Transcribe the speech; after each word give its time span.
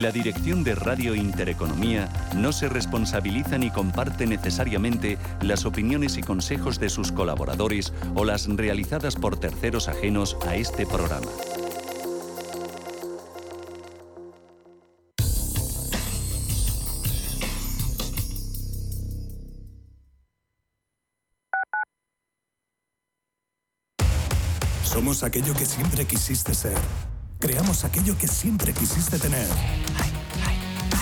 La 0.00 0.12
dirección 0.12 0.62
de 0.62 0.76
Radio 0.76 1.16
Intereconomía 1.16 2.08
no 2.36 2.52
se 2.52 2.68
responsabiliza 2.68 3.58
ni 3.58 3.68
comparte 3.72 4.28
necesariamente 4.28 5.18
las 5.40 5.64
opiniones 5.64 6.16
y 6.18 6.22
consejos 6.22 6.78
de 6.78 6.88
sus 6.88 7.10
colaboradores 7.10 7.92
o 8.14 8.24
las 8.24 8.46
realizadas 8.46 9.16
por 9.16 9.40
terceros 9.40 9.88
ajenos 9.88 10.36
a 10.46 10.54
este 10.54 10.86
programa. 10.86 11.26
Somos 24.84 25.24
aquello 25.24 25.54
que 25.54 25.66
siempre 25.66 26.04
quisiste 26.04 26.54
ser. 26.54 26.78
Creamos 27.40 27.84
aquello 27.84 28.18
que 28.18 28.26
siempre 28.26 28.72
quisiste 28.72 29.16
tener. 29.16 29.46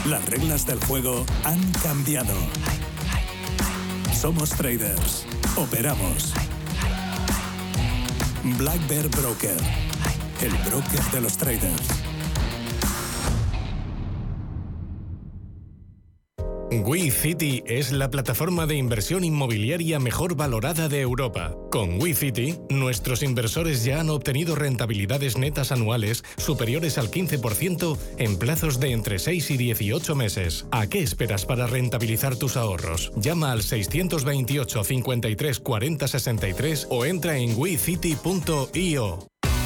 Las 0.04 0.24
reglas 0.26 0.66
del 0.66 0.78
juego 0.84 1.24
han 1.44 1.60
cambiado. 1.82 2.34
Somos 4.14 4.50
traders. 4.50 5.24
Operamos. 5.56 6.34
Black 8.58 8.86
Bear 8.86 9.08
Broker. 9.08 9.56
El 10.42 10.52
broker 10.68 11.02
de 11.10 11.20
los 11.22 11.38
traders. 11.38 12.05
WeCity 16.70 17.62
es 17.66 17.92
la 17.92 18.10
plataforma 18.10 18.66
de 18.66 18.74
inversión 18.74 19.22
inmobiliaria 19.22 20.00
mejor 20.00 20.34
valorada 20.34 20.88
de 20.88 21.00
Europa. 21.00 21.54
Con 21.70 22.00
WeCity, 22.00 22.58
nuestros 22.70 23.22
inversores 23.22 23.84
ya 23.84 24.00
han 24.00 24.10
obtenido 24.10 24.56
rentabilidades 24.56 25.38
netas 25.38 25.70
anuales 25.70 26.24
superiores 26.36 26.98
al 26.98 27.10
15% 27.10 27.96
en 28.18 28.38
plazos 28.38 28.80
de 28.80 28.92
entre 28.92 29.18
6 29.18 29.50
y 29.52 29.56
18 29.56 30.14
meses. 30.16 30.66
¿A 30.72 30.88
qué 30.88 31.02
esperas 31.02 31.46
para 31.46 31.66
rentabilizar 31.66 32.36
tus 32.36 32.56
ahorros? 32.56 33.12
Llama 33.16 33.52
al 33.52 33.62
628 33.62 34.82
53 34.84 35.60
40 35.60 36.08
63 36.08 36.86
o 36.90 37.04
entra 37.04 37.38
en 37.38 37.56
wecity.io. 37.56 39.28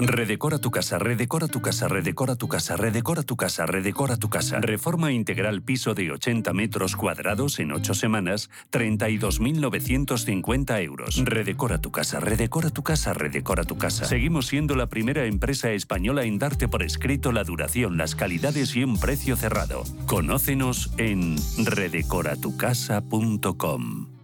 Redecora 0.00 0.58
tu 0.58 0.70
casa, 0.70 0.98
redecora 0.98 1.46
tu 1.46 1.60
casa, 1.60 1.86
redecora 1.86 2.34
tu 2.34 2.48
casa, 2.48 2.76
redecora 2.76 3.22
tu 3.22 3.36
casa, 3.36 3.66
redecora 3.66 4.16
tu 4.16 4.30
casa. 4.30 4.58
Reforma 4.60 5.12
integral 5.12 5.60
piso 5.60 5.92
de 5.92 6.10
80 6.10 6.54
metros 6.54 6.96
cuadrados 6.96 7.58
en 7.58 7.72
8 7.72 7.92
semanas, 7.92 8.48
32.950 8.72 10.82
euros. 10.82 11.22
Redecora 11.22 11.82
tu 11.82 11.90
casa, 11.90 12.18
redecora 12.18 12.70
tu 12.70 12.82
casa, 12.82 13.12
redecora 13.12 13.64
tu 13.64 13.76
casa. 13.76 14.06
Seguimos 14.06 14.46
siendo 14.46 14.74
la 14.74 14.86
primera 14.86 15.26
empresa 15.26 15.70
española 15.70 16.24
en 16.24 16.38
darte 16.38 16.66
por 16.66 16.82
escrito 16.82 17.30
la 17.32 17.44
duración, 17.44 17.98
las 17.98 18.14
calidades 18.14 18.74
y 18.76 18.84
un 18.84 18.98
precio 18.98 19.36
cerrado. 19.36 19.84
Conócenos 20.06 20.94
en 20.96 21.36
redecoratucasa.com. 21.58 24.19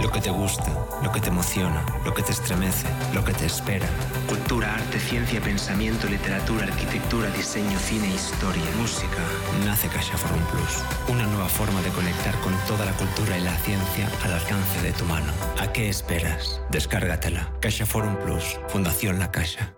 Lo 0.00 0.10
que 0.10 0.20
te 0.20 0.30
gusta, 0.30 0.66
lo 1.02 1.12
que 1.12 1.20
te 1.20 1.28
emociona, 1.28 1.84
lo 2.04 2.14
que 2.14 2.22
te 2.22 2.32
estremece, 2.32 2.86
lo 3.12 3.24
que 3.24 3.32
te 3.32 3.46
espera. 3.46 3.86
Cultura, 4.26 4.74
arte, 4.74 4.98
ciencia, 4.98 5.40
pensamiento, 5.40 6.06
literatura, 6.08 6.64
arquitectura, 6.64 7.28
diseño, 7.30 7.78
cine, 7.78 8.08
historia, 8.08 8.64
música. 8.78 9.22
Nace 9.64 9.88
Caixa 9.88 10.16
Forum 10.16 10.42
Plus. 10.46 10.82
Una 11.08 11.26
nueva 11.26 11.48
forma 11.48 11.80
de 11.82 11.90
conectar 11.90 12.34
con 12.40 12.54
toda 12.66 12.86
la 12.86 12.92
cultura 12.92 13.36
y 13.36 13.42
la 13.42 13.56
ciencia 13.58 14.08
al 14.24 14.32
alcance 14.32 14.80
de 14.82 14.92
tu 14.92 15.04
mano. 15.04 15.32
¿A 15.60 15.72
qué 15.72 15.88
esperas? 15.88 16.60
Descárgatela. 16.70 17.52
Caixa 17.60 17.86
Forum 17.86 18.16
Plus. 18.16 18.58
Fundación 18.68 19.18
La 19.18 19.30
Caixa. 19.30 19.74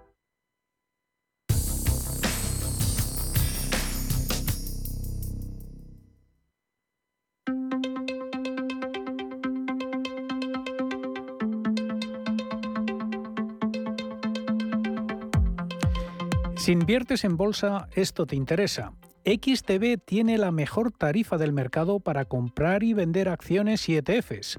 Si 16.64 16.72
inviertes 16.72 17.24
en 17.24 17.36
bolsa, 17.36 17.88
esto 17.94 18.24
te 18.24 18.36
interesa. 18.36 18.94
XTB 19.26 20.02
tiene 20.02 20.38
la 20.38 20.50
mejor 20.50 20.92
tarifa 20.92 21.36
del 21.36 21.52
mercado 21.52 22.00
para 22.00 22.24
comprar 22.24 22.82
y 22.82 22.94
vender 22.94 23.28
acciones 23.28 23.86
y 23.90 23.96
ETFs. 23.96 24.58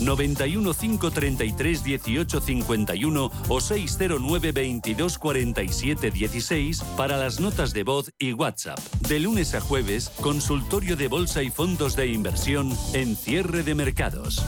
91 0.00 0.74
533 0.74 1.84
18 1.84 2.40
51 2.40 3.30
o 3.48 3.60
609 3.60 4.52
22 4.52 5.18
47 5.18 6.10
16 6.10 6.82
para 6.96 7.16
las 7.16 7.40
notas 7.40 7.72
de 7.72 7.84
voz 7.84 8.12
y 8.18 8.32
WhatsApp. 8.32 8.78
De 9.08 9.20
lunes 9.20 9.54
a 9.54 9.60
jueves, 9.60 10.10
consultorio 10.20 10.96
de 10.96 11.08
bolsa 11.08 11.42
y 11.42 11.50
fondos 11.50 11.96
de 11.96 12.08
inversión 12.08 12.76
en 12.94 13.16
cierre 13.16 13.62
de 13.62 13.74
mercados. 13.74 14.44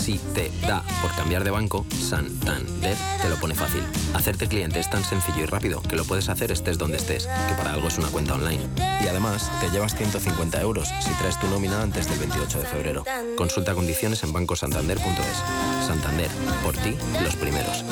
Si 0.00 0.18
te 0.34 0.50
da 0.66 0.82
por 1.02 1.14
cambiar 1.14 1.44
de 1.44 1.50
banco, 1.50 1.84
Santander 1.90 2.96
te 3.20 3.28
lo 3.28 3.36
pone 3.36 3.54
fácil. 3.54 3.82
Hacerte 4.14 4.48
cliente 4.48 4.80
es 4.80 4.88
tan 4.88 5.04
sencillo 5.04 5.42
y 5.42 5.46
rápido 5.46 5.82
que 5.82 5.94
lo 5.94 6.04
puedes 6.04 6.30
hacer 6.30 6.50
estés 6.50 6.78
donde 6.78 6.96
estés, 6.96 7.26
que 7.26 7.54
para 7.54 7.74
algo 7.74 7.88
es 7.88 7.98
una 7.98 8.08
cuenta 8.08 8.34
online. 8.34 8.62
Y 9.04 9.08
además, 9.08 9.50
te 9.60 9.68
llevas 9.70 9.94
150 9.94 10.60
euros 10.62 10.88
si 11.00 11.10
traes 11.18 11.38
tu 11.38 11.48
nómina 11.48 11.82
antes 11.82 12.08
del 12.08 12.18
28 12.18 12.60
de 12.60 12.66
febrero. 12.66 13.04
Consulta 13.36 13.74
condiciones 13.74 14.22
en 14.22 14.32
bancosantander.es. 14.32 15.86
Santander, 15.86 16.30
por 16.64 16.76
ti, 16.78 16.96
los 17.22 17.36
primeros. 17.36 17.84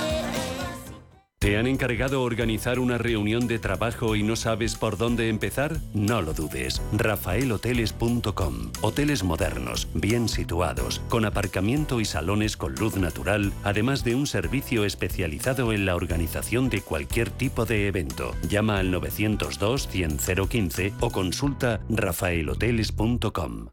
¿Te 1.49 1.57
han 1.57 1.67
encargado 1.67 2.25
organizar 2.25 2.79
una 2.79 2.99
reunión 2.99 3.47
de 3.47 3.59
trabajo 3.59 4.15
y 4.17 4.23
no 4.23 4.37
sabes 4.37 4.75
por 4.75 4.99
dónde 4.99 5.31
empezar? 5.31 5.79
No 5.95 6.21
lo 6.21 6.35
dudes. 6.35 6.83
rafaelhoteles.com. 6.93 8.73
Hoteles 8.83 9.25
modernos, 9.25 9.89
bien 9.95 10.29
situados, 10.29 11.01
con 11.09 11.25
aparcamiento 11.25 12.01
y 12.01 12.05
salones 12.05 12.59
con 12.59 12.75
luz 12.75 12.99
natural, 12.99 13.55
además 13.65 14.05
de 14.05 14.15
un 14.15 14.27
servicio 14.27 14.85
especializado 14.85 15.73
en 15.73 15.87
la 15.87 15.97
organización 15.97 16.69
de 16.69 16.83
cualquier 16.83 17.31
tipo 17.31 17.65
de 17.65 17.87
evento. 17.87 18.35
Llama 18.47 18.79
al 18.79 18.91
902 18.91 19.89
100 19.89 20.19
015 20.51 20.93
o 21.01 21.11
consulta 21.11 21.81
rafaelhoteles.com. 21.89 23.69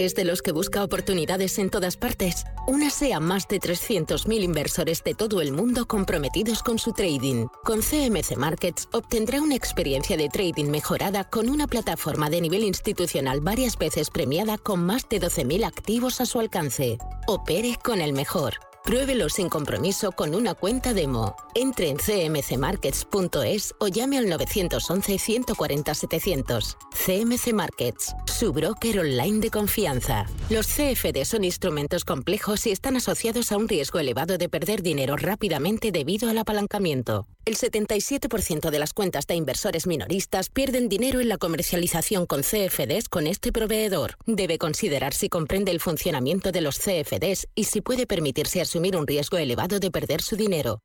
¿Es 0.00 0.14
de 0.14 0.24
los 0.24 0.40
que 0.40 0.52
busca 0.52 0.82
oportunidades 0.82 1.58
en 1.58 1.68
todas 1.68 1.98
partes? 1.98 2.46
Únase 2.66 3.12
a 3.12 3.20
más 3.20 3.46
de 3.48 3.60
300.000 3.60 4.42
inversores 4.42 5.04
de 5.04 5.12
todo 5.12 5.42
el 5.42 5.52
mundo 5.52 5.86
comprometidos 5.86 6.62
con 6.62 6.78
su 6.78 6.92
trading. 6.92 7.48
Con 7.64 7.82
CMC 7.82 8.34
Markets 8.38 8.88
obtendrá 8.94 9.42
una 9.42 9.56
experiencia 9.56 10.16
de 10.16 10.30
trading 10.30 10.70
mejorada 10.70 11.24
con 11.24 11.50
una 11.50 11.66
plataforma 11.66 12.30
de 12.30 12.40
nivel 12.40 12.64
institucional 12.64 13.42
varias 13.42 13.76
veces 13.76 14.08
premiada 14.08 14.56
con 14.56 14.82
más 14.82 15.06
de 15.06 15.20
12.000 15.20 15.66
activos 15.66 16.22
a 16.22 16.24
su 16.24 16.40
alcance. 16.40 16.96
Opere 17.26 17.76
con 17.84 18.00
el 18.00 18.14
mejor. 18.14 18.54
Pruébelo 18.84 19.28
sin 19.28 19.48
compromiso 19.48 20.10
con 20.10 20.34
una 20.34 20.54
cuenta 20.54 20.94
demo. 20.94 21.36
Entre 21.54 21.90
en 21.90 21.98
cmcmarkets.es 21.98 23.74
o 23.78 23.88
llame 23.88 24.18
al 24.18 24.28
911 24.28 25.18
140 25.18 25.94
700. 25.94 26.76
CMC 27.06 27.52
Markets, 27.52 28.14
su 28.26 28.52
broker 28.52 29.00
online 29.00 29.40
de 29.40 29.50
confianza. 29.50 30.26
Los 30.48 30.66
CFD 30.66 31.24
son 31.24 31.44
instrumentos 31.44 32.04
complejos 32.04 32.66
y 32.66 32.70
están 32.70 32.96
asociados 32.96 33.52
a 33.52 33.58
un 33.58 33.68
riesgo 33.68 33.98
elevado 33.98 34.38
de 34.38 34.48
perder 34.48 34.82
dinero 34.82 35.16
rápidamente 35.16 35.92
debido 35.92 36.30
al 36.30 36.38
apalancamiento. 36.38 37.26
El 37.46 37.56
77% 37.56 38.70
de 38.70 38.78
las 38.78 38.92
cuentas 38.92 39.26
de 39.26 39.34
inversores 39.34 39.86
minoristas 39.86 40.50
pierden 40.50 40.88
dinero 40.88 41.20
en 41.20 41.28
la 41.28 41.38
comercialización 41.38 42.26
con 42.26 42.42
CFDs 42.42 43.08
con 43.08 43.26
este 43.26 43.50
proveedor. 43.50 44.16
Debe 44.26 44.58
considerar 44.58 45.14
si 45.14 45.28
comprende 45.28 45.70
el 45.70 45.80
funcionamiento 45.80 46.52
de 46.52 46.60
los 46.60 46.78
CFDs 46.78 47.48
y 47.54 47.64
si 47.64 47.80
puede 47.80 48.06
permitirse 48.06 48.60
asumir 48.70 48.96
un 48.96 49.04
riesgo 49.04 49.36
elevado 49.36 49.80
de 49.80 49.90
perder 49.90 50.22
su 50.22 50.36
dinero. 50.36 50.80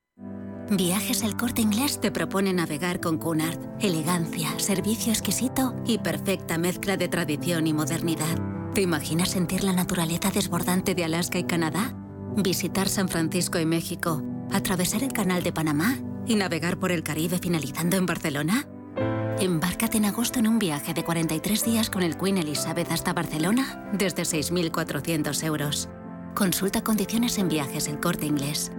Viajes 0.72 1.22
El 1.22 1.38
Corte 1.38 1.62
Inglés 1.62 2.02
te 2.02 2.10
propone 2.10 2.52
navegar 2.52 3.00
con 3.00 3.20
Cunard. 3.20 3.60
Elegancia, 3.80 4.58
servicio 4.58 5.14
exquisito 5.14 5.76
y 5.86 6.00
perfecta 6.00 6.58
mezcla 6.58 6.98
de 6.98 7.08
tradición 7.08 7.68
y 7.68 7.74
modernidad. 7.74 8.40
¿Te 8.74 8.82
imaginas 8.82 9.30
sentir 9.30 9.64
la 9.64 9.74
naturaleza 9.74 10.32
desbordante 10.32 10.96
de 10.96 11.04
Alaska 11.04 11.38
y 11.38 11.44
Canadá? 11.44 11.96
Visitar 12.36 12.90
San 12.90 13.08
Francisco 13.08 13.60
y 13.60 13.68
México, 13.68 14.24
atravesar 14.52 15.04
el 15.04 15.14
Canal 15.14 15.44
de 15.44 15.54
Panamá 15.54 16.00
y 16.26 16.34
navegar 16.34 16.80
por 16.80 16.92
el 16.92 17.04
Caribe 17.04 17.38
finalizando 17.38 17.98
en 17.98 18.08
Barcelona? 18.08 18.68
Embárcate 19.40 19.98
en 19.98 20.06
agosto 20.06 20.40
en 20.40 20.48
un 20.48 20.58
viaje 20.58 20.96
de 20.96 21.04
43 21.04 21.64
días 21.64 21.92
con 21.92 22.02
el 22.02 22.18
Queen 22.18 22.40
Elizabeth 22.40 22.92
hasta 22.92 23.14
Barcelona 23.14 23.92
desde 23.94 24.24
6.400 24.24 25.44
euros. 25.44 25.88
Consulta 26.36 26.84
condiciones 26.84 27.38
en 27.38 27.48
viajes 27.48 27.88
el 27.88 28.00
corte 28.00 28.26
inglés. 28.26 28.72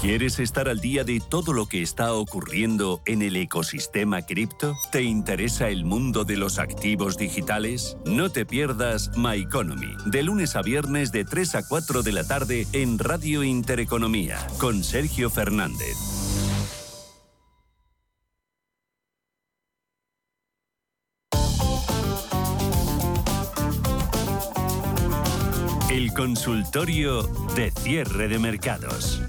¿Quieres 0.00 0.38
estar 0.38 0.68
al 0.68 0.80
día 0.80 1.02
de 1.02 1.18
todo 1.18 1.54
lo 1.54 1.66
que 1.66 1.80
está 1.80 2.12
ocurriendo 2.12 3.00
en 3.06 3.22
el 3.22 3.36
ecosistema 3.36 4.22
cripto? 4.22 4.76
¿Te 4.92 5.02
interesa 5.02 5.70
el 5.70 5.84
mundo 5.84 6.24
de 6.24 6.36
los 6.36 6.58
activos 6.58 7.16
digitales? 7.16 7.96
No 8.04 8.30
te 8.30 8.44
pierdas 8.44 9.10
My 9.16 9.40
Economy, 9.40 9.96
de 10.04 10.22
lunes 10.22 10.56
a 10.56 10.62
viernes 10.62 11.10
de 11.10 11.24
3 11.24 11.54
a 11.54 11.66
4 11.66 12.02
de 12.02 12.12
la 12.12 12.24
tarde 12.24 12.66
en 12.72 12.98
Radio 12.98 13.42
Intereconomía, 13.42 14.46
con 14.58 14.84
Sergio 14.84 15.30
Fernández. 15.30 15.96
Consultorio 26.24 27.22
de 27.54 27.70
cierre 27.70 28.28
de 28.28 28.38
mercados. 28.38 29.20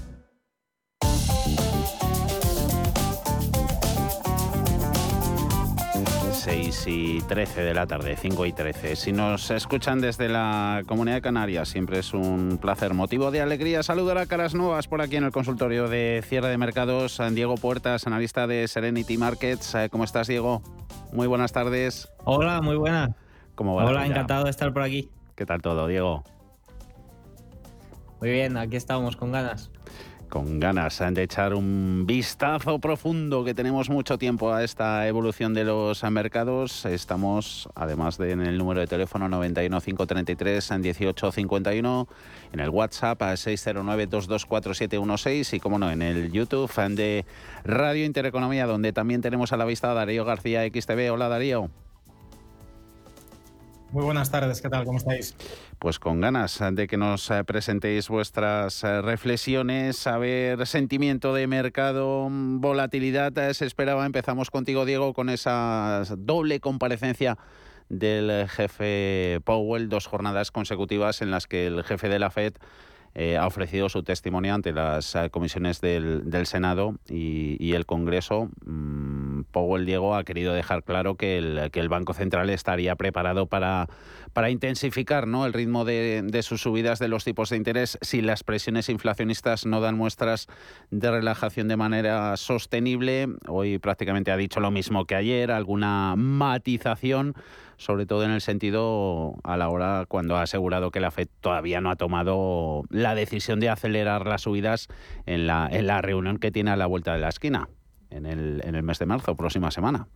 6 6.32 6.84
y 6.86 7.20
13 7.20 7.64
de 7.64 7.74
la 7.74 7.86
tarde, 7.86 8.16
5 8.16 8.46
y 8.46 8.52
13. 8.54 8.96
Si 8.96 9.12
nos 9.12 9.50
escuchan 9.50 10.00
desde 10.00 10.30
la 10.30 10.84
Comunidad 10.86 11.16
de 11.16 11.20
Canarias, 11.20 11.68
siempre 11.68 11.98
es 11.98 12.14
un 12.14 12.56
placer, 12.62 12.94
motivo 12.94 13.30
de 13.30 13.42
alegría 13.42 13.82
saludar 13.82 14.16
a 14.16 14.24
caras 14.24 14.54
nuevas 14.54 14.88
por 14.88 15.02
aquí 15.02 15.16
en 15.16 15.24
el 15.24 15.32
consultorio 15.32 15.88
de 15.88 16.24
cierre 16.26 16.48
de 16.48 16.56
mercados. 16.56 17.20
Diego 17.32 17.56
Puertas, 17.56 18.06
analista 18.06 18.46
de 18.46 18.66
Serenity 18.68 19.18
Markets. 19.18 19.74
Eh, 19.74 19.88
¿Cómo 19.90 20.04
estás, 20.04 20.28
Diego? 20.28 20.62
Muy 21.12 21.26
buenas 21.26 21.52
tardes. 21.52 22.08
Hola, 22.24 22.62
muy 22.62 22.76
buena. 22.76 23.14
¿Cómo 23.54 23.74
va 23.74 23.84
Hola, 23.84 24.06
encantado 24.06 24.44
de 24.44 24.50
estar 24.50 24.72
por 24.72 24.80
aquí. 24.80 25.10
¿Qué 25.34 25.44
tal 25.44 25.60
todo, 25.60 25.86
Diego? 25.88 26.24
Muy 28.20 28.30
bien, 28.30 28.56
aquí 28.56 28.76
estamos 28.76 29.16
con 29.16 29.32
ganas 29.32 29.70
con 30.28 30.60
ganas 30.60 31.02
de 31.12 31.22
echar 31.22 31.54
un 31.54 32.04
vistazo 32.06 32.78
profundo 32.78 33.42
que 33.44 33.54
tenemos 33.54 33.88
mucho 33.88 34.18
tiempo 34.18 34.52
a 34.52 34.62
esta 34.64 35.06
evolución 35.06 35.54
de 35.54 35.64
los 35.64 36.02
mercados. 36.10 36.84
Estamos, 36.84 37.70
además 37.74 38.18
de 38.18 38.32
en 38.32 38.42
el 38.42 38.58
número 38.58 38.80
de 38.80 38.86
teléfono 38.86 39.26
91533 39.28 40.70
en 40.72 40.80
1851, 40.80 42.08
en 42.52 42.60
el 42.60 42.68
WhatsApp 42.70 43.22
a 43.22 43.32
609224716 43.34 45.54
y, 45.54 45.60
como 45.60 45.78
no, 45.78 45.88
en 45.90 46.02
el 46.02 46.32
YouTube 46.32 46.70
de 46.90 47.24
Radio 47.64 48.04
Intereconomía, 48.04 48.66
donde 48.66 48.92
también 48.92 49.22
tenemos 49.22 49.52
a 49.52 49.56
la 49.56 49.64
vista 49.64 49.92
a 49.92 49.94
Darío 49.94 50.24
García 50.24 50.66
XTV. 50.66 51.12
Hola, 51.12 51.28
Darío. 51.28 51.70
Muy 53.96 54.04
buenas 54.04 54.30
tardes, 54.30 54.60
¿qué 54.60 54.68
tal? 54.68 54.84
¿Cómo 54.84 54.98
estáis? 54.98 55.34
Pues 55.78 55.98
con 55.98 56.20
ganas 56.20 56.62
de 56.72 56.86
que 56.86 56.98
nos 56.98 57.30
eh, 57.30 57.44
presentéis 57.44 58.10
vuestras 58.10 58.84
eh, 58.84 59.00
reflexiones, 59.00 60.06
a 60.06 60.18
ver, 60.18 60.66
sentimiento 60.66 61.32
de 61.32 61.46
mercado, 61.46 62.28
mm, 62.28 62.60
volatilidad, 62.60 63.38
eh, 63.38 63.54
se 63.54 63.64
esperaba. 63.64 64.04
Empezamos 64.04 64.50
contigo, 64.50 64.84
Diego, 64.84 65.14
con 65.14 65.30
esa 65.30 66.02
doble 66.18 66.60
comparecencia 66.60 67.38
del 67.88 68.46
jefe 68.50 69.40
Powell, 69.44 69.88
dos 69.88 70.06
jornadas 70.06 70.50
consecutivas 70.50 71.22
en 71.22 71.30
las 71.30 71.46
que 71.46 71.66
el 71.66 71.82
jefe 71.82 72.10
de 72.10 72.18
la 72.18 72.28
Fed 72.28 72.52
ha 73.38 73.46
ofrecido 73.46 73.88
su 73.88 74.02
testimonio 74.02 74.54
ante 74.54 74.72
las 74.72 75.16
comisiones 75.30 75.80
del, 75.80 76.46
Senado 76.46 76.96
y, 77.08 77.72
el 77.72 77.86
Congreso. 77.86 78.50
Mm, 78.64 79.42
Powell 79.50 79.86
Diego 79.86 80.14
ha 80.14 80.24
querido 80.24 80.52
dejar 80.52 80.82
claro 80.84 81.16
que 81.16 81.38
el, 81.38 81.70
que 81.70 81.80
el 81.80 81.88
Banco 81.88 82.12
Central 82.14 82.50
estaría 82.50 82.94
preparado 82.96 83.46
para 83.46 83.88
para 84.36 84.50
intensificar 84.50 85.26
¿no? 85.26 85.46
el 85.46 85.54
ritmo 85.54 85.86
de, 85.86 86.40
sus 86.42 86.60
subidas 86.60 86.98
de 86.98 87.08
los 87.08 87.24
tipos 87.24 87.48
de 87.48 87.56
interés 87.56 87.96
si 88.02 88.20
las 88.20 88.44
presiones 88.44 88.90
inflacionistas 88.90 89.64
no 89.64 89.80
dan 89.80 89.96
muestras 89.96 90.46
de 90.90 91.10
relajación 91.10 91.68
de 91.68 91.78
manera 91.78 92.36
sostenible. 92.36 93.28
Hoy 93.48 93.78
prácticamente 93.78 94.30
ha 94.30 94.36
dicho 94.36 94.60
lo 94.60 94.70
mismo 94.70 95.06
que 95.06 95.14
ayer, 95.14 95.50
alguna 95.50 96.16
matización 96.18 97.34
sobre 97.76 98.06
todo 98.06 98.24
en 98.24 98.30
el 98.30 98.40
sentido 98.40 99.34
a 99.44 99.56
la 99.56 99.68
hora 99.68 100.04
cuando 100.08 100.36
ha 100.36 100.42
asegurado 100.42 100.90
que 100.90 101.00
la 101.00 101.10
FED 101.10 101.28
todavía 101.40 101.80
no 101.80 101.90
ha 101.90 101.96
tomado 101.96 102.82
la 102.90 103.14
decisión 103.14 103.60
de 103.60 103.68
acelerar 103.68 104.26
las 104.26 104.42
subidas 104.42 104.88
en 105.26 105.46
la, 105.46 105.68
en 105.70 105.86
la 105.86 106.02
reunión 106.02 106.38
que 106.38 106.50
tiene 106.50 106.70
a 106.70 106.76
la 106.76 106.86
vuelta 106.86 107.12
de 107.12 107.20
la 107.20 107.28
esquina 107.28 107.68
en 108.10 108.26
el, 108.26 108.62
en 108.64 108.74
el 108.74 108.82
mes 108.82 108.98
de 108.98 109.06
marzo, 109.06 109.36
próxima 109.36 109.70
semana. 109.70 110.08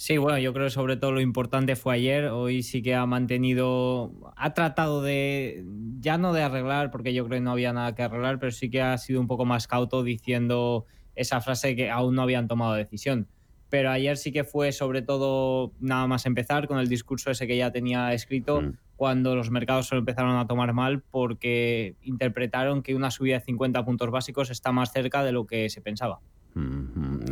Sí, 0.00 0.16
bueno, 0.16 0.38
yo 0.38 0.54
creo 0.54 0.64
que 0.64 0.70
sobre 0.70 0.96
todo 0.96 1.12
lo 1.12 1.20
importante 1.20 1.76
fue 1.76 1.96
ayer. 1.96 2.28
Hoy 2.28 2.62
sí 2.62 2.80
que 2.80 2.94
ha 2.94 3.04
mantenido, 3.04 4.32
ha 4.34 4.54
tratado 4.54 5.02
de, 5.02 5.62
ya 5.98 6.16
no 6.16 6.32
de 6.32 6.42
arreglar, 6.42 6.90
porque 6.90 7.12
yo 7.12 7.26
creo 7.26 7.36
que 7.36 7.44
no 7.44 7.50
había 7.50 7.74
nada 7.74 7.94
que 7.94 8.02
arreglar, 8.02 8.38
pero 8.38 8.50
sí 8.50 8.70
que 8.70 8.80
ha 8.80 8.96
sido 8.96 9.20
un 9.20 9.26
poco 9.26 9.44
más 9.44 9.66
cauto 9.66 10.02
diciendo 10.02 10.86
esa 11.14 11.42
frase 11.42 11.76
que 11.76 11.90
aún 11.90 12.14
no 12.14 12.22
habían 12.22 12.48
tomado 12.48 12.72
decisión. 12.72 13.28
Pero 13.70 13.90
ayer 13.90 14.16
sí 14.16 14.32
que 14.32 14.44
fue 14.44 14.72
sobre 14.72 15.00
todo 15.00 15.72
nada 15.80 16.06
más 16.08 16.26
empezar 16.26 16.66
con 16.66 16.78
el 16.78 16.88
discurso 16.88 17.30
ese 17.30 17.46
que 17.46 17.56
ya 17.56 17.70
tenía 17.70 18.12
escrito, 18.12 18.60
mm. 18.60 18.72
cuando 18.96 19.36
los 19.36 19.50
mercados 19.50 19.86
se 19.86 19.94
lo 19.94 20.00
empezaron 20.00 20.36
a 20.36 20.46
tomar 20.46 20.72
mal 20.72 21.02
porque 21.10 21.94
interpretaron 22.02 22.82
que 22.82 22.94
una 22.96 23.10
subida 23.10 23.38
de 23.38 23.44
50 23.44 23.84
puntos 23.84 24.10
básicos 24.10 24.50
está 24.50 24.72
más 24.72 24.92
cerca 24.92 25.22
de 25.22 25.32
lo 25.32 25.46
que 25.46 25.70
se 25.70 25.80
pensaba. 25.80 26.18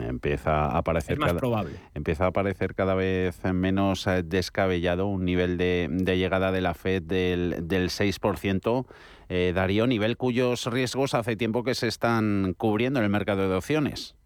empieza 0.00 0.66
a 0.66 0.78
aparecer 0.78 1.18
más 1.18 1.34
probable. 1.34 1.74
empieza 1.94 2.24
a 2.24 2.28
aparecer 2.28 2.76
cada 2.76 2.94
vez 2.94 3.42
menos 3.52 4.06
eh, 4.06 4.22
descabellado 4.22 5.08
un 5.08 5.24
nivel 5.24 5.58
de, 5.58 5.88
llegada 6.16 6.52
de 6.52 6.60
la 6.60 6.74
Fed 6.74 7.02
del, 7.02 7.66
del 7.66 7.88
6%. 7.88 8.86
Eh, 9.28 9.52
Darío, 9.54 9.86
nivel 9.86 10.16
cuyos 10.16 10.66
riesgos 10.66 11.14
hace 11.14 11.36
tiempo 11.36 11.64
que 11.64 11.74
se 11.74 11.88
están 11.88 12.54
cubriendo 12.56 13.00
en 13.00 13.04
el 13.04 13.10
mercado 13.10 13.48
de 13.48 13.56
opciones. 13.56 14.17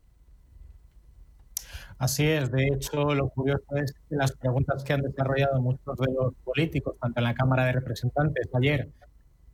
Así 1.99 2.27
es, 2.27 2.51
de 2.51 2.67
hecho, 2.67 3.15
lo 3.15 3.29
curioso 3.29 3.65
es 3.77 3.93
que 3.93 4.17
las 4.17 4.33
preguntas 4.33 4.85
que 4.85 4.93
han 4.93 5.03
desarrollado 5.03 5.61
muchos 5.61 5.97
de 5.99 6.13
los 6.13 6.35
políticos, 6.45 6.97
tanto 7.01 7.21
en 7.21 7.25
la 7.25 7.35
Cámara 7.35 7.67
de 7.67 7.73
Representantes 7.73 8.49
ayer 8.55 8.91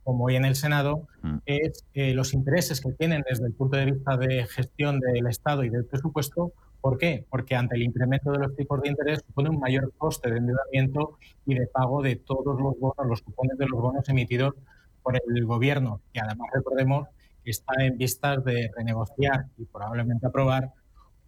como 0.03 0.25
hoy 0.25 0.35
en 0.35 0.45
el 0.45 0.55
Senado, 0.55 1.07
mm. 1.21 1.37
es 1.45 1.85
eh, 1.93 2.13
los 2.13 2.33
intereses 2.33 2.81
que 2.81 2.91
tienen 2.93 3.23
desde 3.29 3.45
el 3.45 3.53
punto 3.53 3.77
de 3.77 3.85
vista 3.85 4.17
de 4.17 4.45
gestión 4.47 4.99
del 4.99 5.27
Estado 5.27 5.63
y 5.63 5.69
del 5.69 5.85
presupuesto. 5.85 6.51
¿Por 6.81 6.97
qué? 6.97 7.25
Porque 7.29 7.55
ante 7.55 7.75
el 7.75 7.83
incremento 7.83 8.31
de 8.31 8.39
los 8.39 8.55
tipos 8.55 8.81
de 8.81 8.89
interés 8.89 9.23
supone 9.27 9.49
un 9.49 9.59
mayor 9.59 9.93
coste 9.97 10.31
de 10.31 10.37
endeudamiento 10.37 11.19
y 11.45 11.53
de 11.53 11.67
pago 11.67 12.01
de 12.01 12.15
todos 12.15 12.59
los 12.59 12.79
bonos, 12.79 13.07
los 13.07 13.21
cupones 13.21 13.57
de 13.57 13.67
los 13.67 13.79
bonos 13.79 14.07
emitidos 14.09 14.55
por 15.03 15.15
el 15.15 15.45
gobierno, 15.45 16.01
que 16.13 16.21
además 16.21 16.49
recordemos 16.53 17.07
que 17.43 17.51
está 17.51 17.73
en 17.79 17.97
vistas 17.97 18.43
de 18.43 18.69
renegociar 18.75 19.45
y 19.57 19.65
probablemente 19.65 20.25
aprobar 20.25 20.71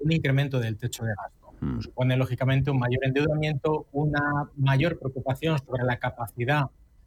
un 0.03 0.11
incremento 0.11 0.59
del 0.59 0.77
techo 0.77 1.03
de 1.03 1.13
gasto. 1.15 1.53
Mm. 1.61 1.81
Supone 1.81 2.17
lógicamente 2.17 2.71
un 2.71 2.79
mayor 2.79 3.05
endeudamiento, 3.05 3.87
una 3.91 4.49
mayor 4.57 4.97
preocupación 4.97 5.57
sobre 5.59 5.83
la 5.83 5.97
capacidad 5.97 6.65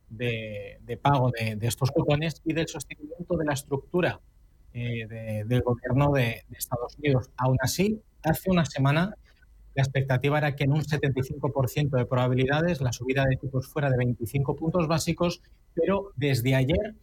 de, 0.09 0.99
pago 1.03 1.31
de, 1.31 1.59
estos 1.63 1.91
cupones 1.91 2.41
y 2.45 2.53
del 2.53 2.69
sostenimiento 2.69 3.37
de 3.37 3.45
la 3.45 3.55
estructura 3.55 4.21
eh, 4.73 5.45
del 5.45 5.63
gobierno 5.63 6.13
de, 6.13 6.45
Estados 6.51 6.97
Unidos. 6.99 7.31
Aún 7.37 7.57
así, 7.61 8.01
hace 8.23 8.51
una 8.51 8.65
semana 8.65 9.15
la 9.75 9.83
expectativa 9.83 10.39
era 10.39 10.55
que 10.55 10.65
en 10.65 10.73
un 10.73 10.83
75% 10.83 11.91
de 11.97 12.07
probabilidades 12.07 12.81
la 12.81 12.93
subida 12.93 13.25
de 13.25 13.37
tipos 13.37 13.67
fuera 13.67 13.91
de 13.91 13.97
25 13.97 14.55
puntos 14.55 14.87
básicos, 14.87 15.43
pero 15.75 16.13
desde 16.15 16.55
ayer 16.55 16.95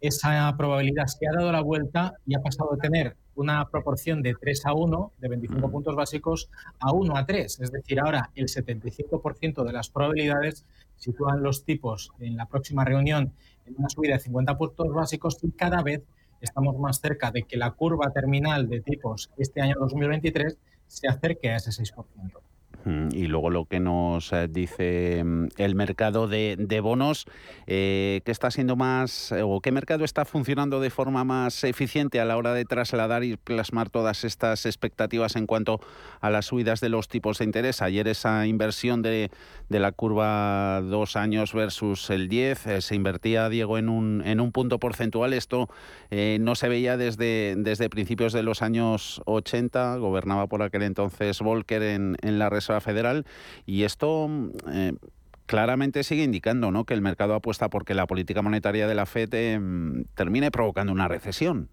esa 0.00 0.54
probabilidad 0.56 1.06
se 1.06 1.26
ha 1.26 1.32
dado 1.32 1.50
la 1.50 1.62
vuelta 1.62 2.14
y 2.26 2.34
ha 2.34 2.40
pasado 2.40 2.70
de 2.72 2.80
tener 2.80 3.16
una 3.38 3.68
proporción 3.68 4.20
de 4.20 4.34
3 4.34 4.66
a 4.66 4.74
1, 4.74 5.12
de 5.18 5.28
25 5.28 5.70
puntos 5.70 5.94
básicos, 5.94 6.50
a 6.80 6.92
1 6.92 7.16
a 7.16 7.24
3. 7.24 7.60
Es 7.60 7.70
decir, 7.70 8.00
ahora 8.00 8.30
el 8.34 8.48
75% 8.48 9.64
de 9.64 9.72
las 9.72 9.90
probabilidades 9.90 10.66
sitúan 10.96 11.42
los 11.42 11.64
tipos 11.64 12.10
en 12.18 12.36
la 12.36 12.46
próxima 12.46 12.84
reunión 12.84 13.32
en 13.64 13.74
una 13.78 13.88
subida 13.88 14.14
de 14.14 14.20
50 14.20 14.58
puntos 14.58 14.92
básicos 14.92 15.38
y 15.42 15.52
cada 15.52 15.82
vez 15.82 16.02
estamos 16.40 16.76
más 16.78 17.00
cerca 17.00 17.30
de 17.30 17.44
que 17.44 17.56
la 17.56 17.70
curva 17.70 18.10
terminal 18.10 18.68
de 18.68 18.80
tipos 18.80 19.30
este 19.38 19.60
año 19.60 19.76
2023 19.78 20.58
se 20.88 21.06
acerque 21.06 21.50
a 21.50 21.56
ese 21.56 21.70
6%. 21.70 22.47
Y 22.86 23.26
luego 23.26 23.50
lo 23.50 23.64
que 23.64 23.80
nos 23.80 24.32
eh, 24.32 24.48
dice 24.48 25.22
mm, 25.24 25.48
el 25.56 25.74
mercado 25.74 26.28
de, 26.28 26.80
bonos, 26.82 27.26
eh, 27.66 28.20
¿qué 28.24 28.30
está 28.30 28.50
siendo 28.50 28.76
más, 28.76 29.32
eh, 29.32 29.42
o 29.42 29.60
qué 29.60 29.72
mercado 29.72 30.04
está 30.04 30.24
funcionando 30.24 30.80
de 30.80 30.90
forma 30.90 31.24
más 31.24 31.64
eficiente 31.64 32.20
a 32.20 32.24
la 32.24 32.36
hora 32.36 32.54
de 32.54 32.64
trasladar 32.64 33.24
y 33.24 33.36
plasmar 33.36 33.90
todas 33.90 34.24
estas 34.24 34.64
expectativas 34.64 35.36
en 35.36 35.46
cuanto 35.46 35.80
a 36.20 36.30
las 36.30 36.46
subidas 36.46 36.80
de 36.80 36.88
los 36.88 37.08
tipos 37.08 37.38
de 37.38 37.46
interés? 37.46 37.82
Ayer 37.82 38.06
esa 38.08 38.46
inversión 38.46 39.02
de, 39.02 39.30
de 39.68 39.80
la 39.80 39.92
curva 39.92 40.80
dos 40.80 41.16
años 41.16 41.52
versus 41.52 42.08
el 42.10 42.28
10 42.28 42.66
se 42.78 42.94
invertía, 42.94 43.48
Diego, 43.48 43.76
en 43.76 43.88
un, 43.88 44.22
en 44.24 44.40
un 44.40 44.52
punto 44.52 44.78
porcentual. 44.78 45.32
Esto 45.32 45.68
no 46.10 46.54
se 46.54 46.68
veía 46.68 46.96
desde, 46.96 47.54
desde 47.56 47.90
principios 47.90 48.32
de 48.32 48.42
los 48.42 48.62
años 48.62 49.20
80, 49.26 49.96
gobernaba 49.96 50.46
por 50.46 50.62
aquel 50.62 50.82
entonces 50.82 51.40
Volcker 51.40 51.82
en, 51.82 52.16
en 52.22 52.38
la 52.38 52.48
Reserva 52.48 52.67
Federal 52.80 53.26
y 53.66 53.82
esto 53.82 54.28
eh, 54.72 54.92
claramente 55.46 56.04
sigue 56.04 56.22
indicando 56.22 56.70
¿no? 56.70 56.84
que 56.84 56.94
el 56.94 57.02
mercado 57.02 57.34
apuesta 57.34 57.70
porque 57.70 57.94
la 57.94 58.06
política 58.06 58.42
monetaria 58.42 58.86
de 58.86 58.94
la 58.94 59.06
FED 59.06 59.28
eh, 59.32 59.60
termine 60.14 60.50
provocando 60.50 60.92
una 60.92 61.08
recesión. 61.08 61.68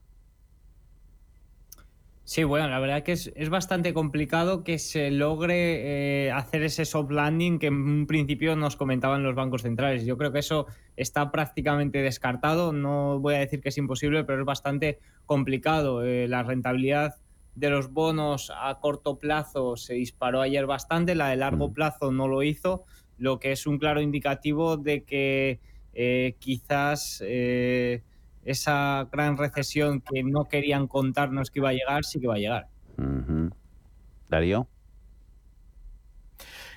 Sí, 2.23 2.43
bueno, 2.43 2.67
la 2.67 2.79
verdad 2.79 3.03
que 3.03 3.11
es, 3.11 3.49
bastante 3.51 3.93
complicado 3.93 4.63
que 4.63 4.79
se 4.79 5.11
logre 5.11 6.25
eh, 6.25 6.31
hacer 6.31 6.63
ese 6.63 6.83
soft 6.83 7.11
landing 7.11 7.59
que 7.59 7.67
en 7.67 7.75
un 7.75 8.07
principio 8.07 8.55
nos 8.55 8.75
comentaban 8.75 9.21
los 9.21 9.35
bancos 9.35 9.61
centrales. 9.61 10.07
Yo 10.07 10.17
creo 10.17 10.31
que 10.31 10.39
eso 10.39 10.65
está 10.95 11.31
prácticamente 11.31 12.01
descartado. 12.01 12.73
No 12.73 13.19
voy 13.19 13.35
a 13.35 13.39
decir 13.39 13.61
que 13.61 13.69
es 13.69 13.77
imposible, 13.77 14.23
pero 14.23 14.39
es 14.39 14.45
bastante 14.45 14.97
complicado. 15.27 16.01
la 16.03 16.41
rentabilidad 16.41 17.13
de 17.55 17.69
los 17.69 17.91
bonos 17.91 18.51
a 18.55 18.79
corto 18.79 19.17
plazo 19.17 19.77
se 19.77 19.93
disparó 19.95 20.41
ayer 20.41 20.65
bastante, 20.65 21.15
la 21.15 21.29
de 21.29 21.37
largo 21.37 21.71
plazo 21.71 22.11
no 22.11 22.27
lo 22.27 22.43
hizo, 22.43 22.83
lo 23.17 23.39
que 23.39 23.51
es 23.51 23.65
un 23.65 23.77
claro 23.77 24.01
indicativo 24.01 24.77
de 24.77 25.03
que 25.03 25.59
eh, 25.93 26.35
quizás 26.39 27.23
eh, 27.25 28.03
esa 28.43 29.07
gran 29.11 29.37
recesión 29.37 30.01
que 30.01 30.23
no 30.23 30.45
querían 30.45 30.87
contarnos 30.87 31.49
que 31.49 31.59
iba 31.59 31.69
a 31.69 31.73
llegar, 31.73 32.03
sí 32.03 32.19
que 32.19 32.27
va 32.27 32.35
a 32.35 32.39
llegar. 32.39 32.67
Darío. 34.29 34.67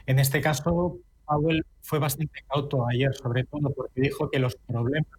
En 0.06 0.18
este 0.18 0.40
caso, 0.40 0.99
Powell 1.26 1.66
fue 1.82 1.99
bastante 1.99 2.42
cauto 2.49 2.87
ayer, 2.87 3.12
sobre 3.14 3.44
todo 3.44 3.70
porque 3.75 4.00
dijo 4.00 4.30
que 4.30 4.38
los 4.38 4.56
problemas 4.56 5.12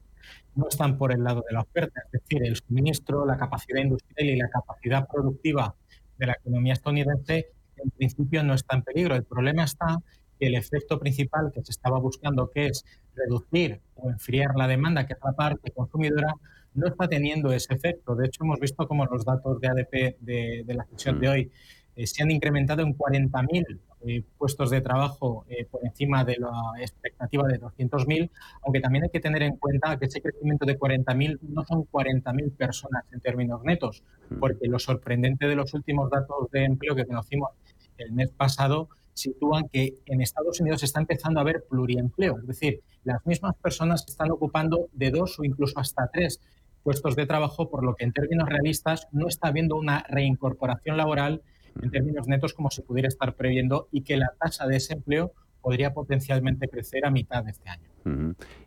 no 0.55 0.67
están 0.67 0.97
por 0.97 1.11
el 1.11 1.23
lado 1.23 1.43
de 1.47 1.53
la 1.53 1.61
oferta, 1.61 2.01
es 2.05 2.11
decir, 2.11 2.43
el 2.43 2.55
suministro, 2.55 3.25
la 3.25 3.37
capacidad 3.37 3.81
industrial 3.81 4.29
y 4.29 4.35
la 4.37 4.49
capacidad 4.49 5.07
productiva 5.07 5.75
de 6.17 6.27
la 6.27 6.33
economía 6.33 6.73
estadounidense 6.73 7.47
en 7.77 7.91
principio 7.91 8.43
no 8.43 8.53
está 8.53 8.75
en 8.75 8.83
peligro. 8.83 9.15
El 9.15 9.23
problema 9.23 9.63
está 9.63 9.97
que 10.39 10.47
el 10.47 10.55
efecto 10.55 10.99
principal 10.99 11.51
que 11.53 11.63
se 11.63 11.71
estaba 11.71 11.99
buscando, 11.99 12.49
que 12.49 12.67
es 12.67 12.83
reducir 13.15 13.81
o 13.95 14.09
enfriar 14.09 14.55
la 14.55 14.67
demanda, 14.67 15.05
que 15.05 15.13
es 15.13 15.19
la 15.23 15.33
parte 15.33 15.71
consumidora, 15.71 16.33
no 16.73 16.87
está 16.87 17.07
teniendo 17.07 17.51
ese 17.51 17.73
efecto. 17.73 18.15
De 18.15 18.27
hecho, 18.27 18.43
hemos 18.43 18.59
visto 18.59 18.87
como 18.87 19.05
los 19.05 19.25
datos 19.25 19.59
de 19.59 19.67
ADP 19.67 20.17
de, 20.19 20.63
de 20.65 20.73
la 20.73 20.85
sesión 20.85 21.19
de 21.19 21.27
mm. 21.27 21.31
hoy 21.31 21.51
eh, 21.95 22.07
se 22.07 22.23
han 22.23 22.31
incrementado 22.31 22.81
en 22.81 22.97
40.000 22.97 23.79
eh, 24.01 24.23
puestos 24.37 24.69
de 24.69 24.81
trabajo 24.81 25.45
eh, 25.49 25.65
por 25.69 25.85
encima 25.85 26.23
de 26.23 26.37
la 26.39 26.51
expectativa 26.79 27.47
de 27.47 27.59
200.000, 27.59 28.29
aunque 28.63 28.79
también 28.79 29.03
hay 29.03 29.09
que 29.09 29.19
tener 29.19 29.43
en 29.43 29.57
cuenta 29.57 29.97
que 29.97 30.05
ese 30.05 30.21
crecimiento 30.21 30.65
de 30.65 30.79
40.000 30.79 31.39
no 31.41 31.65
son 31.65 31.85
40.000 31.85 32.55
personas 32.55 33.03
en 33.11 33.19
términos 33.19 33.61
netos, 33.63 34.03
mm. 34.29 34.39
porque 34.39 34.67
lo 34.67 34.79
sorprendente 34.79 35.47
de 35.47 35.55
los 35.55 35.73
últimos 35.73 36.09
datos 36.09 36.49
de 36.51 36.63
empleo 36.63 36.95
que 36.95 37.05
conocimos 37.05 37.49
el 37.97 38.13
mes 38.13 38.31
pasado 38.31 38.89
sitúan 39.13 39.67
que 39.67 39.95
en 40.05 40.21
Estados 40.21 40.61
Unidos 40.61 40.79
se 40.79 40.85
está 40.85 41.01
empezando 41.01 41.41
a 41.41 41.43
ver 41.43 41.65
pluriempleo, 41.69 42.39
es 42.39 42.47
decir, 42.47 42.81
las 43.03 43.25
mismas 43.25 43.55
personas 43.57 44.05
están 44.07 44.31
ocupando 44.31 44.87
de 44.93 45.11
dos 45.11 45.37
o 45.39 45.43
incluso 45.43 45.77
hasta 45.79 46.07
tres 46.07 46.39
puestos 46.83 47.15
de 47.15 47.25
trabajo, 47.25 47.69
por 47.69 47.83
lo 47.83 47.95
que 47.95 48.05
en 48.05 48.13
términos 48.13 48.47
realistas 48.47 49.07
no 49.11 49.27
está 49.27 49.49
habiendo 49.49 49.75
una 49.75 50.05
reincorporación 50.07 50.95
laboral 50.95 51.41
en 51.81 51.91
términos 51.91 52.27
netos 52.27 52.53
como 52.53 52.69
se 52.69 52.81
pudiera 52.81 53.07
estar 53.07 53.35
previendo 53.35 53.87
y 53.91 54.01
que 54.01 54.17
la 54.17 54.33
tasa 54.39 54.67
de 54.67 54.73
desempleo 54.75 55.33
podría 55.61 55.93
potencialmente 55.93 56.67
crecer 56.67 57.05
a 57.05 57.11
mitad 57.11 57.43
de 57.43 57.51
este 57.51 57.69
año. 57.69 57.89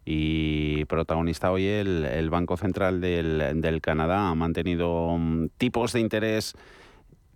Y 0.04 0.84
protagonista 0.84 1.50
hoy 1.50 1.66
el, 1.66 2.28
Banco 2.30 2.56
Central 2.56 3.00
del, 3.00 3.80
Canadá. 3.80 4.28
Ha 4.28 4.34
mantenido 4.34 5.16
mm, 5.18 5.48
tipos 5.56 5.92
de 5.92 6.00
interés 6.00 6.54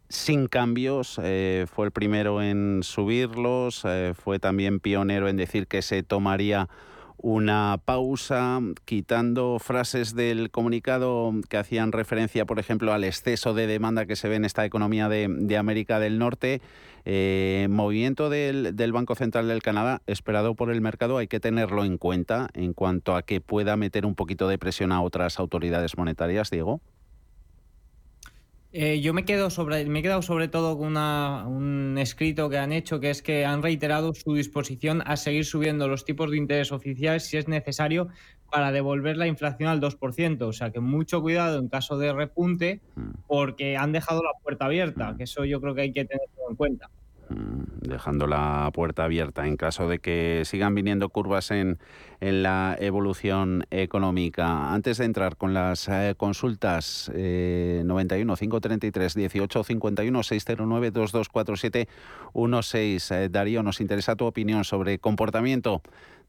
sin 0.08 0.46
cambios, 0.46 1.20
eh, 1.22 1.66
fue 1.68 1.86
el 1.86 1.90
primero 1.90 2.40
en 2.40 2.82
subirlos, 2.84 3.82
eh, 3.84 4.12
fue 4.14 4.38
también 4.38 4.78
pionero 4.78 5.28
en 5.28 5.36
decir 5.36 5.66
que 5.66 5.82
se 5.82 6.04
tomaría 6.04 6.68
una 7.18 7.80
pausa, 7.84 8.60
quitando 8.84 9.58
frases 9.58 10.14
del 10.14 10.50
comunicado 10.50 11.32
que 11.48 11.56
hacían 11.56 11.92
referencia, 11.92 12.44
por 12.44 12.58
ejemplo, 12.58 12.92
al 12.92 13.04
exceso 13.04 13.54
de 13.54 13.66
demanda 13.66 14.06
que 14.06 14.16
se 14.16 14.28
ve 14.28 14.36
en 14.36 14.44
esta 14.44 14.64
economía 14.64 15.08
de, 15.08 15.56
América 15.56 15.98
del 15.98 16.18
Norte. 16.18 16.60
Eh, 17.08 17.68
movimiento 17.70 18.30
del, 18.30 18.92
Banco 18.92 19.14
Central 19.14 19.46
del 19.46 19.62
Canadá, 19.62 20.02
esperado 20.06 20.54
por 20.54 20.70
el 20.70 20.80
mercado, 20.80 21.18
hay 21.18 21.28
que 21.28 21.38
tenerlo 21.38 21.84
en 21.84 21.98
cuenta 21.98 22.48
en 22.52 22.72
cuanto 22.72 23.14
a 23.14 23.22
que 23.22 23.40
pueda 23.40 23.76
meter 23.76 24.04
un 24.06 24.16
poquito 24.16 24.48
de 24.48 24.58
presión 24.58 24.90
a 24.90 25.00
otras 25.02 25.38
autoridades 25.38 25.96
monetarias, 25.96 26.50
Diego. 26.50 26.80
Eh, 28.78 29.00
yo 29.00 29.14
me, 29.14 29.24
quedo 29.24 29.48
sobre, 29.48 29.86
me 29.86 30.00
he 30.00 30.02
quedado 30.02 30.20
sobre 30.20 30.48
todo 30.48 30.76
con 30.76 30.98
un 30.98 31.96
escrito 31.96 32.50
que 32.50 32.58
han 32.58 32.72
hecho, 32.72 33.00
que 33.00 33.08
es 33.08 33.22
que 33.22 33.46
han 33.46 33.62
reiterado 33.62 34.12
su 34.12 34.34
disposición 34.34 35.02
a 35.06 35.16
seguir 35.16 35.46
subiendo 35.46 35.88
los 35.88 36.04
tipos 36.04 36.30
de 36.30 36.36
interés 36.36 36.72
oficiales 36.72 37.24
si 37.24 37.38
es 37.38 37.48
necesario 37.48 38.08
para 38.50 38.72
devolver 38.72 39.16
la 39.16 39.28
inflación 39.28 39.70
al 39.70 39.80
2%. 39.80 40.42
O 40.42 40.52
sea 40.52 40.72
que 40.72 40.80
mucho 40.80 41.22
cuidado 41.22 41.58
en 41.58 41.68
caso 41.68 41.96
de 41.96 42.12
repunte, 42.12 42.82
mm. 42.96 43.10
porque 43.26 43.78
han 43.78 43.92
dejado 43.92 44.22
la 44.22 44.32
puerta 44.42 44.66
abierta, 44.66 45.14
que 45.16 45.24
eso 45.24 45.46
yo 45.46 45.58
creo 45.62 45.74
que 45.74 45.80
hay 45.80 45.92
que 45.94 46.04
tenerlo 46.04 46.50
en 46.50 46.56
cuenta. 46.56 46.90
Mm, 47.30 47.88
dejando 47.88 48.26
la 48.26 48.70
puerta 48.74 49.04
abierta 49.04 49.46
en 49.46 49.56
caso 49.56 49.88
de 49.88 50.00
que 50.00 50.42
sigan 50.44 50.74
viniendo 50.74 51.08
curvas 51.08 51.50
en, 51.50 51.78
en 52.20 52.42
la 52.42 52.76
evolución 52.78 53.64
económica. 53.70 54.72
Antes 54.72 54.98
de 54.98 55.04
entrar 55.04 55.36
con 55.36 55.54
las 55.54 55.88
eh, 55.88 56.14
consultas, 56.16 57.10
91 57.14 58.36
533 58.36 59.14
18 59.14 59.64
51 59.64 60.22
609 60.22 60.90
2247 60.90 61.88
16. 62.34 63.12
Darío, 63.30 63.62
nos 63.62 63.80
interesa 63.80 64.16
tu 64.16 64.26
opinión 64.26 64.64
sobre 64.64 64.98
comportamiento 64.98 65.82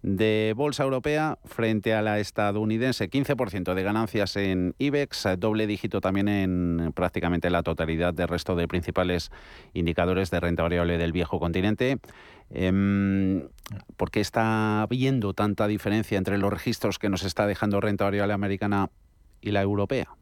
de 0.03 0.53
bolsa 0.55 0.83
europea 0.83 1.39
frente 1.45 1.93
a 1.93 2.01
la 2.01 2.19
estadounidense. 2.19 3.09
15% 3.09 3.73
de 3.73 3.83
ganancias 3.83 4.35
en 4.35 4.75
IBEX, 4.77 5.27
doble 5.37 5.67
dígito 5.67 6.01
también 6.01 6.27
en 6.27 6.91
prácticamente 6.93 7.49
la 7.49 7.63
totalidad 7.63 8.13
del 8.13 8.27
resto 8.27 8.55
de 8.55 8.67
principales 8.67 9.31
indicadores 9.73 10.29
de 10.29 10.39
renta 10.39 10.63
variable 10.63 10.97
del 10.97 11.11
viejo 11.11 11.39
continente. 11.39 11.97
Em, 12.49 13.46
¿Por 13.97 14.11
qué 14.11 14.21
está 14.21 14.81
habiendo 14.81 15.33
tanta 15.33 15.67
diferencia 15.67 16.17
entre 16.17 16.37
los 16.37 16.51
registros 16.51 16.99
que 16.99 17.09
nos 17.09 17.23
está 17.23 17.45
dejando 17.47 17.81
renta 17.81 18.05
variable 18.05 18.33
americana 18.33 18.89
y 19.41 19.51
la 19.51 19.61
europea? 19.61 20.15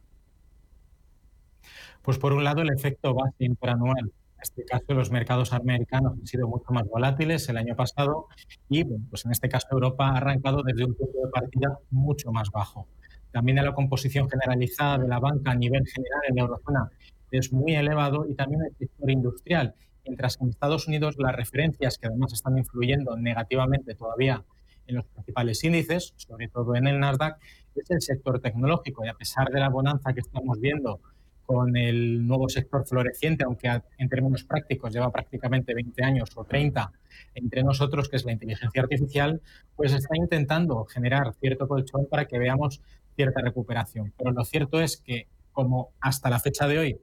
Pues 2.02 2.18
por 2.18 2.32
un 2.32 2.44
lado 2.44 2.62
el 2.62 2.70
efecto 2.70 3.14
base 3.14 3.44
interanual 3.44 4.12
en 4.36 4.42
este 4.42 4.64
caso, 4.64 4.92
los 4.94 5.10
mercados 5.10 5.52
americanos 5.52 6.12
han 6.12 6.26
sido 6.26 6.46
mucho 6.46 6.70
más 6.70 6.86
volátiles 6.88 7.48
el 7.48 7.56
año 7.56 7.74
pasado 7.74 8.26
y, 8.68 8.84
pues 8.84 9.24
en 9.24 9.32
este 9.32 9.48
caso, 9.48 9.66
Europa 9.72 10.08
ha 10.08 10.18
arrancado 10.18 10.62
desde 10.62 10.84
un 10.84 10.94
punto 10.94 11.18
de 11.24 11.30
partida 11.30 11.78
mucho 11.90 12.30
más 12.32 12.50
bajo. 12.50 12.86
También 13.32 13.56
la 13.64 13.74
composición 13.74 14.28
generalizada 14.28 14.98
de 14.98 15.08
la 15.08 15.18
banca 15.18 15.52
a 15.52 15.54
nivel 15.54 15.86
general 15.86 16.20
en 16.28 16.36
la 16.36 16.42
eurozona 16.42 16.90
es 17.30 17.52
muy 17.52 17.74
elevado 17.74 18.26
y 18.28 18.34
también 18.34 18.62
el 18.62 18.76
sector 18.76 19.10
industrial, 19.10 19.74
mientras 20.06 20.36
que 20.36 20.44
en 20.44 20.50
Estados 20.50 20.88
Unidos 20.88 21.16
las 21.18 21.34
referencias 21.34 21.98
que 21.98 22.06
además 22.06 22.32
están 22.32 22.56
influyendo 22.56 23.16
negativamente 23.16 23.94
todavía 23.94 24.44
en 24.86 24.96
los 24.96 25.06
principales 25.06 25.62
índices, 25.64 26.14
sobre 26.16 26.48
todo 26.48 26.76
en 26.76 26.86
el 26.86 27.00
Nasdaq, 27.00 27.38
es 27.74 27.90
el 27.90 28.00
sector 28.00 28.40
tecnológico 28.40 29.04
y 29.04 29.08
a 29.08 29.14
pesar 29.14 29.48
de 29.50 29.60
la 29.60 29.68
bonanza 29.68 30.12
que 30.12 30.20
estamos 30.20 30.60
viendo 30.60 31.00
con 31.44 31.76
el 31.76 32.26
nuevo 32.26 32.48
sector 32.48 32.84
floreciente, 32.84 33.44
aunque 33.44 33.68
en 33.98 34.08
términos 34.08 34.42
prácticos 34.44 34.92
lleva 34.92 35.12
prácticamente 35.12 35.74
20 35.74 36.02
años 36.02 36.30
o 36.34 36.44
30 36.44 36.90
entre 37.34 37.62
nosotros, 37.62 38.08
que 38.08 38.16
es 38.16 38.24
la 38.24 38.32
inteligencia 38.32 38.82
artificial, 38.82 39.40
pues 39.76 39.92
está 39.92 40.16
intentando 40.16 40.84
generar 40.86 41.34
cierto 41.34 41.68
colchón 41.68 42.06
para 42.10 42.24
que 42.26 42.38
veamos 42.38 42.80
cierta 43.14 43.40
recuperación. 43.40 44.12
Pero 44.18 44.32
lo 44.32 44.44
cierto 44.44 44.80
es 44.80 44.96
que, 44.96 45.28
como 45.52 45.90
hasta 46.00 46.30
la 46.30 46.40
fecha 46.40 46.66
de 46.66 46.78
hoy 46.78 47.00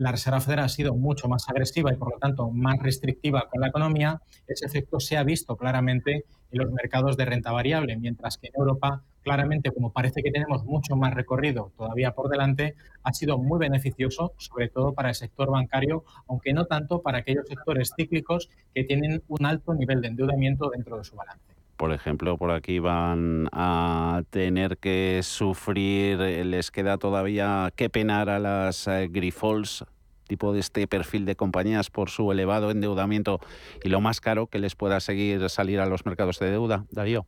la 0.00 0.12
Reserva 0.12 0.40
Federal 0.40 0.64
ha 0.64 0.68
sido 0.70 0.94
mucho 0.94 1.28
más 1.28 1.46
agresiva 1.50 1.92
y 1.92 1.96
por 1.96 2.12
lo 2.14 2.18
tanto 2.18 2.50
más 2.50 2.78
restrictiva 2.78 3.46
con 3.50 3.60
la 3.60 3.68
economía, 3.68 4.22
ese 4.46 4.64
efecto 4.64 4.98
se 4.98 5.18
ha 5.18 5.24
visto 5.24 5.58
claramente 5.58 6.24
en 6.50 6.58
los 6.58 6.72
mercados 6.72 7.18
de 7.18 7.26
renta 7.26 7.52
variable, 7.52 7.98
mientras 7.98 8.38
que 8.38 8.46
en 8.46 8.54
Europa, 8.56 9.02
claramente, 9.22 9.70
como 9.72 9.92
parece 9.92 10.22
que 10.22 10.30
tenemos 10.30 10.64
mucho 10.64 10.96
más 10.96 11.12
recorrido 11.12 11.72
todavía 11.76 12.12
por 12.12 12.30
delante, 12.30 12.76
ha 13.02 13.12
sido 13.12 13.36
muy 13.36 13.58
beneficioso, 13.58 14.32
sobre 14.38 14.70
todo 14.70 14.94
para 14.94 15.10
el 15.10 15.14
sector 15.14 15.50
bancario, 15.50 16.04
aunque 16.26 16.54
no 16.54 16.64
tanto 16.64 17.02
para 17.02 17.18
aquellos 17.18 17.46
sectores 17.46 17.92
cíclicos 17.94 18.48
que 18.74 18.84
tienen 18.84 19.22
un 19.28 19.44
alto 19.44 19.74
nivel 19.74 20.00
de 20.00 20.08
endeudamiento 20.08 20.70
dentro 20.70 20.96
de 20.96 21.04
su 21.04 21.14
balance 21.14 21.49
por 21.80 21.94
ejemplo, 21.94 22.36
por 22.36 22.50
aquí 22.50 22.78
van 22.78 23.48
a 23.52 24.20
tener 24.28 24.76
que 24.76 25.20
sufrir, 25.22 26.18
les 26.18 26.70
queda 26.70 26.98
todavía 26.98 27.72
que 27.74 27.88
penar 27.88 28.28
a 28.28 28.38
las 28.38 28.86
eh, 28.86 29.08
Grifols 29.10 29.86
tipo 30.28 30.52
de 30.52 30.60
este 30.60 30.86
perfil 30.86 31.24
de 31.24 31.36
compañías 31.36 31.88
por 31.88 32.10
su 32.10 32.30
elevado 32.32 32.70
endeudamiento 32.70 33.40
y 33.82 33.88
lo 33.88 34.02
más 34.02 34.20
caro 34.20 34.46
que 34.46 34.58
les 34.58 34.76
pueda 34.76 35.00
seguir 35.00 35.48
salir 35.48 35.80
a 35.80 35.86
los 35.86 36.04
mercados 36.04 36.38
de 36.38 36.50
deuda, 36.50 36.84
Darío. 36.90 37.24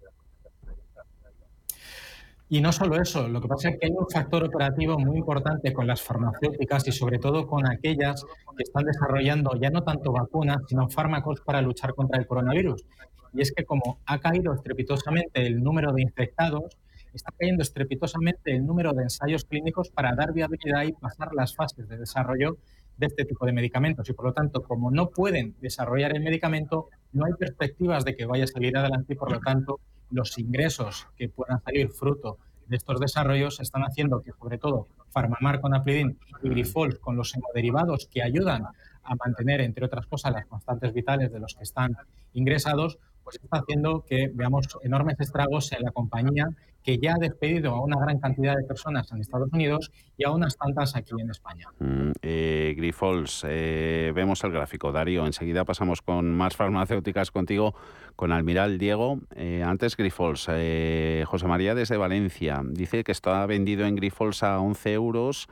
Y 2.50 2.61
no 2.61 2.73
solo 2.73 3.00
eso, 3.00 3.28
lo 3.28 3.40
que 3.40 3.49
pasa 3.49 3.71
es 3.71 3.78
que 3.80 3.87
hay 3.87 3.92
un 3.92 4.06
factor 4.11 4.44
operativo 4.44 4.99
muy 4.99 5.16
importante 5.16 5.73
con 5.73 5.87
las 5.87 6.02
farmacéuticas 6.02 6.87
y 6.88 6.92
sobre 6.92 7.18
todo 7.18 7.47
con 7.47 7.66
aquellas 7.66 8.23
que 8.54 8.64
están 8.64 8.85
desarrollando 8.85 9.59
ya 9.59 9.71
no 9.71 9.82
tanto 9.82 10.12
vacunas, 10.12 10.59
sino 10.68 10.90
fármacos 10.90 11.40
para 11.40 11.62
luchar 11.62 11.94
contra 11.94 12.21
el 12.21 12.26
coronavirus 12.26 12.85
y 13.33 13.41
es 13.41 13.53
que 13.53 13.65
como 13.65 14.01
ha 14.07 14.19
caído 14.19 14.55
estrepitosamente 14.55 15.47
el 15.47 15.62
número 15.62 15.93
de 15.93 16.03
infectados, 16.03 16.77
está 17.15 17.33
cayendo 17.39 17.62
estrepitosamente 17.62 18.55
el 18.55 18.65
número 18.67 18.93
de 18.93 19.05
ensayos 19.05 19.45
clínicos 19.45 19.91
para 19.91 20.15
dar 20.15 20.33
viabilidad 20.33 20.85
y 20.85 20.92
pasar 20.92 21.35
las 21.35 21.55
fases 21.55 21.88
de 21.88 21.99
desarrollo 21.99 22.57
de 22.97 23.07
este 23.07 23.25
tipo 23.25 23.47
de 23.47 23.53
medicamentos. 23.53 24.09
Y 24.09 24.12
por 24.12 24.27
lo 24.27 24.33
tanto, 24.33 24.62
como 24.62 24.90
no 24.90 25.11
pueden 25.11 25.55
desarrollar 25.61 26.14
el 26.14 26.23
medicamento, 26.23 26.88
no 27.12 27.27
hay 27.27 27.33
perspectivas 27.38 28.05
de 28.05 28.16
que 28.16 28.27
vaya 28.27 28.45
a 28.45 28.49
salir 28.49 28.77
adelante 28.77 29.14
y 29.14 29.16
por 29.16 29.33
lo 29.33 29.40
tanto 29.40 29.81
los 30.11 30.38
ingresos 30.38 31.09
que 31.16 31.29
puedan 31.29 31.62
salir 31.62 31.88
fruto 31.88 32.38
de 32.66 32.77
estos 32.77 33.01
desarrollos 33.01 33.61
están 33.61 33.83
haciendo 33.83 34.23
que, 34.23 34.33
sobre 34.33 34.59
todo, 34.59 34.87
Farmamar 35.11 35.61
con 35.61 35.75
Aplidin 35.75 36.18
y 36.42 36.49
Grifols 36.49 36.99
con 36.99 37.16
los 37.16 37.35
hemoderivados 37.35 38.09
que 38.11 38.23
ayudan 38.23 38.64
a 39.05 39.14
mantener, 39.16 39.61
entre 39.61 39.85
otras 39.85 40.07
cosas, 40.07 40.33
las 40.33 40.47
constantes 40.47 40.92
vitales 40.95 41.33
de 41.33 41.40
los 41.40 41.55
que 41.55 41.64
están 41.64 41.97
ingresados, 42.33 42.99
pues 43.24 43.38
está 43.42 43.58
haciendo 43.58 44.04
que 44.04 44.30
veamos 44.35 44.66
enormes 44.82 45.18
estragos 45.20 45.72
en 45.72 45.82
la 45.82 45.90
compañía 45.90 46.48
que 46.82 46.98
ya 46.98 47.14
ha 47.14 47.18
despedido 47.18 47.74
a 47.74 47.80
una 47.80 47.96
gran 47.98 48.18
cantidad 48.18 48.56
de 48.56 48.64
personas 48.64 49.11
en 49.12 49.20
Estados 49.20 49.48
Unidos 49.52 49.90
y 50.16 50.24
a 50.24 50.30
unas 50.30 50.56
tantas 50.56 50.96
aquí 50.96 51.12
en 51.18 51.30
España. 51.30 51.68
Mm, 51.78 52.11
eh, 52.22 52.74
Grifols, 52.76 53.44
eh, 53.48 54.12
vemos 54.14 54.42
el 54.44 54.52
gráfico. 54.52 54.90
Darío, 54.90 55.26
enseguida 55.26 55.64
pasamos 55.64 56.02
con 56.02 56.35
más 56.35 56.56
farmacéuticas 56.56 57.30
contigo, 57.30 57.74
con 58.16 58.32
Almiral 58.32 58.78
Diego. 58.78 59.20
Eh, 59.35 59.62
antes 59.64 59.96
Grifols, 59.96 60.46
José 60.46 61.46
María 61.46 61.74
desde 61.74 61.96
Valencia, 61.96 62.62
dice 62.64 63.04
que 63.04 63.12
está 63.12 63.46
vendido 63.46 63.87
en 63.87 63.94
Grifols 63.94 64.42
a 64.42 64.58
11 64.58 64.92
euros. 64.92 65.48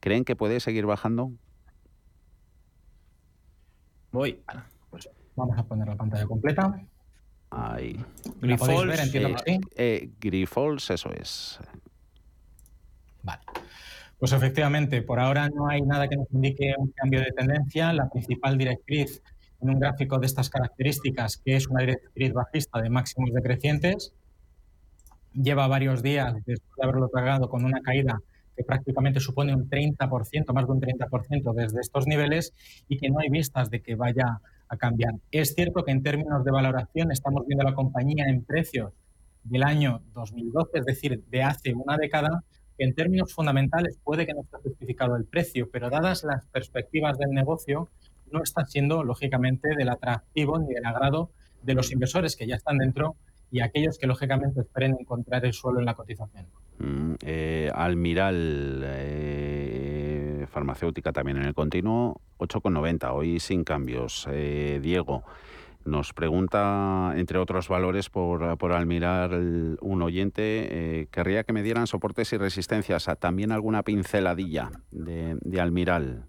¿Creen 0.00 0.24
que 0.24 0.36
puede 0.36 0.60
seguir 0.60 0.86
bajando? 0.86 1.32
Voy. 4.10 4.40
Pues 4.90 5.08
vamos 5.36 5.56
a 5.58 5.62
poner 5.64 5.88
la 5.88 5.96
pantalla 5.96 6.26
completa. 6.26 6.82
Ahí. 7.54 8.02
Grifols, 8.40 8.98
entiendo 8.98 9.36
eh, 9.44 9.60
eh, 9.76 10.10
Grifols, 10.18 10.90
eso 10.90 11.10
es. 11.12 11.58
Vale. 13.22 13.42
Pues 14.18 14.32
efectivamente, 14.32 15.02
por 15.02 15.20
ahora 15.20 15.50
no 15.50 15.68
hay 15.68 15.82
nada 15.82 16.08
que 16.08 16.16
nos 16.16 16.30
indique 16.32 16.72
un 16.78 16.92
cambio 16.92 17.20
de 17.20 17.32
tendencia. 17.32 17.92
La 17.92 18.08
principal 18.08 18.56
directriz 18.56 19.20
en 19.60 19.70
un 19.70 19.78
gráfico 19.78 20.18
de 20.18 20.26
estas 20.26 20.48
características, 20.48 21.36
que 21.36 21.56
es 21.56 21.66
una 21.68 21.80
directriz 21.80 22.32
bajista 22.32 22.80
de 22.80 22.88
máximos 22.88 23.30
decrecientes, 23.34 24.12
lleva 25.34 25.66
varios 25.66 26.02
días 26.02 26.34
después 26.46 26.76
de 26.76 26.84
haberlo 26.84 27.08
tragado 27.08 27.48
con 27.48 27.64
una 27.64 27.80
caída 27.80 28.20
que 28.56 28.64
prácticamente 28.64 29.20
supone 29.20 29.54
un 29.54 29.68
30%, 29.68 30.52
más 30.52 30.66
de 30.66 30.72
un 30.72 30.80
30% 30.80 31.54
desde 31.54 31.80
estos 31.80 32.06
niveles 32.06 32.52
y 32.88 32.98
que 32.98 33.10
no 33.10 33.18
hay 33.18 33.28
vistas 33.28 33.70
de 33.70 33.80
que 33.80 33.94
vaya 33.94 34.40
a 34.72 34.76
cambiar. 34.78 35.14
Es 35.30 35.54
cierto 35.54 35.84
que 35.84 35.92
en 35.92 36.02
términos 36.02 36.44
de 36.44 36.50
valoración 36.50 37.12
estamos 37.12 37.46
viendo 37.46 37.62
la 37.62 37.74
compañía 37.74 38.24
en 38.26 38.42
precios 38.42 38.94
del 39.44 39.64
año 39.64 40.00
2012, 40.14 40.78
es 40.78 40.84
decir, 40.86 41.22
de 41.30 41.42
hace 41.42 41.74
una 41.74 41.98
década, 41.98 42.42
que 42.78 42.84
en 42.84 42.94
términos 42.94 43.34
fundamentales 43.34 43.98
puede 44.02 44.24
que 44.24 44.32
no 44.32 44.40
esté 44.40 44.56
justificado 44.62 45.16
el 45.16 45.26
precio, 45.26 45.68
pero 45.70 45.90
dadas 45.90 46.24
las 46.24 46.46
perspectivas 46.46 47.18
del 47.18 47.32
negocio, 47.32 47.90
no 48.30 48.42
está 48.42 48.64
siendo, 48.64 49.04
lógicamente, 49.04 49.76
del 49.76 49.90
atractivo 49.90 50.58
ni 50.58 50.72
del 50.72 50.86
agrado 50.86 51.30
de 51.62 51.74
los 51.74 51.92
inversores 51.92 52.34
que 52.34 52.46
ya 52.46 52.56
están 52.56 52.78
dentro 52.78 53.16
y 53.50 53.60
aquellos 53.60 53.98
que, 53.98 54.06
lógicamente, 54.06 54.62
esperen 54.62 54.96
encontrar 54.98 55.44
el 55.44 55.52
suelo 55.52 55.80
en 55.80 55.84
la 55.84 55.94
cotización. 55.94 56.46
Mm, 56.78 57.14
eh, 57.20 57.70
Almiral, 57.74 58.82
eh, 58.86 59.91
farmacéutica 60.52 61.12
también 61.12 61.38
en 61.38 61.44
el 61.44 61.54
continuo, 61.54 62.20
8,90, 62.38 63.12
hoy 63.12 63.40
sin 63.40 63.64
cambios. 63.64 64.28
Eh, 64.30 64.78
Diego 64.80 65.24
nos 65.84 66.12
pregunta, 66.12 67.12
entre 67.16 67.38
otros 67.38 67.68
valores, 67.68 68.08
por, 68.08 68.56
por 68.58 68.72
Almiral 68.72 69.78
un 69.80 70.02
oyente, 70.02 71.00
eh, 71.02 71.06
querría 71.10 71.42
que 71.42 71.52
me 71.52 71.64
dieran 71.64 71.88
soportes 71.88 72.32
y 72.32 72.36
resistencias, 72.36 73.08
también 73.18 73.50
alguna 73.50 73.82
pinceladilla 73.82 74.70
de, 74.92 75.60
Almiral. 75.60 76.26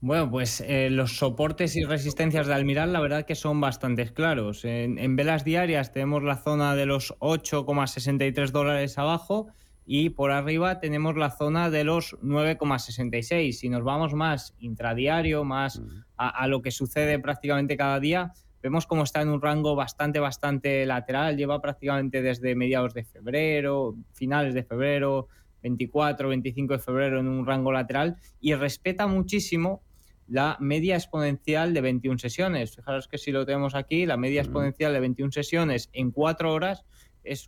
Bueno, 0.00 0.30
pues 0.30 0.60
eh, 0.60 0.90
los 0.90 1.16
soportes 1.16 1.76
y 1.76 1.84
resistencias 1.84 2.46
de 2.46 2.54
Almiral 2.54 2.92
la 2.92 3.00
verdad 3.00 3.24
que 3.24 3.34
son 3.34 3.60
bastante 3.60 4.12
claros. 4.12 4.64
En 4.64 5.16
velas 5.16 5.44
diarias 5.44 5.92
tenemos 5.92 6.22
la 6.22 6.36
zona 6.36 6.76
de 6.76 6.86
los 6.86 7.14
8,63 7.18 8.50
dólares 8.50 8.98
abajo 8.98 9.48
y 9.90 10.10
por 10.10 10.32
arriba 10.32 10.80
tenemos 10.80 11.16
la 11.16 11.30
zona 11.30 11.70
de 11.70 11.82
los 11.82 12.14
9,66. 12.20 13.52
Si 13.52 13.70
nos 13.70 13.82
vamos 13.82 14.12
más 14.12 14.54
intradiario, 14.58 15.44
más 15.44 15.80
a, 16.18 16.46
lo 16.46 16.60
que 16.60 16.70
sucede 16.70 17.18
prácticamente 17.18 17.78
cada 17.78 17.98
día, 17.98 18.34
vemos 18.62 18.86
cómo 18.86 19.04
está 19.04 19.22
en 19.22 19.30
un 19.30 19.40
rango 19.40 19.74
bastante, 19.74 20.20
bastante 20.20 20.84
lateral. 20.84 21.38
Lleva 21.38 21.62
prácticamente 21.62 22.20
desde 22.20 22.54
mediados 22.54 22.92
de 22.92 23.02
febrero, 23.02 23.96
finales 24.12 24.52
de 24.52 24.62
febrero, 24.62 25.28
24, 25.62 26.28
25 26.28 26.74
de 26.74 26.78
febrero 26.80 27.20
en 27.20 27.26
un 27.26 27.46
rango 27.46 27.72
lateral 27.72 28.18
y 28.42 28.52
respeta 28.54 29.06
muchísimo 29.06 29.82
la 30.26 30.58
media 30.60 30.96
exponencial 30.96 31.72
de 31.72 31.80
21 31.80 32.18
sesiones. 32.18 32.76
Fijaros 32.76 33.08
que 33.08 33.16
si 33.16 33.32
lo 33.32 33.46
tenemos 33.46 33.74
aquí, 33.74 34.04
la 34.04 34.18
media 34.18 34.42
exponencial 34.42 34.92
de 34.92 35.00
21 35.00 35.32
sesiones 35.32 35.88
en 35.94 36.10
4 36.10 36.52
horas 36.52 36.84
es... 37.24 37.46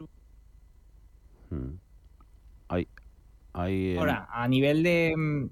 hay, 3.61 3.97
Ahora, 3.97 4.29
a 4.31 4.47
nivel 4.49 4.83
de, 4.83 5.49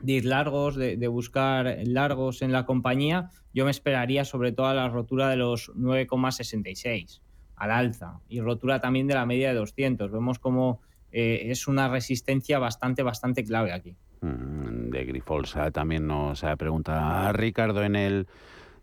de 0.00 0.12
ir 0.12 0.24
largos, 0.24 0.76
de, 0.76 0.96
de, 0.96 1.08
buscar 1.08 1.78
largos 1.84 2.42
en 2.42 2.52
la 2.52 2.66
compañía, 2.66 3.30
yo 3.52 3.64
me 3.64 3.70
esperaría 3.70 4.24
sobre 4.24 4.52
todo 4.52 4.66
a 4.66 4.74
la 4.74 4.88
rotura 4.88 5.28
de 5.28 5.36
los 5.36 5.70
9,66 5.74 7.20
al 7.56 7.70
alza 7.70 8.20
y 8.28 8.40
rotura 8.40 8.80
también 8.80 9.06
de 9.06 9.14
la 9.14 9.26
media 9.26 9.48
de 9.48 9.54
200. 9.54 10.10
Vemos 10.10 10.38
como 10.38 10.80
eh, 11.12 11.50
es 11.50 11.68
una 11.68 11.88
resistencia 11.88 12.58
bastante, 12.58 13.02
bastante 13.02 13.44
clave 13.44 13.72
aquí. 13.72 13.96
Mm, 14.20 14.90
de 14.90 15.04
Grifols 15.04 15.56
también 15.72 16.06
nos 16.06 16.44
pregunta 16.58 17.32
Ricardo 17.32 17.82
en 17.82 17.96
el 17.96 18.26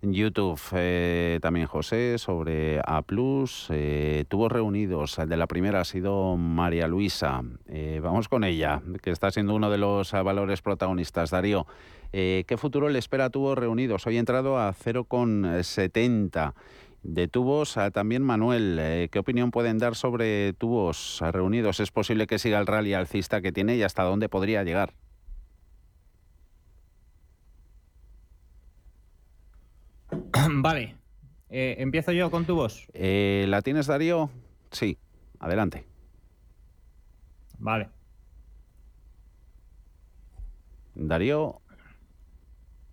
YouTube, 0.02 0.60
eh, 0.74 1.40
también 1.42 1.68
José, 1.68 2.18
sobre 2.18 2.80
A. 2.80 3.04
Eh, 3.70 4.26
tubos 4.28 4.52
reunidos. 4.52 5.20
El 5.20 5.30
de 5.30 5.38
la 5.38 5.48
primera 5.48 5.82
ha 5.82 5.86
sido 5.86 6.38
María 6.38 6.88
Luisa. 6.88 7.44
Eh, 7.68 8.00
vamos 8.02 8.28
con 8.28 8.44
ella, 8.44 8.82
que 9.02 9.12
está 9.12 9.30
siendo 9.30 9.54
uno 9.54 9.70
de 9.70 9.78
los 9.78 10.12
valores 10.12 10.62
protagonistas. 10.62 11.30
Darío, 11.30 11.68
eh, 12.14 12.44
¿qué 12.48 12.58
futuro 12.58 12.90
le 12.90 13.00
espera 13.00 13.26
a 13.26 13.30
tubos 13.30 13.58
reunidos? 13.58 14.08
Hoy 14.08 14.18
entrado 14.18 14.58
a 14.58 14.74
0,70 14.74 16.54
de 17.04 17.28
tubos. 17.28 17.78
También 17.94 18.24
Manuel, 18.24 18.78
eh, 18.80 19.10
¿qué 19.12 19.20
opinión 19.20 19.52
pueden 19.52 19.78
dar 19.78 19.96
sobre 19.96 20.54
tubos 20.54 21.22
reunidos? 21.32 21.80
¿Es 21.80 21.92
posible 21.92 22.28
que 22.28 22.40
siga 22.40 22.60
el 22.60 22.68
rally 22.68 22.94
alcista 22.94 23.42
que 23.42 23.52
tiene 23.52 23.76
y 23.76 23.84
hasta 23.84 24.04
dónde 24.04 24.30
podría 24.30 24.64
llegar? 24.64 24.94
Vale, 30.62 30.96
eh, 31.50 31.76
empiezo 31.80 32.12
yo 32.12 32.30
con 32.32 32.46
tubos. 32.46 32.88
Eh, 32.94 33.46
¿La 33.48 33.62
tienes, 33.62 33.88
Darío? 33.88 34.30
Sí, 34.72 34.98
adelante. 35.40 35.86
Vale. 37.60 37.90
Darío, 40.96 41.62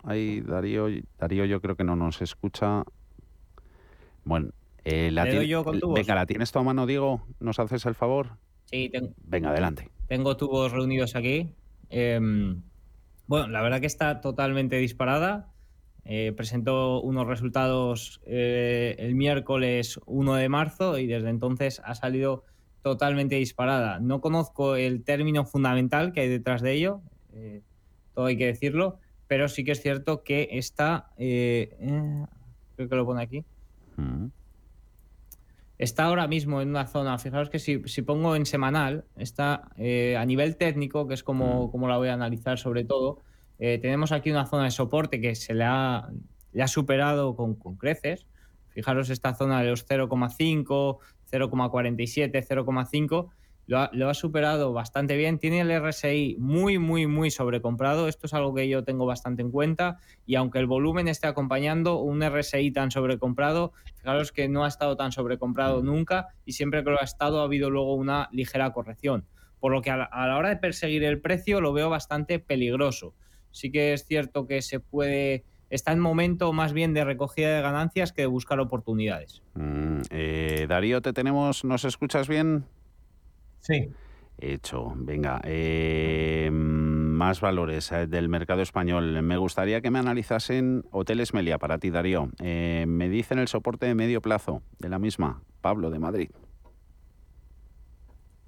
Ay, 0.03 0.41
Darío, 0.41 0.87
Darío 1.17 1.45
yo 1.45 1.61
creo 1.61 1.75
que 1.75 1.83
no 1.83 1.95
nos 1.95 2.21
escucha. 2.21 2.83
Bueno, 4.23 4.51
eh, 4.85 5.11
la 5.11 5.25
doy 5.25 5.47
yo 5.47 5.63
con 5.63 5.79
tubos? 5.79 5.95
Venga, 5.95 6.15
¿la 6.15 6.25
tienes 6.25 6.51
tú 6.51 6.59
a 6.59 6.63
mano, 6.63 6.85
Diego? 6.85 7.25
¿Nos 7.39 7.59
haces 7.59 7.85
el 7.85 7.95
favor? 7.95 8.37
Sí, 8.65 8.89
tengo, 8.89 9.13
Venga, 9.17 9.49
adelante. 9.49 9.89
tengo 10.07 10.37
tubos 10.37 10.71
reunidos 10.71 11.15
aquí. 11.15 11.53
Em, 11.89 12.61
bueno, 13.27 13.47
la 13.47 13.61
verdad 13.61 13.81
que 13.81 13.87
está 13.87 14.21
totalmente 14.21 14.77
disparada. 14.77 15.48
Eh, 16.11 16.33
presentó 16.35 17.01
unos 17.01 17.27
resultados 17.27 18.19
eh, 18.25 18.95
el 18.97 19.13
miércoles 19.13 19.99
1 20.07 20.33
de 20.33 20.49
marzo 20.49 20.97
y 20.97 21.05
desde 21.05 21.29
entonces 21.29 21.83
ha 21.85 21.93
salido 21.93 22.45
totalmente 22.81 23.35
disparada. 23.35 23.99
No 23.99 24.19
conozco 24.19 24.75
el 24.75 25.03
término 25.03 25.45
fundamental 25.45 26.11
que 26.11 26.21
hay 26.21 26.27
detrás 26.27 26.63
de 26.63 26.73
ello, 26.73 27.01
eh, 27.33 27.61
todo 28.15 28.25
hay 28.25 28.37
que 28.37 28.47
decirlo, 28.47 28.97
pero 29.27 29.47
sí 29.49 29.63
que 29.63 29.73
es 29.73 29.83
cierto 29.83 30.23
que 30.23 30.49
está, 30.53 31.11
creo 31.15 32.25
que 32.75 32.95
lo 32.95 33.05
pone 33.05 33.21
aquí, 33.21 33.45
Mm. 33.95 34.31
está 35.77 36.05
ahora 36.05 36.25
mismo 36.27 36.59
en 36.61 36.69
una 36.69 36.87
zona, 36.87 37.19
fijaros 37.19 37.51
que 37.51 37.59
si, 37.59 37.83
si 37.85 38.01
pongo 38.01 38.35
en 38.35 38.47
semanal, 38.47 39.03
está 39.15 39.69
a 39.77 40.25
nivel 40.25 40.55
técnico, 40.55 41.07
que 41.07 41.13
es 41.13 41.21
como, 41.21 41.69
como 41.69 41.87
la 41.87 41.97
voy 41.97 42.07
a 42.07 42.13
analizar 42.13 42.57
sobre 42.57 42.83
todo, 42.83 43.21
eh, 43.59 43.77
tenemos 43.77 44.13
aquí 44.13 44.31
una 44.31 44.45
zona 44.45 44.63
de 44.63 44.71
soporte 44.71 45.19
que 45.19 45.35
se 45.35 45.53
le 45.53 45.65
ha, 45.65 46.09
le 46.53 46.63
ha 46.63 46.67
superado 46.67 47.35
con, 47.35 47.55
con 47.55 47.75
creces. 47.75 48.25
Fijaros 48.69 49.09
esta 49.09 49.35
zona 49.35 49.61
de 49.61 49.69
los 49.69 49.85
0,5, 49.85 50.97
0,47, 51.29 52.47
0,5, 52.47 53.29
lo 53.67 53.79
ha, 53.79 53.89
lo 53.91 54.09
ha 54.09 54.13
superado 54.13 54.71
bastante 54.71 55.17
bien. 55.17 55.39
Tiene 55.39 55.59
el 55.59 55.71
RSI 55.71 56.37
muy, 56.39 56.79
muy, 56.79 57.05
muy 57.05 57.31
sobrecomprado. 57.31 58.07
Esto 58.07 58.27
es 58.27 58.33
algo 58.33 58.55
que 58.55 58.69
yo 58.69 58.85
tengo 58.85 59.05
bastante 59.05 59.41
en 59.41 59.51
cuenta. 59.51 59.97
Y 60.25 60.35
aunque 60.35 60.59
el 60.59 60.65
volumen 60.65 61.09
esté 61.09 61.27
acompañando 61.27 61.97
un 61.97 62.23
RSI 62.23 62.71
tan 62.71 62.91
sobrecomprado, 62.91 63.73
fijaros 63.95 64.31
que 64.31 64.47
no 64.47 64.63
ha 64.63 64.69
estado 64.69 64.95
tan 64.95 65.11
sobrecomprado 65.11 65.83
nunca 65.83 66.29
y 66.45 66.53
siempre 66.53 66.83
que 66.83 66.91
lo 66.91 67.01
ha 67.01 67.03
estado 67.03 67.41
ha 67.41 67.43
habido 67.43 67.69
luego 67.69 67.93
una 67.95 68.29
ligera 68.31 68.71
corrección. 68.71 69.27
Por 69.59 69.73
lo 69.73 69.81
que 69.81 69.91
a 69.91 69.97
la, 69.97 70.05
a 70.05 70.25
la 70.27 70.37
hora 70.37 70.49
de 70.49 70.55
perseguir 70.55 71.03
el 71.03 71.19
precio 71.19 71.59
lo 71.59 71.73
veo 71.73 71.89
bastante 71.89 72.39
peligroso. 72.39 73.13
Sí 73.51 73.71
que 73.71 73.93
es 73.93 74.05
cierto 74.05 74.47
que 74.47 74.61
se 74.61 74.79
puede 74.79 75.43
está 75.69 75.91
en 75.91 75.99
momento 75.99 76.51
más 76.51 76.73
bien 76.73 76.93
de 76.93 77.05
recogida 77.05 77.55
de 77.55 77.61
ganancias 77.61 78.11
que 78.11 78.23
de 78.23 78.27
buscar 78.27 78.59
oportunidades. 78.59 79.43
Mm, 79.53 80.01
eh, 80.09 80.65
Darío, 80.67 81.01
¿te 81.01 81.13
tenemos? 81.13 81.63
¿Nos 81.63 81.85
escuchas 81.85 82.27
bien? 82.27 82.65
Sí. 83.59 83.89
Hecho. 84.41 84.93
Venga, 84.95 85.41
eh, 85.43 86.49
más 86.51 87.41
valores 87.41 87.91
eh, 87.91 88.07
del 88.07 88.29
mercado 88.29 88.61
español. 88.61 89.21
Me 89.21 89.37
gustaría 89.37 89.81
que 89.81 89.91
me 89.91 89.99
analizasen 89.99 90.85
Hoteles 90.91 91.33
Melia 91.33 91.57
para 91.57 91.77
ti, 91.77 91.89
Darío. 91.89 92.29
Eh, 92.39 92.85
me 92.87 93.09
dicen 93.09 93.39
el 93.39 93.49
soporte 93.49 93.85
de 93.85 93.95
medio 93.95 94.21
plazo 94.21 94.61
de 94.79 94.89
la 94.89 94.97
misma. 94.97 95.41
Pablo, 95.61 95.89
de 95.89 95.99
Madrid. 95.99 96.29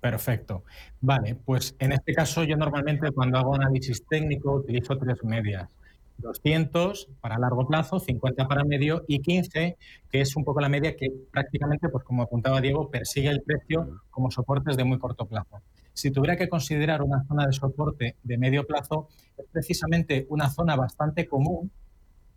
Perfecto. 0.02 0.64
Vale, 1.00 1.36
pues 1.36 1.76
en 1.78 1.92
este 1.92 2.14
caso 2.14 2.44
yo 2.44 2.58
normalmente 2.58 3.12
cuando 3.12 3.38
hago 3.38 3.56
análisis 3.56 4.04
técnico 4.08 4.54
utilizo 4.54 4.98
tres 4.98 5.24
medias. 5.24 5.70
200 6.18 7.10
para 7.20 7.38
largo 7.38 7.68
plazo, 7.68 8.00
50 8.00 8.48
para 8.48 8.64
medio 8.64 9.04
y 9.08 9.20
15, 9.20 9.78
que 10.10 10.22
es 10.22 10.36
un 10.36 10.44
poco 10.44 10.60
la 10.60 10.70
media 10.70 10.96
que 10.96 11.12
prácticamente, 11.32 11.90
pues 11.90 12.04
como 12.04 12.24
apuntaba 12.24 12.62
Diego, 12.62 12.90
persigue 12.90 13.30
el 13.30 13.42
precio 13.42 14.02
como 14.10 14.30
soportes 14.32 14.78
de 14.78 14.84
muy 14.84 15.00
corto 15.00 15.26
plazo. 15.26 15.62
Si 15.94 16.12
tuviera 16.12 16.36
que 16.36 16.50
considerar 16.50 17.02
una 17.02 17.24
zona 17.26 17.46
de 17.48 17.54
soporte 17.54 18.16
de 18.24 18.38
medio 18.38 18.66
plazo, 18.66 19.08
es 19.38 19.46
precisamente 19.52 20.26
una 20.30 20.50
zona 20.50 20.76
bastante 20.76 21.28
común 21.28 21.72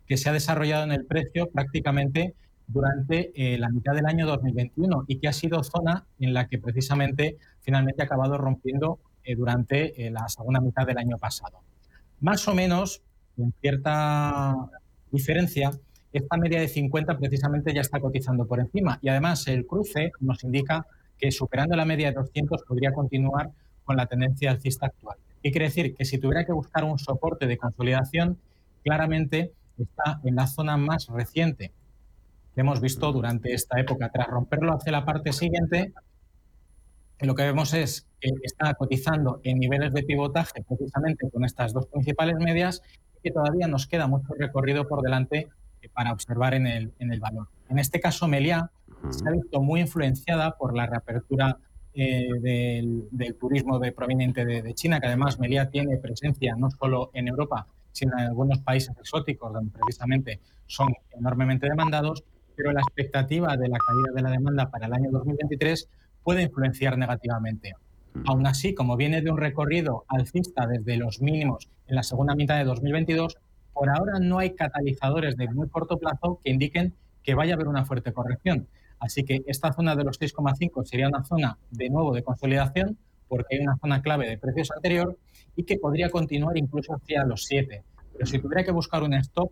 que 0.06 0.16
se 0.16 0.28
ha 0.28 0.32
desarrollado 0.32 0.84
en 0.84 0.92
el 0.92 1.06
precio 1.06 1.50
prácticamente 1.50 2.34
durante 2.66 3.32
eh, 3.34 3.58
la 3.58 3.68
mitad 3.68 3.94
del 3.94 4.06
año 4.06 4.26
2021 4.26 5.04
y 5.06 5.18
que 5.18 5.28
ha 5.28 5.32
sido 5.32 5.62
zona 5.62 6.06
en 6.18 6.34
la 6.34 6.48
que 6.48 6.58
precisamente 6.58 7.36
finalmente 7.64 8.02
ha 8.02 8.04
acabado 8.04 8.38
rompiendo 8.38 8.98
eh, 9.24 9.34
durante 9.34 10.06
eh, 10.06 10.10
la 10.10 10.28
segunda 10.28 10.60
mitad 10.60 10.86
del 10.86 10.98
año 10.98 11.18
pasado. 11.18 11.60
Más 12.20 12.46
o 12.46 12.54
menos, 12.54 13.02
con 13.36 13.52
cierta 13.60 14.54
diferencia, 15.10 15.70
esta 16.12 16.36
media 16.36 16.60
de 16.60 16.68
50 16.68 17.18
precisamente 17.18 17.74
ya 17.74 17.80
está 17.80 17.98
cotizando 18.00 18.46
por 18.46 18.60
encima 18.60 18.98
y 19.02 19.08
además 19.08 19.48
el 19.48 19.66
cruce 19.66 20.12
nos 20.20 20.44
indica 20.44 20.86
que 21.18 21.32
superando 21.32 21.74
la 21.74 21.84
media 21.84 22.08
de 22.08 22.14
200 22.14 22.62
podría 22.62 22.92
continuar 22.92 23.50
con 23.84 23.96
la 23.96 24.06
tendencia 24.06 24.50
alcista 24.50 24.86
actual. 24.86 25.16
¿Qué 25.42 25.50
quiere 25.50 25.66
decir? 25.66 25.94
Que 25.94 26.04
si 26.04 26.18
tuviera 26.18 26.44
que 26.44 26.52
buscar 26.52 26.84
un 26.84 26.98
soporte 26.98 27.46
de 27.46 27.58
consolidación, 27.58 28.38
claramente 28.82 29.52
está 29.78 30.20
en 30.24 30.36
la 30.36 30.46
zona 30.46 30.76
más 30.76 31.08
reciente 31.08 31.72
que 32.54 32.60
hemos 32.60 32.80
visto 32.80 33.12
durante 33.12 33.52
esta 33.52 33.80
época. 33.80 34.10
Tras 34.10 34.28
romperlo 34.28 34.74
hacia 34.74 34.92
la 34.92 35.04
parte 35.04 35.32
siguiente, 35.32 35.92
lo 37.20 37.34
que 37.34 37.42
vemos 37.42 37.74
es 37.74 38.06
que 38.20 38.30
está 38.42 38.74
cotizando 38.74 39.40
en 39.44 39.58
niveles 39.58 39.92
de 39.92 40.02
pivotaje 40.02 40.62
precisamente 40.66 41.30
con 41.30 41.44
estas 41.44 41.72
dos 41.72 41.86
principales 41.86 42.36
medias 42.38 42.82
y 43.16 43.20
que 43.22 43.30
todavía 43.30 43.68
nos 43.68 43.86
queda 43.86 44.06
mucho 44.06 44.34
recorrido 44.38 44.86
por 44.86 45.02
delante 45.02 45.48
para 45.92 46.12
observar 46.12 46.54
en 46.54 46.66
el, 46.66 46.92
en 46.98 47.12
el 47.12 47.20
valor. 47.20 47.48
En 47.68 47.78
este 47.78 48.00
caso, 48.00 48.26
Meliá 48.28 48.70
se 49.10 49.28
ha 49.28 49.32
visto 49.32 49.60
muy 49.60 49.80
influenciada 49.80 50.56
por 50.56 50.74
la 50.74 50.86
reapertura 50.86 51.58
eh, 51.94 52.26
del, 52.40 53.04
del, 53.10 53.34
turismo 53.36 53.78
de, 53.78 53.92
proveniente 53.92 54.44
de, 54.44 54.62
de, 54.62 54.74
China, 54.74 55.00
que 55.00 55.06
además 55.06 55.38
Meliá 55.38 55.70
tiene 55.70 55.96
presencia 55.98 56.54
no 56.56 56.70
solo 56.70 57.10
en 57.14 57.28
Europa, 57.28 57.66
sino 57.92 58.18
en 58.18 58.26
algunos 58.26 58.58
países 58.60 58.96
exóticos 58.98 59.52
donde 59.52 59.70
precisamente 59.70 60.40
son 60.66 60.94
enormemente 61.12 61.68
demandados, 61.68 62.24
pero 62.56 62.72
la 62.72 62.80
expectativa 62.80 63.56
de 63.56 63.68
la 63.68 63.78
caída 63.78 64.12
de 64.14 64.22
la 64.22 64.30
demanda 64.30 64.70
para 64.70 64.86
el 64.86 64.92
año 64.92 65.10
2023 65.10 65.88
puede 66.24 66.42
influenciar 66.42 66.98
negativamente. 66.98 67.74
Aún 68.26 68.46
así, 68.46 68.74
como 68.74 68.96
viene 68.96 69.22
de 69.22 69.30
un 69.30 69.38
recorrido 69.38 70.04
alcista 70.08 70.66
desde 70.66 70.96
los 70.96 71.20
mínimos 71.20 71.68
en 71.86 71.96
la 71.96 72.02
segunda 72.02 72.34
mitad 72.34 72.56
de 72.58 72.64
2022, 72.64 73.36
por 73.72 73.90
ahora 73.90 74.18
no 74.20 74.38
hay 74.38 74.54
catalizadores 74.54 75.36
de 75.36 75.48
muy 75.48 75.68
corto 75.68 75.98
plazo 75.98 76.40
que 76.42 76.50
indiquen 76.50 76.94
que 77.22 77.34
vaya 77.34 77.54
a 77.54 77.56
haber 77.56 77.68
una 77.68 77.84
fuerte 77.84 78.12
corrección. 78.12 78.68
Así 79.00 79.24
que 79.24 79.42
esta 79.46 79.72
zona 79.72 79.96
de 79.96 80.04
los 80.04 80.20
6,5 80.20 80.84
sería 80.84 81.08
una 81.08 81.24
zona 81.24 81.58
de 81.70 81.90
nuevo 81.90 82.14
de 82.14 82.22
consolidación, 82.22 82.96
porque 83.28 83.56
hay 83.56 83.62
una 83.62 83.76
zona 83.76 84.00
clave 84.00 84.28
de 84.28 84.38
precios 84.38 84.70
anterior 84.70 85.18
y 85.56 85.64
que 85.64 85.76
podría 85.76 86.08
continuar 86.10 86.56
incluso 86.56 86.94
hacia 86.94 87.24
los 87.24 87.44
7. 87.44 87.82
Pero 88.12 88.26
si 88.26 88.38
tuviera 88.38 88.64
que 88.64 88.70
buscar 88.70 89.02
un 89.02 89.14
stop, 89.14 89.50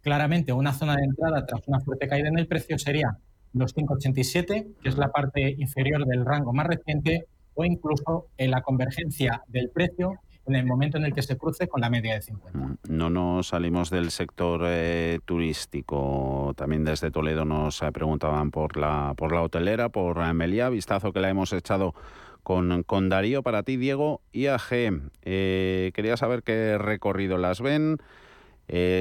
claramente 0.00 0.52
una 0.52 0.72
zona 0.72 0.96
de 0.96 1.04
entrada 1.04 1.44
tras 1.44 1.60
una 1.66 1.80
fuerte 1.80 2.08
caída 2.08 2.28
en 2.28 2.38
el 2.38 2.46
precio 2.46 2.78
sería 2.78 3.18
los 3.52 3.74
5,87, 3.74 4.74
que 4.82 4.88
es 4.88 4.96
la 4.96 5.08
parte 5.10 5.54
inferior 5.58 6.06
del 6.06 6.24
rango 6.24 6.52
más 6.52 6.66
reciente, 6.66 7.26
o 7.54 7.64
incluso 7.64 8.28
en 8.36 8.50
la 8.50 8.62
convergencia 8.62 9.42
del 9.48 9.70
precio 9.70 10.20
en 10.46 10.56
el 10.56 10.66
momento 10.66 10.98
en 10.98 11.04
el 11.04 11.14
que 11.14 11.22
se 11.22 11.36
cruce 11.36 11.68
con 11.68 11.80
la 11.80 11.90
media 11.90 12.14
de 12.14 12.22
50. 12.22 12.58
Mm, 12.58 12.76
no 12.88 13.10
nos 13.10 13.48
salimos 13.48 13.90
del 13.90 14.10
sector 14.10 14.62
eh, 14.64 15.20
turístico. 15.24 16.52
También 16.56 16.84
desde 16.84 17.10
Toledo 17.10 17.44
nos 17.44 17.82
eh, 17.82 17.92
preguntaban 17.92 18.50
por 18.50 18.76
la, 18.76 19.14
por 19.16 19.32
la 19.32 19.42
hotelera, 19.42 19.88
por 19.90 20.32
Meliá, 20.34 20.68
vistazo 20.68 21.12
que 21.12 21.20
la 21.20 21.28
hemos 21.28 21.52
echado 21.52 21.94
con, 22.42 22.82
con 22.82 23.08
Darío. 23.08 23.42
Para 23.42 23.62
ti, 23.62 23.76
Diego, 23.76 24.22
IAG, 24.32 25.00
eh, 25.22 25.92
quería 25.94 26.16
saber 26.16 26.42
qué 26.42 26.78
recorrido 26.78 27.38
las 27.38 27.60
ven, 27.60 27.98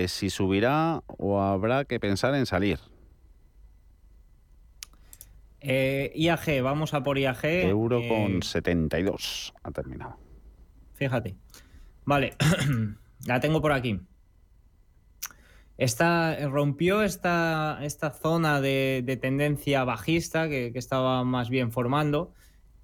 si 0.07 0.31
subirá 0.31 1.03
o 1.05 1.41
habrá 1.41 1.85
que 1.85 1.99
pensar 1.99 2.33
en 2.33 2.47
salir. 2.47 2.79
IAG, 5.61 6.61
vamos 6.61 6.93
a 6.93 7.03
por 7.03 7.17
IAG. 7.17 7.45
Euro 7.45 8.01
con 8.07 8.41
72 8.41 9.53
ha 9.63 9.71
terminado 9.71 10.29
fíjate. 10.99 11.37
Vale, 12.05 12.35
la 13.25 13.39
tengo 13.39 13.61
por 13.61 13.71
aquí. 13.71 14.01
Esta, 15.77 16.35
rompió 16.49 17.03
esta, 17.03 17.79
esta 17.83 18.11
zona 18.11 18.59
de, 18.59 19.17
tendencia 19.21 19.85
bajista 19.85 20.49
que, 20.49 20.73
estaba 20.75 21.23
más 21.23 21.49
bien 21.49 21.71
formando. 21.71 22.33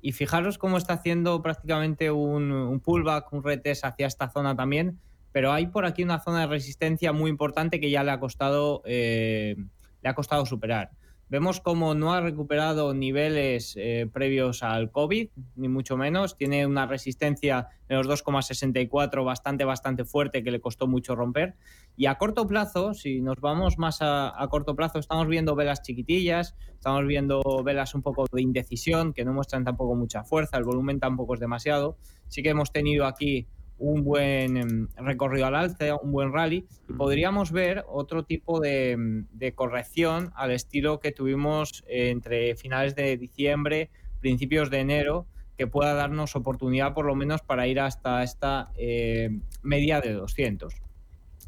Y 0.02 0.14
fijaros 0.14 0.58
cómo 0.58 0.78
está 0.78 0.94
haciendo 0.94 1.42
prácticamente 1.42 2.10
un, 2.10 2.80
pullback, 2.80 3.34
un 3.34 3.44
retest 3.44 3.84
hacia 3.84 4.08
esta 4.08 4.30
zona 4.30 4.56
también. 4.56 5.00
Pero 5.34 5.52
hay 5.52 5.68
por 5.68 5.86
aquí 5.86 6.04
una 6.04 6.22
zona 6.22 6.42
de 6.42 6.48
resistencia 6.48 7.12
muy 7.12 7.30
importante 7.30 7.82
que 7.82 7.90
ya 7.90 8.04
le 8.06 8.12
ha 8.12 8.20
costado, 8.22 8.82
eh, 8.86 9.58
le 10.02 10.10
ha 10.10 10.16
costado 10.16 10.46
superar. 10.46 10.92
Vemos 11.28 11.60
como 11.60 11.96
no 11.96 12.14
ha 12.14 12.22
recuperado 12.22 12.94
niveles 12.94 13.74
eh, 13.78 14.08
previos 14.12 14.62
al 14.62 14.92
COVID, 14.92 15.30
ni 15.56 15.68
mucho 15.68 15.98
menos. 15.98 16.38
Tiene 16.38 16.68
una 16.68 16.86
resistencia 16.86 17.70
de 17.90 17.96
los 17.96 18.08
2,64 18.08 19.26
bastante, 19.26 19.66
bastante 19.66 20.06
fuerte 20.06 20.44
que 20.44 20.52
le 20.52 20.62
costó 20.62 20.86
mucho 20.86 21.16
romper. 21.16 21.56
Y 21.98 22.06
a 22.06 22.20
corto 22.20 22.46
plazo, 22.46 22.94
si 22.94 23.22
nos 23.22 23.40
vamos 23.40 23.80
más 23.80 24.00
a, 24.02 24.34
corto 24.52 24.76
plazo, 24.76 25.00
estamos 25.00 25.28
viendo 25.28 25.56
velas 25.56 25.82
chiquitillas, 25.82 26.56
estamos 26.74 27.06
viendo 27.08 27.42
velas 27.64 27.96
un 27.96 28.04
poco 28.04 28.26
de 28.32 28.42
indecisión, 28.44 29.12
que 29.12 29.26
no 29.26 29.34
muestran 29.34 29.64
tampoco 29.64 29.96
mucha 29.96 30.24
fuerza, 30.24 30.58
el 30.58 30.64
volumen 30.64 31.00
tampoco 31.00 31.34
es 31.34 31.40
demasiado. 31.40 31.98
Sí 32.28 32.44
que 32.44 32.50
hemos 32.50 32.72
tenido 32.72 33.06
aquí 33.06 33.48
un 33.78 34.04
buen 34.04 34.58
em, 34.58 34.88
recorrido 34.96 35.48
al 35.48 35.56
alza, 35.56 35.96
un 35.96 36.12
buen 36.12 36.32
rally, 36.32 36.66
y 36.90 36.94
podríamos 36.94 37.52
ver 37.52 37.84
otro 37.88 38.24
tipo 38.24 38.60
de, 38.60 39.54
corrección 39.56 40.32
al 40.36 40.52
estilo 40.52 41.00
que 41.00 41.12
tuvimos 41.12 41.84
entre 41.88 42.56
finales 42.56 42.96
de 42.96 43.18
diciembre, 43.18 43.90
principios 44.22 44.70
de 44.70 44.80
enero, 44.80 45.26
que 45.58 45.68
pueda 45.68 45.94
darnos 45.94 46.36
oportunidad 46.36 46.94
por 46.94 47.06
lo 47.06 47.16
menos 47.16 47.42
para 47.42 47.68
ir 47.68 47.80
hasta 47.80 48.24
esta 48.24 48.72
eh, 48.78 49.30
media 49.64 50.02
de 50.02 50.14
200. 50.14 50.74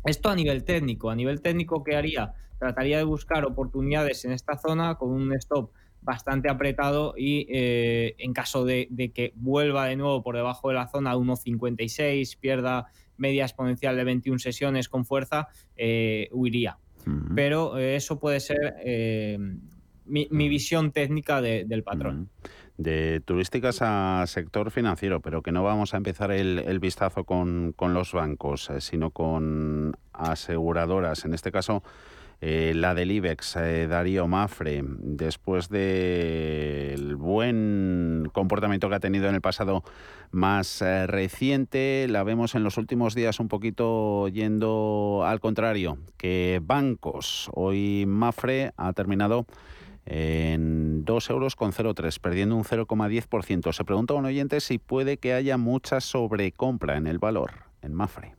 Esto 0.06 0.30
a 0.30 0.36
nivel 0.36 0.64
técnico. 0.64 1.10
A 1.10 1.16
nivel 1.16 1.42
técnico, 1.42 1.84
¿qué 1.84 1.96
haría? 1.96 2.34
Trataría 2.60 2.98
de 2.98 3.04
buscar 3.04 3.46
oportunidades 3.46 4.24
en 4.24 4.32
esta 4.32 4.58
zona 4.58 4.96
con 4.96 5.10
un 5.10 5.34
stop 5.34 5.72
bastante 6.02 6.50
apretado 6.50 7.14
y 7.18 7.48
eh, 7.50 8.16
en 8.18 8.34
caso 8.34 8.66
de, 8.66 8.88
que 9.14 9.34
vuelva 9.36 9.86
de 9.86 9.96
nuevo 9.96 10.24
por 10.24 10.36
debajo 10.36 10.70
de 10.70 10.76
la 10.76 10.88
zona 10.88 11.16
1.56, 11.16 12.38
pierda 12.40 12.88
media 13.18 13.44
exponencial 13.44 13.96
de 13.96 14.04
21 14.04 14.40
sesiones 14.40 14.90
con 14.90 15.06
fuerza, 15.06 15.48
eh, 15.76 16.30
huiría. 16.32 16.78
Pero 17.36 17.78
eh, 17.78 17.96
eso 17.96 18.20
puede 18.20 18.42
ser 18.42 18.76
mi, 20.06 20.50
visión 20.50 20.92
técnica 20.92 21.42
del 21.42 21.84
patrón. 21.84 22.30
De 22.78 23.22
turísticas 23.22 23.80
a 23.82 24.26
sector 24.28 24.72
financiero, 24.72 25.22
pero 25.22 25.42
que 25.42 25.54
no 25.54 25.64
vamos 25.64 25.94
a 25.94 25.98
empezar 25.98 26.32
el, 26.32 26.80
vistazo 26.80 27.24
con, 27.24 27.74
con, 27.74 27.94
los 27.94 28.12
bancos, 28.12 28.70
sino 28.80 29.12
con 29.12 29.96
aseguradoras. 30.12 31.24
En 31.24 31.34
este 31.34 31.52
caso, 31.52 31.82
eh, 32.40 32.74
la 32.76 32.94
del 32.94 33.12
IBEX, 33.12 33.56
eh, 33.56 33.88
Darío 33.88 34.28
Mafre, 34.28 34.84
después 34.86 35.70
del 35.70 37.16
buen 37.16 38.30
comportamiento 38.32 38.90
que 38.90 38.96
ha 38.96 39.00
tenido 39.00 39.28
en 39.28 39.36
el 39.36 39.42
pasado 39.42 39.84
más 40.30 40.82
eh, 40.82 41.08
reciente, 41.08 42.06
la 42.08 42.24
vemos 42.24 42.54
en 42.54 42.64
los 42.64 42.78
últimos 42.78 43.16
días 43.16 43.40
un 43.40 43.48
poquito 43.48 44.28
yendo 44.28 45.24
al 45.26 45.40
contrario 45.40 45.98
que 46.18 46.62
bancos. 46.62 47.50
Hoy 47.54 48.06
Mafre 48.08 48.72
ha 48.78 48.94
terminado 48.94 49.48
en 50.06 51.04
2 51.06 51.30
euros 51.32 51.56
con 51.56 51.72
0,3, 51.72 52.20
perdiendo 52.20 52.56
un 52.56 52.64
0,10%. 52.64 53.74
Se 53.74 53.84
pregunta 53.84 54.14
a 54.14 54.18
un 54.18 54.26
oyente 54.26 54.60
si 54.62 54.78
puede 54.78 55.18
que 55.18 55.34
haya 55.34 55.58
mucha 55.58 56.02
sobrecompra 56.02 56.98
en 56.98 57.08
el 57.08 57.18
valor, 57.18 57.52
en 57.82 57.94
Mafre. 57.94 58.36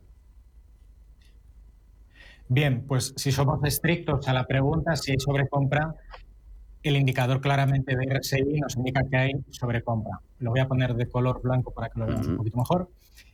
Bien, 2.51 2.83
pues 2.87 3.13
si 3.15 3.31
somos 3.31 3.59
estrictos 3.63 4.27
a 4.27 4.33
la 4.33 4.47
pregunta 4.47 4.95
si 4.95 5.11
hay 5.11 5.19
sobrecompra, 5.19 5.93
el 6.81 6.95
indicador 6.95 7.41
claramente 7.41 7.95
de 7.95 8.05
RSI 8.11 8.59
nos 8.59 8.75
indica 8.75 9.03
que 9.07 9.17
hay 9.17 9.31
sobrecompra. 9.51 10.19
Lo 10.39 10.49
voy 10.49 10.59
a 10.59 10.67
poner 10.67 10.95
de 10.95 11.07
color 11.07 11.41
blanco 11.43 11.71
para 11.71 11.89
que 11.89 11.99
lo 11.99 12.07
veamos 12.07 12.27
un 12.27 12.37
poquito 12.37 12.57
mejor. 12.57 12.89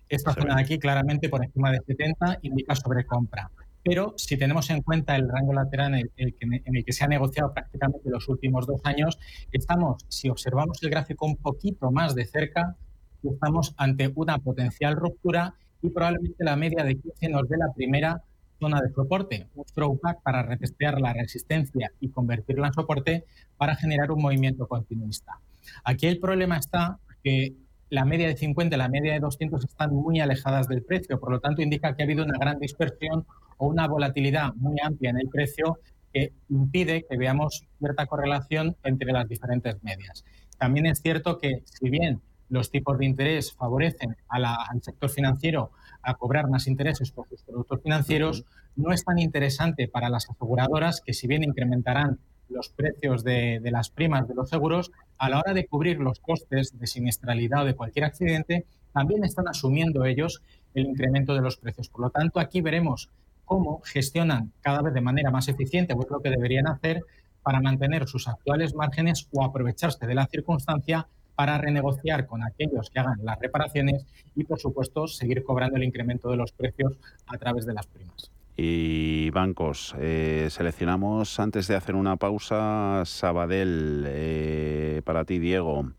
Esta 0.09 0.33
zona 0.33 0.57
de 0.57 0.63
aquí, 0.63 0.79
claramente 0.79 1.29
por 1.29 1.41
encima 1.45 1.71
de 1.71 1.79
70, 1.87 2.39
indica 2.41 2.75
sobrecompra. 2.75 3.49
Pero 3.85 4.15
si 4.17 4.35
tenemos 4.35 4.69
en 4.69 4.81
cuenta 4.81 5.15
el 5.15 5.29
rango 5.29 5.53
lateral 5.53 5.93
en 5.93 6.11
el, 6.17 6.35
que, 6.35 6.45
en 6.45 6.75
el, 6.75 6.83
que, 6.83 6.91
se 6.91 7.05
ha 7.05 7.07
negociado 7.07 7.53
prácticamente 7.53 8.09
los 8.09 8.27
últimos 8.27 8.67
dos 8.67 8.81
años, 8.83 9.17
estamos, 9.53 10.03
si 10.09 10.27
observamos 10.27 10.83
el 10.83 10.89
gráfico 10.89 11.25
un 11.25 11.37
poquito 11.37 11.89
más 11.89 12.15
de 12.15 12.25
cerca, 12.25 12.75
estamos 13.23 13.73
ante 13.77 14.11
una 14.13 14.39
potencial 14.39 14.97
ruptura 14.97 15.53
y 15.81 15.89
probablemente 15.89 16.43
la 16.43 16.57
media 16.57 16.83
de 16.83 16.97
15 16.97 17.29
nos 17.29 17.47
dé 17.47 17.55
la 17.57 17.71
primera 17.73 18.21
zona 18.59 18.81
de 18.81 18.93
soporte, 18.93 19.47
un 19.55 19.65
throwback 19.65 20.21
para 20.21 20.43
retestear 20.43 20.99
la 20.99 21.13
resistencia 21.13 21.91
y 21.99 22.09
convertirla 22.09 22.67
en 22.67 22.73
soporte 22.73 23.25
para 23.57 23.75
generar 23.75 24.11
un 24.11 24.21
movimiento 24.21 24.67
continuista. 24.67 25.39
Aquí 25.83 26.07
el 26.07 26.19
problema 26.19 26.57
está 26.57 26.99
que 27.23 27.55
la 27.89 28.05
media 28.05 28.27
de 28.27 28.35
50 28.35 28.75
y 28.75 28.79
la 28.79 28.89
media 28.89 29.13
de 29.13 29.19
200 29.19 29.63
están 29.63 29.93
muy 29.93 30.19
alejadas 30.19 30.67
del 30.67 30.83
precio, 30.83 31.19
por 31.19 31.31
lo 31.31 31.39
tanto 31.39 31.61
indica 31.61 31.95
que 31.95 32.03
ha 32.03 32.05
habido 32.05 32.23
una 32.23 32.37
gran 32.37 32.59
dispersión 32.59 33.25
o 33.57 33.67
una 33.67 33.87
volatilidad 33.87 34.53
muy 34.55 34.75
amplia 34.83 35.11
en 35.11 35.19
el 35.19 35.29
precio 35.29 35.79
que 36.13 36.33
impide 36.49 37.05
que 37.09 37.17
veamos 37.17 37.65
cierta 37.79 38.05
correlación 38.05 38.75
entre 38.83 39.11
las 39.11 39.27
diferentes 39.27 39.83
medias. 39.83 40.23
También 40.57 40.85
es 40.85 41.01
cierto 41.01 41.37
que 41.37 41.61
si 41.65 41.89
bien 41.89 42.21
los 42.49 42.69
tipos 42.69 42.97
de 42.97 43.05
interés 43.05 43.53
favorecen 43.53 44.15
al 44.27 44.81
sector 44.81 45.09
financiero 45.09 45.71
a 46.01 46.15
cobrar 46.15 46.49
más 46.49 46.67
intereses 46.67 47.11
por 47.11 47.27
sus 47.27 47.41
productos 47.43 47.81
financieros, 47.81 48.45
no 48.75 48.91
es 48.91 49.03
tan 49.03 49.19
interesante 49.19 49.87
para 49.87 50.09
las 50.09 50.29
aseguradoras 50.29 51.01
que 51.01 51.13
si 51.13 51.27
bien 51.27 51.43
incrementarán 51.43 52.19
los 52.49 52.69
precios 52.69 53.23
de, 53.23 53.59
las 53.63 53.89
primas 53.89 54.27
de 54.27 54.35
los 54.35 54.49
seguros, 54.49 54.91
a 55.17 55.29
la 55.29 55.39
hora 55.39 55.53
de 55.53 55.65
cubrir 55.65 55.99
los 55.99 56.19
costes 56.19 56.77
de 56.77 56.87
siniestralidad 56.87 57.63
o 57.63 57.65
de 57.65 57.75
cualquier 57.75 58.05
accidente, 58.05 58.65
también 58.93 59.23
están 59.23 59.47
asumiendo 59.47 60.05
ellos 60.05 60.41
el 60.73 60.85
incremento 60.85 61.33
de 61.33 61.41
los 61.41 61.57
precios. 61.57 61.89
Por 61.89 62.01
lo 62.01 62.09
tanto, 62.11 62.39
aquí 62.39 62.61
veremos 62.61 63.09
cómo 63.45 63.81
gestionan 63.83 64.51
cada 64.61 64.81
vez 64.81 64.93
de 64.93 65.01
manera 65.01 65.31
más 65.31 65.47
eficiente, 65.47 65.93
o 65.93 66.01
es 66.01 66.09
lo 66.09 66.19
que 66.19 66.29
deberían 66.29 66.67
hacer, 66.67 67.01
para 67.41 67.61
mantener 67.61 68.07
sus 68.07 68.27
actuales 68.27 68.73
márgenes 68.73 69.27
o 69.31 69.43
aprovecharse 69.43 70.07
de 70.07 70.15
la 70.15 70.25
circunstancia 70.25 71.07
para 71.35 71.57
renegociar 71.57 72.25
con 72.25 72.43
aquellos 72.43 72.89
que 72.89 72.99
hagan 72.99 73.19
las 73.23 73.39
reparaciones 73.39 74.05
y, 74.35 74.43
por 74.43 74.59
supuesto, 74.59 75.07
seguir 75.07 75.43
cobrando 75.43 75.77
el 75.77 75.83
incremento 75.83 76.29
de 76.29 76.37
los 76.37 76.51
precios 76.51 76.97
a 77.27 77.37
través 77.37 77.65
de 77.65 77.73
las 77.73 77.87
primas. 77.87 78.31
Y 78.57 79.29
bancos, 79.31 79.95
eh, 79.99 80.47
seleccionamos 80.49 81.39
antes 81.39 81.67
de 81.67 81.75
hacer 81.75 81.95
una 81.95 82.15
pausa 82.15 83.03
Sabadell 83.05 84.05
eh, 84.07 85.01
para 85.03 85.25
ti, 85.25 85.39
Diego. 85.39 85.91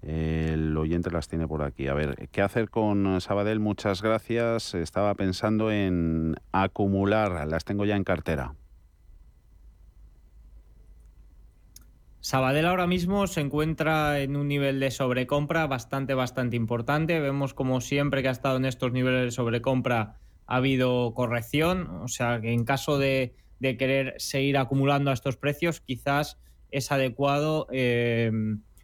El 0.00 0.76
oyente 0.76 1.10
las 1.10 1.28
tiene 1.28 1.46
por 1.46 1.62
aquí. 1.62 1.86
A 1.88 1.94
ver, 1.94 2.28
¿qué 2.32 2.42
hacer 2.42 2.70
con 2.70 3.20
Sabadell? 3.20 3.60
Muchas 3.60 4.02
gracias. 4.02 4.74
Estaba 4.74 5.14
pensando 5.14 5.70
en 5.70 6.34
acumular, 6.50 7.46
las 7.46 7.64
tengo 7.64 7.84
ya 7.84 7.94
en 7.94 8.04
cartera. 8.04 8.54
Sabadell 12.22 12.66
ahora 12.66 12.86
mismo 12.86 13.26
se 13.26 13.40
encuentra 13.40 14.20
en 14.20 14.36
un 14.36 14.46
nivel 14.46 14.78
de 14.78 14.92
sobrecompra 14.92 15.66
bastante, 15.66 16.14
bastante 16.14 16.54
importante. 16.54 17.18
Vemos 17.18 17.52
como 17.52 17.80
siempre 17.80 18.22
que 18.22 18.28
ha 18.28 18.30
estado 18.30 18.58
en 18.58 18.64
estos 18.64 18.92
niveles 18.92 19.24
de 19.24 19.30
sobrecompra 19.32 20.20
ha 20.46 20.56
habido 20.56 21.14
corrección. 21.14 21.88
O 22.00 22.06
sea 22.06 22.40
que 22.40 22.52
en 22.52 22.64
caso 22.64 22.96
de, 22.96 23.34
querer 23.60 24.14
seguir 24.18 24.56
acumulando 24.56 25.10
a 25.10 25.14
estos 25.14 25.36
precios, 25.36 25.80
quizás 25.80 26.38
es 26.70 26.92
adecuado 26.92 27.66
eh, 27.72 28.30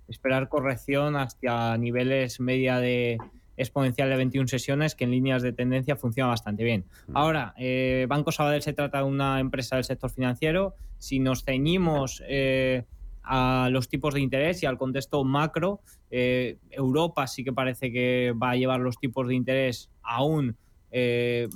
esperar 0.09 0.49
corrección 0.49 1.15
hasta 1.15 1.79
niveles 1.79 2.41
media 2.41 2.81
de 2.81 3.19
exponencial 3.57 4.11
de 4.11 4.17
21 4.17 4.49
sesiones 4.49 4.97
que 4.97 5.05
en 5.05 5.13
líneas 5.13 5.43
de 5.43 5.53
tendencia 5.53 5.95
funciona 5.95 6.31
bastante 6.31 6.65
bien. 6.65 6.87
Mm. 7.07 7.17
Ahora, 7.17 7.55
eh, 7.57 8.07
Banco 8.09 8.33
Sabadell 8.33 8.63
se 8.63 8.73
trata 8.73 8.99
de 8.99 9.05
una 9.05 9.39
empresa 9.39 9.77
del 9.77 9.85
sector 9.85 10.11
financiero. 10.11 10.75
Si 10.99 11.21
nos 11.21 11.45
ceñimos... 11.45 12.21
Eh, 12.27 12.85
a 13.31 13.69
los 13.71 13.89
tipos 13.89 14.15
de 14.15 14.21
interés 14.21 14.63
y 14.63 14.67
al 14.67 14.79
contexto 14.79 15.23
macro. 15.25 15.81
Europa 16.11 17.27
sí 17.27 17.45
que 17.45 17.53
parece 17.53 17.93
que 17.93 18.33
va 18.33 18.51
a 18.51 18.57
llevar 18.57 18.81
los 18.81 18.99
tipos 18.99 19.29
de 19.29 19.35
interés 19.35 19.91
aún 20.03 20.57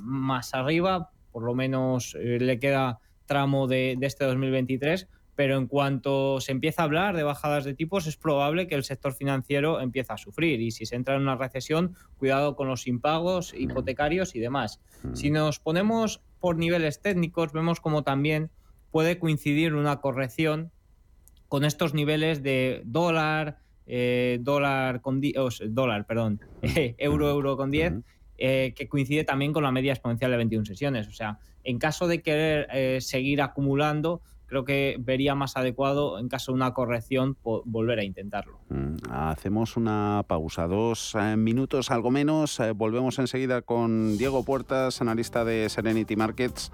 más 0.03 0.53
arriba, 0.53 1.09
por 1.31 1.43
lo 1.43 1.55
menos 1.55 2.15
le 2.15 2.59
queda 2.59 2.99
tramo 3.25 3.67
de, 3.67 3.95
de 3.97 4.05
este 4.05 4.25
2023 4.25 5.07
pero 5.35 5.57
en 5.57 5.67
cuanto 5.67 6.39
se 6.41 6.51
empieza 6.51 6.81
a 6.81 6.85
hablar 6.85 7.15
de 7.15 7.23
bajadas 7.23 7.63
de 7.63 7.73
tipos, 7.73 8.07
es 8.07 8.17
probable 8.17 8.67
que 8.67 8.75
el 8.75 8.83
sector 8.83 9.13
financiero 9.13 9.79
empiece 9.79 10.13
a 10.13 10.17
sufrir. 10.17 10.61
Y 10.61 10.71
si 10.71 10.85
se 10.85 10.95
entra 10.95 11.15
en 11.15 11.21
una 11.21 11.35
recesión, 11.35 11.95
cuidado 12.17 12.55
con 12.55 12.67
los 12.67 12.87
impagos 12.87 13.53
hipotecarios 13.53 14.35
y 14.35 14.39
demás. 14.39 14.79
Mm. 15.01 15.15
Si 15.15 15.31
nos 15.31 15.59
ponemos 15.59 16.21
por 16.39 16.57
niveles 16.57 17.01
técnicos, 17.01 17.51
vemos 17.51 17.79
como 17.79 18.03
también 18.03 18.51
puede 18.91 19.17
coincidir 19.17 19.73
una 19.73 20.01
corrección 20.01 20.71
con 21.53 21.65
estos 21.65 21.93
niveles 21.93 22.41
de 22.41 22.81
dólar, 22.83 23.59
eh, 23.85 24.39
dólar 24.41 25.01
con 25.01 25.21
dólar, 25.67 26.07
perdón, 26.07 26.41
euro, 26.97 27.29
euro 27.29 27.57
con 27.57 27.69
10, 27.69 27.93
eh, 28.39 28.73
que 28.75 28.87
coincide 28.87 29.23
también 29.23 29.53
con 29.53 29.61
la 29.61 29.71
media 29.71 29.93
exponencial 29.93 30.31
de 30.31 30.37
21 30.37 30.65
sesiones. 30.65 31.07
O 31.07 31.11
sea, 31.11 31.37
en 31.63 31.77
caso 31.77 32.07
de 32.07 32.23
querer 32.23 32.67
eh, 32.73 33.01
seguir 33.01 33.39
acumulando, 33.43 34.23
creo 34.47 34.65
que 34.65 34.97
vería 34.99 35.35
más 35.35 35.55
adecuado, 35.55 36.17
en 36.17 36.27
caso 36.27 36.51
de 36.51 36.55
una 36.55 36.73
corrección, 36.73 37.37
volver 37.43 37.99
a 37.99 38.03
intentarlo. 38.03 38.59
Mm, 38.69 38.95
hacemos 39.11 39.77
una 39.77 40.25
pausa, 40.27 40.65
dos 40.65 41.15
eh, 41.19 41.35
minutos, 41.37 41.91
algo 41.91 42.09
menos. 42.09 42.59
Eh, 42.61 42.71
volvemos 42.71 43.19
enseguida 43.19 43.61
con 43.61 44.17
Diego 44.17 44.43
Puertas, 44.43 45.01
analista 45.01 45.45
de 45.45 45.69
Serenity 45.69 46.15
Markets 46.15 46.71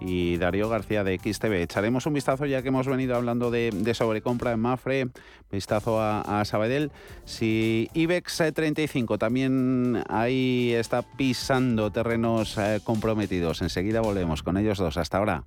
y 0.00 0.36
Darío 0.36 0.68
García 0.68 1.04
de 1.04 1.18
XTV. 1.18 1.62
Echaremos 1.62 2.06
un 2.06 2.14
vistazo 2.14 2.46
ya 2.46 2.62
que 2.62 2.68
hemos 2.68 2.86
venido 2.86 3.16
hablando 3.16 3.50
de, 3.50 3.92
sobrecompra 3.94 4.52
en 4.52 4.60
Mafre, 4.60 5.08
vistazo 5.50 6.00
a, 6.00 6.44
Sabadell. 6.44 6.90
Si 7.24 7.90
IBEX 7.94 8.42
35 8.54 9.14
eh, 9.14 9.18
también 9.18 10.02
ahí 10.08 10.72
está 10.74 11.02
pisando 11.02 11.90
terrenos 11.90 12.56
comprometidos, 12.84 13.62
enseguida 13.62 14.00
volvemos 14.00 14.42
con 14.42 14.56
ellos 14.56 14.78
dos. 14.78 14.96
Hasta 14.96 15.18
ahora. 15.18 15.44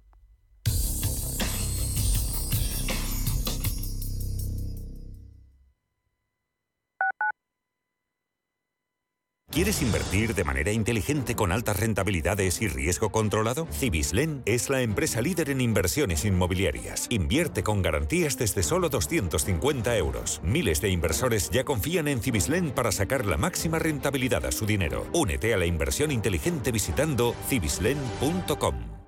¿Quieres 9.52 9.82
invertir 9.82 10.34
de 10.34 10.46
manera 10.46 10.72
inteligente 10.72 11.36
con 11.36 11.52
altas 11.52 11.78
rentabilidades 11.78 12.62
y 12.62 12.70
riesgo 12.70 13.12
controlado? 13.12 13.68
Cibislen 13.70 14.44
es 14.46 14.70
la 14.70 14.82
empresa 14.82 15.22
líder 15.22 15.50
en 15.50 15.60
inversiones 15.60 16.24
inmobiliarias. 16.24 17.08
Invierte 17.10 17.62
con 17.62 17.82
garantías 17.82 18.38
desde 18.38 18.64
solo 18.64 18.88
250 18.88 19.98
euros. 19.98 20.40
Miles 20.42 20.80
de 20.80 20.88
inversores 20.88 21.50
ya 21.50 21.66
confían 21.66 22.08
en 22.08 22.22
Cibislen 22.22 22.72
para 22.72 22.94
sacar 22.94 23.26
la 23.26 23.36
máxima 23.36 23.78
rentabilidad 23.78 24.46
a 24.46 24.54
su 24.54 24.66
dinero. 24.66 25.06
Únete 25.12 25.54
a 25.54 25.58
la 25.58 25.66
inversión 25.66 26.12
inteligente 26.12 26.72
visitando 26.72 27.36
cibislen.com. 27.50 29.01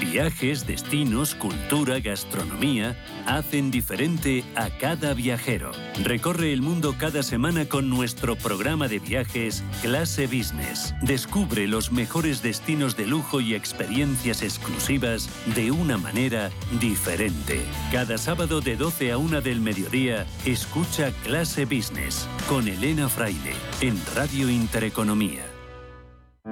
Viajes, 0.00 0.66
destinos, 0.66 1.34
cultura, 1.34 1.98
gastronomía 1.98 2.96
hacen 3.26 3.70
diferente 3.70 4.44
a 4.54 4.70
cada 4.70 5.12
viajero. 5.12 5.72
Recorre 6.04 6.52
el 6.52 6.62
mundo 6.62 6.94
cada 6.98 7.22
semana 7.22 7.66
con 7.66 7.90
nuestro 7.90 8.36
programa 8.36 8.88
de 8.88 9.00
viajes 9.00 9.64
Clase 9.82 10.26
Business. 10.26 10.94
Descubre 11.02 11.66
los 11.66 11.90
mejores 11.90 12.42
destinos 12.42 12.96
de 12.96 13.06
lujo 13.06 13.40
y 13.40 13.54
experiencias 13.54 14.42
exclusivas 14.42 15.28
de 15.54 15.72
una 15.72 15.98
manera 15.98 16.50
diferente. 16.80 17.60
Cada 17.90 18.18
sábado 18.18 18.60
de 18.60 18.76
12 18.76 19.12
a 19.12 19.18
1 19.18 19.40
del 19.40 19.60
mediodía, 19.60 20.26
escucha 20.46 21.12
Clase 21.24 21.64
Business 21.64 22.28
con 22.48 22.68
Elena 22.68 23.08
Fraile 23.08 23.54
en 23.80 24.00
Radio 24.14 24.48
Intereconomía. 24.48 25.44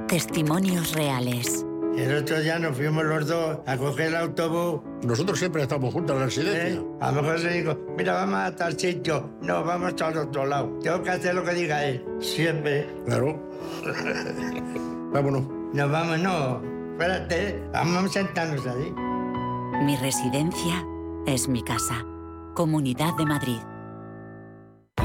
Testimonios 0.09 0.92
reales 0.92 1.64
el 2.02 2.14
otro 2.16 2.40
día 2.40 2.59
nos 2.59 2.76
fuimos 2.76 3.04
los 3.04 3.26
dos 3.26 3.59
a 3.66 3.76
coger 3.76 4.09
el 4.09 4.16
autobús. 4.16 4.80
Nosotros 5.02 5.38
siempre 5.38 5.62
estamos 5.62 5.92
juntos 5.92 6.14
en 6.14 6.20
la 6.20 6.26
residencia. 6.26 6.80
¿Eh? 6.80 6.85
A 7.00 7.12
lo 7.12 7.22
mejor 7.22 7.38
se 7.40 7.50
dijo, 7.50 7.78
mira, 7.96 8.14
vamos 8.14 8.38
a 8.40 8.54
tal 8.54 8.78
sitio. 8.78 9.30
No, 9.42 9.64
vamos 9.64 9.94
al 10.00 10.16
otro 10.18 10.46
lado. 10.46 10.78
Tengo 10.82 11.02
que 11.02 11.11
hacer 11.11 11.35
lo 11.35 11.44
que 11.44 11.54
diga 11.54 11.85
él. 11.85 12.04
Siempre. 12.20 12.87
Claro. 13.06 13.40
Vámonos. 15.12 15.44
Nos 15.72 15.90
vamos, 15.90 16.18
no. 16.18 16.61
Espérate, 16.92 17.62
vamos 17.72 18.04
a 18.04 18.09
sentarnos 18.09 18.66
ahí. 18.66 18.92
Mi 19.85 19.96
residencia 19.96 20.85
es 21.26 21.48
mi 21.48 21.62
casa. 21.62 22.04
Comunidad 22.54 23.14
de 23.16 23.26
Madrid. 23.26 23.59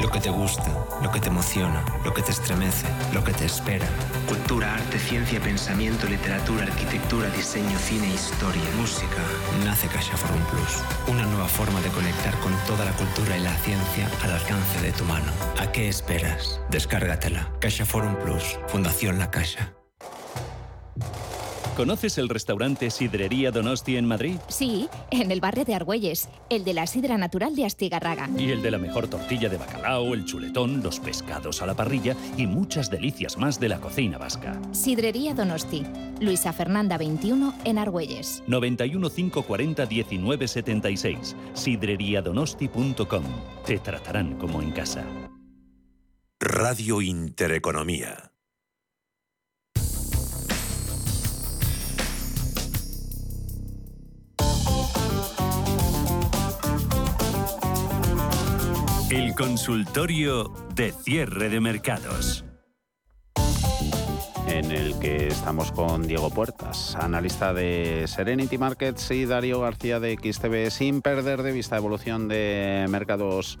Lo 0.00 0.10
que 0.10 0.20
te 0.20 0.30
gusta, 0.30 0.64
lo 1.02 1.10
que 1.10 1.20
te 1.20 1.28
emociona, 1.28 1.84
lo 2.04 2.14
que 2.14 2.22
te 2.22 2.32
estremece, 2.32 2.86
lo 3.12 3.22
que 3.22 3.32
te 3.32 3.44
espera. 3.44 3.86
Cultura, 4.26 4.74
arte, 4.74 4.98
ciencia, 4.98 5.38
pensamiento, 5.38 6.06
literatura, 6.06 6.64
arquitectura, 6.64 7.28
diseño, 7.30 7.78
cine, 7.78 8.08
historia, 8.08 8.62
música. 8.78 9.22
Nace 9.64 9.86
Caixa 9.88 10.16
Forum 10.16 10.42
Plus. 10.50 10.82
Una 11.08 11.24
nueva 11.26 11.46
forma 11.46 11.80
de 11.82 11.90
conectar 11.90 12.34
con 12.40 12.52
toda 12.66 12.84
la 12.86 12.92
cultura 12.92 13.36
y 13.36 13.42
la 13.42 13.54
ciencia 13.56 14.08
al 14.22 14.32
alcance 14.32 14.80
de 14.80 14.92
tu 14.92 15.04
mano. 15.04 15.30
¿A 15.60 15.70
qué 15.70 15.88
esperas? 15.88 16.60
Descárgatela. 16.70 17.52
Caixa 17.60 17.84
Forum 17.84 18.16
Plus. 18.16 18.58
Fundación 18.68 19.18
La 19.18 19.30
Caixa. 19.30 19.74
¿Conoces 21.82 22.16
el 22.18 22.28
restaurante 22.28 22.92
Sidrería 22.92 23.50
Donosti 23.50 23.96
en 23.96 24.06
Madrid? 24.06 24.36
Sí, 24.46 24.88
en 25.10 25.32
el 25.32 25.40
barrio 25.40 25.64
de 25.64 25.74
Argüelles, 25.74 26.28
el 26.48 26.62
de 26.62 26.74
la 26.74 26.86
sidra 26.86 27.18
natural 27.18 27.56
de 27.56 27.64
Astigarraga. 27.66 28.30
Y 28.38 28.52
el 28.52 28.62
de 28.62 28.70
la 28.70 28.78
mejor 28.78 29.08
tortilla 29.08 29.48
de 29.48 29.56
bacalao, 29.56 30.14
el 30.14 30.24
chuletón, 30.24 30.80
los 30.80 31.00
pescados 31.00 31.60
a 31.60 31.66
la 31.66 31.74
parrilla 31.74 32.14
y 32.36 32.46
muchas 32.46 32.88
delicias 32.88 33.36
más 33.36 33.58
de 33.58 33.68
la 33.68 33.80
cocina 33.80 34.16
vasca. 34.16 34.62
Sidrería 34.70 35.34
Donosti, 35.34 35.82
Luisa 36.20 36.52
Fernanda 36.52 36.98
21 36.98 37.52
en 37.64 37.78
Argüelles. 37.78 38.44
91 38.46 39.10
540 39.10 39.86
1976, 39.86 41.34
sidreriadonosti.com. 41.52 43.24
Te 43.66 43.80
tratarán 43.80 44.38
como 44.38 44.62
en 44.62 44.70
casa. 44.70 45.04
Radio 46.38 47.00
Intereconomía. 47.00 48.31
El 59.12 59.34
consultorio 59.34 60.54
de 60.74 60.90
cierre 60.90 61.50
de 61.50 61.60
mercados. 61.60 62.46
En 64.48 64.72
el 64.72 64.98
que 65.00 65.26
estamos 65.26 65.70
con 65.70 66.08
Diego 66.08 66.30
Puertas, 66.30 66.96
analista 66.96 67.52
de 67.52 68.06
Serenity 68.06 68.56
Markets 68.56 69.10
y 69.10 69.26
Darío 69.26 69.60
García 69.60 70.00
de 70.00 70.14
XTV, 70.14 70.70
sin 70.70 71.02
perder 71.02 71.42
de 71.42 71.52
vista 71.52 71.76
evolución 71.76 72.26
de 72.26 72.86
mercados 72.88 73.58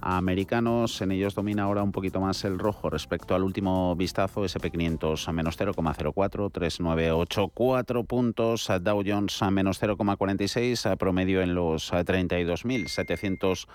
americanos. 0.00 1.00
En 1.00 1.10
ellos 1.10 1.34
domina 1.34 1.64
ahora 1.64 1.82
un 1.82 1.90
poquito 1.90 2.20
más 2.20 2.44
el 2.44 2.56
rojo 2.60 2.88
respecto 2.88 3.34
al 3.34 3.42
último 3.42 3.96
vistazo, 3.96 4.44
SP500 4.44 5.26
a 5.26 5.32
menos 5.32 5.58
0,04, 5.58 6.52
3984 6.52 8.04
puntos, 8.04 8.70
Dow 8.80 9.02
Jones 9.04 9.42
a 9.42 9.50
menos 9.50 9.82
0,46, 9.82 10.96
promedio 10.98 11.42
en 11.42 11.56
los 11.56 11.92
32.700 11.92 13.66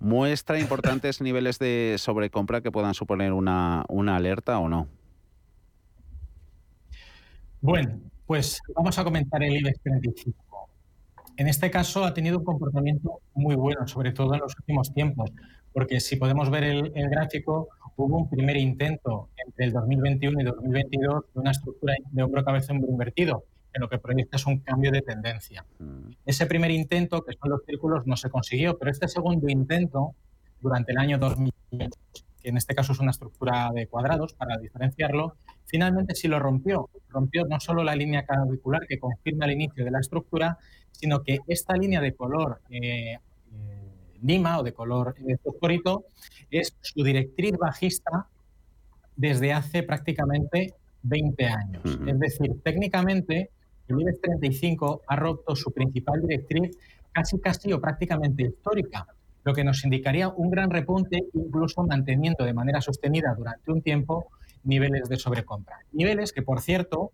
muestra 0.02 0.58
importantes 0.58 1.20
niveles 1.20 1.60
de 1.60 1.94
sobrecompra 1.96 2.60
que 2.60 2.72
puedan 2.72 2.92
suponer 2.92 3.32
una, 3.32 3.84
una 3.88 4.16
alerta 4.16 4.58
o 4.58 4.68
no? 4.68 4.88
Bueno, 7.60 8.00
pues 8.26 8.60
vamos 8.74 8.98
a 8.98 9.04
comentar 9.04 9.42
el 9.44 9.56
IBEX 9.58 9.80
35. 9.80 10.68
En 11.36 11.46
este 11.46 11.70
caso 11.70 12.04
ha 12.04 12.12
tenido 12.12 12.38
un 12.38 12.44
comportamiento 12.44 13.20
muy 13.34 13.54
bueno, 13.54 13.86
sobre 13.86 14.12
todo 14.12 14.34
en 14.34 14.40
los 14.40 14.56
últimos 14.58 14.92
tiempos, 14.92 15.30
porque 15.72 16.00
si 16.00 16.16
podemos 16.16 16.50
ver 16.50 16.64
el, 16.64 17.08
gráfico, 17.08 17.68
hubo 17.96 18.18
un 18.18 18.28
primer 18.28 18.56
intento 18.56 19.28
entre 19.46 19.66
el 19.66 19.72
2021 19.72 20.40
y 20.40 20.44
2022 20.44 21.24
de 21.32 21.40
una 21.40 21.52
estructura 21.52 21.94
de 22.10 22.22
hombro 22.22 22.44
cabeza 22.44 22.72
hombro 22.72 22.90
invertido, 22.90 23.44
que 23.72 23.80
lo 23.80 23.88
que 23.88 23.98
proyecta 23.98 24.36
es 24.36 24.46
un 24.46 24.58
cambio 24.60 24.90
de 24.90 25.02
tendencia. 25.02 25.64
Mm. 25.78 26.10
Ese 26.26 26.46
primer 26.46 26.70
intento, 26.70 27.22
que 27.22 27.32
son 27.32 27.50
los 27.50 27.64
círculos, 27.64 28.06
no 28.06 28.16
se 28.16 28.30
consiguió, 28.30 28.78
pero 28.78 28.90
este 28.90 29.08
segundo 29.08 29.48
intento, 29.48 30.14
durante 30.60 30.92
el 30.92 30.98
año 30.98 31.18
2000, 31.18 31.52
que 32.42 32.48
en 32.48 32.56
este 32.56 32.74
caso 32.74 32.92
es 32.92 32.98
una 32.98 33.12
estructura 33.12 33.70
de 33.74 33.86
cuadrados 33.86 34.34
para 34.34 34.58
diferenciarlo, 34.58 35.36
finalmente 35.64 36.14
sí 36.14 36.28
lo 36.28 36.38
rompió. 36.38 36.90
Rompió 37.08 37.44
no 37.46 37.60
solo 37.60 37.84
la 37.84 37.94
línea 37.94 38.24
clavicular 38.24 38.86
que 38.86 38.98
confirma 38.98 39.46
el 39.46 39.52
inicio 39.52 39.84
de 39.84 39.90
la 39.90 40.00
estructura, 40.00 40.58
sino 40.90 41.22
que 41.22 41.38
esta 41.46 41.74
línea 41.76 42.00
de 42.00 42.14
color 42.14 42.60
eh, 42.70 43.18
lima 44.22 44.58
o 44.58 44.62
de 44.62 44.72
color 44.72 45.14
eh, 45.26 45.36
fosforito 45.42 46.04
es 46.50 46.74
su 46.80 47.02
directriz 47.02 47.56
bajista 47.58 48.28
desde 49.16 49.52
hace 49.52 49.82
prácticamente 49.82 50.74
20 51.02 51.46
años. 51.46 51.82
Es 52.06 52.18
decir, 52.18 52.50
técnicamente 52.62 53.50
el 53.92 54.00
IBEX 54.00 54.20
35 54.20 55.02
ha 55.06 55.16
roto 55.16 55.54
su 55.56 55.72
principal 55.72 56.20
directriz 56.20 56.76
casi 57.12 57.38
casi 57.38 57.72
o 57.72 57.80
prácticamente 57.80 58.42
histórica, 58.42 59.06
lo 59.44 59.54
que 59.54 59.64
nos 59.64 59.84
indicaría 59.84 60.28
un 60.28 60.50
gran 60.50 60.70
repunte, 60.70 61.24
incluso 61.34 61.82
manteniendo 61.82 62.44
de 62.44 62.54
manera 62.54 62.80
sostenida 62.80 63.34
durante 63.36 63.70
un 63.70 63.82
tiempo 63.82 64.28
niveles 64.64 65.08
de 65.08 65.16
sobrecompra. 65.16 65.78
Niveles 65.92 66.32
que, 66.32 66.42
por 66.42 66.60
cierto, 66.60 67.12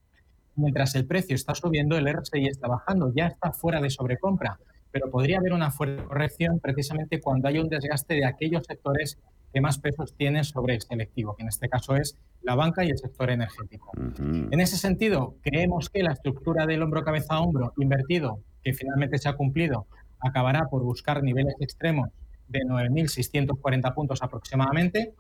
mientras 0.55 0.95
el 0.95 1.07
precio 1.07 1.35
está 1.35 1.55
subiendo, 1.55 1.97
el 1.97 2.07
RSI 2.12 2.47
está 2.47 2.68
bajando, 2.68 3.12
ya 3.14 3.26
está 3.26 3.53
fuera 3.53 3.81
de 3.81 3.91
sobrecompra, 3.91 4.59
pero 4.91 5.11
podría 5.11 5.39
haber 5.39 5.53
una 5.53 5.70
fuerte 5.70 6.05
corrección 6.05 6.61
precisamente 6.61 7.20
cuando 7.20 7.49
haya 7.49 7.61
un 7.61 7.68
desgaste 7.68 8.14
de 8.14 8.26
aquellos 8.26 8.64
sectores 8.66 9.18
que 9.53 9.61
más 9.61 9.79
pesos 9.79 10.15
tienen 10.15 10.45
sobre 10.45 10.75
el 10.75 10.83
selectivo, 10.83 11.35
que 11.35 11.43
en 11.43 11.49
este 11.49 11.69
caso 11.69 11.97
es 11.97 12.17
la 12.43 12.55
banca 12.55 12.85
y 12.85 12.91
el 12.91 12.99
sector 12.99 13.31
energético. 13.31 13.91
En 14.19 14.61
ese 14.61 14.77
sentido, 14.77 15.35
creemos 15.43 15.89
que 15.91 16.03
la 16.03 16.13
estructura 16.13 16.67
del 16.67 16.83
hombro 16.83 17.05
cabeza 17.05 17.35
a 17.35 17.41
hombro 17.41 17.73
invertido, 17.79 18.41
que 18.63 18.75
finalmente 18.75 19.19
se 19.19 19.29
ha 19.29 19.35
cumplido, 19.35 19.87
acabará 20.21 20.67
por 20.67 20.83
buscar 20.83 21.23
niveles 21.23 21.55
extremos 21.61 22.11
de 22.49 22.61
9.640 22.61 23.95
puntos 23.95 24.23
aproximadamente. 24.23 25.15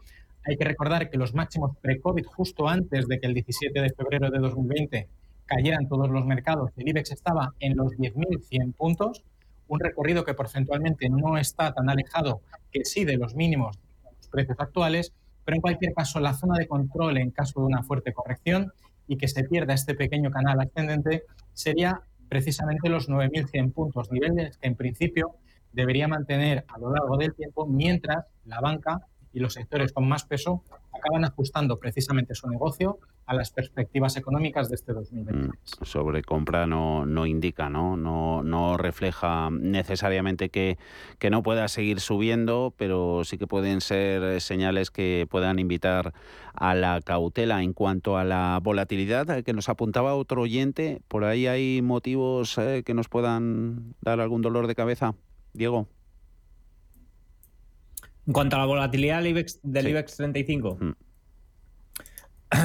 Hay 0.44 0.56
que 0.56 0.64
recordar 0.64 1.10
que 1.10 1.18
los 1.18 1.34
máximos 1.34 1.76
pre-COVID, 1.80 2.24
justo 2.24 2.68
antes 2.68 3.06
de 3.06 3.20
que 3.20 3.26
el 3.26 3.34
17 3.34 3.80
de 3.80 3.90
febrero 3.90 4.30
de 4.30 4.38
2020 4.38 5.08
cayeran 5.46 5.88
todos 5.88 6.10
los 6.10 6.24
mercados, 6.26 6.70
el 6.76 6.88
IBEX 6.88 7.12
estaba 7.12 7.54
en 7.60 7.76
los 7.76 7.92
10.100 7.92 8.74
puntos, 8.74 9.24
un 9.66 9.80
recorrido 9.80 10.24
que 10.24 10.34
porcentualmente 10.34 11.08
no 11.08 11.36
está 11.36 11.72
tan 11.72 11.90
alejado 11.90 12.40
que 12.70 12.84
sí 12.84 13.04
de 13.04 13.16
los 13.16 13.34
mínimos 13.34 13.78
precios 14.28 14.58
actuales, 14.60 15.12
pero 15.44 15.56
en 15.56 15.60
cualquier 15.60 15.92
caso 15.94 16.20
la 16.20 16.34
zona 16.34 16.58
de 16.58 16.68
control 16.68 17.18
en 17.18 17.30
caso 17.30 17.60
de 17.60 17.66
una 17.66 17.82
fuerte 17.82 18.12
corrección 18.12 18.72
y 19.06 19.16
que 19.16 19.28
se 19.28 19.44
pierda 19.44 19.74
este 19.74 19.94
pequeño 19.94 20.30
canal 20.30 20.60
ascendente 20.60 21.24
sería 21.54 22.02
precisamente 22.28 22.88
los 22.88 23.08
9.100 23.08 23.72
puntos, 23.72 24.12
niveles 24.12 24.58
que 24.58 24.68
en 24.68 24.76
principio 24.76 25.36
debería 25.72 26.08
mantener 26.08 26.64
a 26.68 26.78
lo 26.78 26.92
largo 26.92 27.16
del 27.16 27.34
tiempo 27.34 27.66
mientras 27.66 28.26
la 28.44 28.60
banca 28.60 29.00
y 29.38 29.40
los 29.40 29.54
sectores 29.54 29.92
con 29.92 30.08
más 30.08 30.24
peso 30.24 30.64
acaban 30.92 31.24
ajustando 31.24 31.78
precisamente 31.78 32.34
su 32.34 32.48
negocio 32.48 32.98
a 33.24 33.34
las 33.34 33.52
perspectivas 33.52 34.16
económicas 34.16 34.68
de 34.68 34.74
este 34.74 34.92
2023. 34.92 35.48
Mm, 35.48 35.84
sobre 35.84 36.22
compra 36.22 36.66
no, 36.66 37.06
no 37.06 37.24
indica, 37.24 37.68
¿no? 37.68 37.96
¿no? 37.96 38.42
No 38.42 38.76
refleja 38.76 39.48
necesariamente 39.52 40.48
que, 40.48 40.76
que 41.20 41.30
no 41.30 41.44
pueda 41.44 41.68
seguir 41.68 42.00
subiendo, 42.00 42.74
pero 42.76 43.22
sí 43.24 43.38
que 43.38 43.46
pueden 43.46 43.80
ser 43.80 44.24
eh, 44.24 44.40
señales 44.40 44.90
que 44.90 45.28
puedan 45.30 45.60
invitar 45.60 46.14
a 46.54 46.74
la 46.74 47.00
cautela. 47.00 47.62
En 47.62 47.74
cuanto 47.74 48.16
a 48.16 48.24
la 48.24 48.58
volatilidad 48.60 49.30
eh, 49.30 49.44
que 49.44 49.52
nos 49.52 49.68
apuntaba 49.68 50.16
otro 50.16 50.42
oyente, 50.42 51.00
¿por 51.06 51.24
ahí 51.24 51.46
hay 51.46 51.80
motivos 51.80 52.58
eh, 52.58 52.82
que 52.84 52.94
nos 52.94 53.08
puedan 53.08 53.94
dar 54.00 54.20
algún 54.20 54.42
dolor 54.42 54.66
de 54.66 54.74
cabeza? 54.74 55.14
Diego. 55.52 55.86
En 58.28 58.34
cuanto 58.34 58.56
a 58.56 58.58
la 58.58 58.66
volatilidad 58.66 59.22
del 59.22 59.28
IBEX, 59.28 59.58
del 59.62 59.88
IBEX 59.88 60.16
35. 60.16 60.78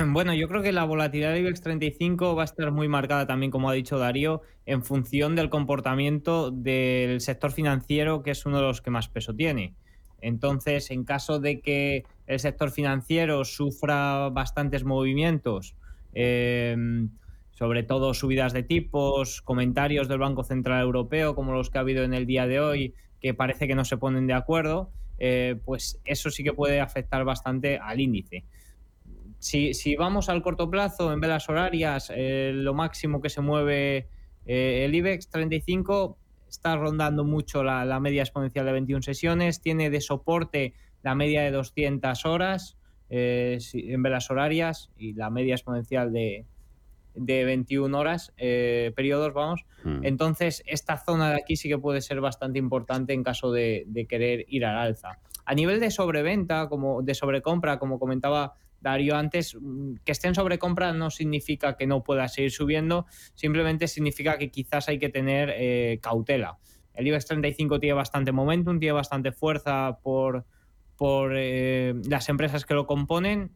Bueno, 0.07 0.34
yo 0.34 0.47
creo 0.49 0.61
que 0.61 0.74
la 0.74 0.84
volatilidad 0.84 1.32
del 1.32 1.41
IBEX 1.41 1.61
35 1.61 2.36
va 2.36 2.41
a 2.41 2.45
estar 2.45 2.72
muy 2.72 2.89
marcada 2.89 3.28
también, 3.28 3.49
como 3.49 3.70
ha 3.70 3.74
dicho 3.74 3.97
Darío, 3.97 4.41
en 4.66 4.84
función 4.84 5.36
del 5.36 5.49
comportamiento 5.49 6.51
del 6.51 7.22
sector 7.22 7.51
financiero, 7.51 8.24
que 8.24 8.32
es 8.32 8.45
uno 8.45 8.57
de 8.57 8.64
los 8.64 8.82
que 8.82 8.91
más 8.91 9.07
peso 9.07 9.34
tiene. 9.36 9.74
Entonces, 10.20 10.91
en 10.91 11.05
caso 11.05 11.39
de 11.39 11.61
que 11.61 12.03
el 12.28 12.39
sector 12.39 12.72
financiero 12.72 13.45
sufra 13.45 14.30
bastantes 14.30 14.84
movimientos, 14.84 15.76
eh, 16.14 16.76
sobre 17.51 17.84
todo 17.84 18.14
subidas 18.14 18.51
de 18.51 18.64
tipos, 18.64 19.41
comentarios 19.41 20.09
del 20.09 20.20
Banco 20.20 20.43
Central 20.43 20.82
Europeo, 20.82 21.36
como 21.36 21.53
los 21.53 21.70
que 21.70 21.78
ha 21.78 21.82
habido 21.82 22.03
en 22.03 22.14
el 22.14 22.26
día 22.26 22.47
de 22.47 22.59
hoy, 22.59 22.95
que 23.22 23.34
parece 23.34 23.68
que 23.68 23.76
no 23.76 23.86
se 23.86 23.97
ponen 23.97 24.28
de 24.28 24.34
acuerdo, 24.34 24.91
eh, 25.26 25.55
pues 25.63 26.01
eso 26.03 26.30
sí 26.30 26.43
que 26.43 26.51
puede 26.51 26.82
afectar 26.82 27.24
bastante 27.24 27.78
al 27.78 28.01
índice. 28.01 28.43
Si, 29.39 29.95
vamos 29.95 30.28
al 30.28 30.41
corto 30.41 30.69
plazo, 30.69 31.13
en 31.13 31.21
velas 31.21 31.47
horarias, 31.47 32.11
eh, 32.13 32.51
lo 32.53 32.74
máximo 32.74 33.21
que 33.21 33.30
se 33.30 33.39
mueve 33.39 34.09
eh, 34.45 34.84
el 34.84 34.93
IBEX 34.93 35.30
35 35.30 36.17
está 36.49 36.76
rondando 36.76 37.24
mucho 37.24 37.63
la, 37.63 37.97
media 38.01 38.24
exponencial 38.24 38.65
de 38.65 38.74
21 38.74 39.01
sesiones, 39.01 39.61
tiene 39.61 39.89
de 39.89 40.01
soporte 40.01 40.74
la 41.03 41.15
media 41.15 41.41
de 41.41 41.51
200 41.51 42.26
horas 42.26 42.78
en 43.09 44.03
velas 44.03 44.30
horarias 44.30 44.91
y 44.97 45.13
la 45.13 45.30
media 45.30 45.55
exponencial 45.55 46.11
de, 46.11 46.45
de 47.16 47.45
21 47.45 47.97
horas, 47.97 48.34
periodos, 48.38 49.34
vamos. 49.34 49.66
Hmm. 49.84 49.99
Entonces, 50.03 50.64
esta 50.66 50.97
zona 50.97 51.32
de 51.32 51.36
aquí 51.36 51.55
sí 51.55 51.70
que 51.70 51.78
puede 51.78 52.01
ser 52.01 52.22
bastante 52.22 52.59
importante 52.59 53.14
en 53.14 53.24
caso 53.24 53.51
de, 53.51 53.84
de, 53.88 54.05
querer 54.05 54.45
ir 54.47 54.66
al 54.66 54.78
alza. 54.78 55.20
A 55.45 55.53
nivel 55.55 55.80
de 55.80 55.91
sobreventa, 55.91 56.70
como 56.70 57.01
de 57.01 57.14
sobrecompra, 57.14 57.80
como 57.80 57.99
comentaba 57.99 58.55
Darío 58.84 59.16
antes, 59.16 59.55
mm, 59.59 59.95
que 60.03 60.11
esté 60.11 60.28
en 60.28 60.36
sobrecompra 60.36 60.91
no 60.93 61.09
significa 61.09 61.76
que 61.78 61.88
no 61.88 62.03
pueda 62.03 62.28
seguir 62.28 62.51
subiendo, 62.51 63.05
simplemente 63.34 63.88
significa 63.88 64.38
que 64.38 64.51
quizás 64.51 64.89
hay 64.89 64.99
que 64.99 65.09
tener 65.09 65.51
eh, 65.55 65.99
cautela. 66.01 66.59
El 66.93 67.07
IBEX 67.07 67.26
35 67.26 67.80
tiene 67.80 67.93
bastante 67.93 68.32
momentum, 68.32 68.80
tiene 68.80 68.91
bastante 68.91 69.32
fuerza 69.32 69.99
por, 70.03 70.45
por 70.97 71.32
eh, 71.34 71.95
las 72.07 72.30
empresas 72.30 72.66
que 72.66 72.74
lo 72.74 72.86
componen 72.86 73.51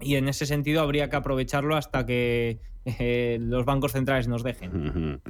y 0.00 0.16
en 0.16 0.28
ese 0.28 0.46
sentido 0.46 0.82
habría 0.82 1.08
que 1.10 1.16
aprovecharlo 1.16 1.76
hasta 1.76 2.06
que 2.06 2.58
eh, 2.84 3.38
los 3.40 3.64
bancos 3.64 3.92
centrales 3.92 4.28
nos 4.28 4.42
dejen. 4.42 5.20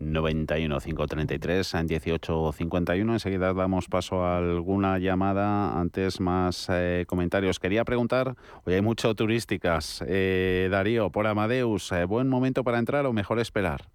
91 0.00 0.80
533 0.80 1.74
18 1.86 2.52
51. 2.52 3.12
Enseguida 3.12 3.52
damos 3.52 3.88
paso 3.88 4.24
a 4.24 4.38
alguna 4.38 4.98
llamada. 4.98 5.78
Antes 5.78 6.20
más 6.20 6.66
eh, 6.70 7.04
comentarios. 7.06 7.58
Quería 7.58 7.84
preguntar, 7.84 8.36
hoy 8.64 8.74
hay 8.74 8.82
mucho 8.82 9.14
turísticas. 9.14 10.02
Eh, 10.06 10.68
Darío, 10.70 11.10
por 11.10 11.26
Amadeus, 11.26 11.92
¿buen 12.08 12.28
momento 12.28 12.64
para 12.64 12.78
entrar 12.78 13.06
o 13.06 13.12
mejor 13.12 13.38
esperar? 13.38 13.88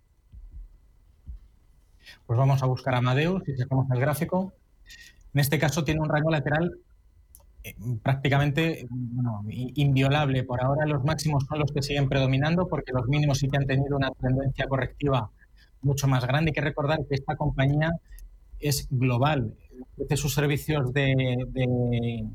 Pues 2.25 2.37
vamos 2.37 2.63
a 2.63 2.65
buscar 2.65 2.95
Amadeus 2.95 3.47
y 3.47 3.55
sacamos 3.57 3.87
el 3.91 3.99
gráfico. 3.99 4.53
En 5.33 5.39
este 5.39 5.59
caso 5.59 5.83
tiene 5.83 6.01
un 6.01 6.09
rango 6.09 6.29
lateral 6.29 6.77
eh, 7.63 7.75
prácticamente 8.01 8.87
inviolable. 9.47 10.43
Por 10.43 10.61
ahora 10.61 10.85
los 10.85 11.03
máximos 11.03 11.45
son 11.47 11.59
los 11.59 11.71
que 11.71 11.81
siguen 11.81 12.09
predominando 12.09 12.67
porque 12.67 12.91
los 12.91 13.07
mínimos 13.07 13.39
sí 13.39 13.47
que 13.47 13.57
han 13.57 13.65
tenido 13.65 13.95
una 13.95 14.11
tendencia 14.11 14.67
correctiva 14.67 15.31
mucho 15.81 16.07
más 16.07 16.25
grande. 16.25 16.49
Hay 16.49 16.53
que 16.53 16.61
recordar 16.61 16.99
que 17.07 17.15
esta 17.15 17.35
compañía 17.35 17.91
es 18.59 18.87
global, 18.89 19.55
ofrece 19.93 20.17
sus 20.17 20.33
servicios 20.33 20.93
de, 20.93 22.25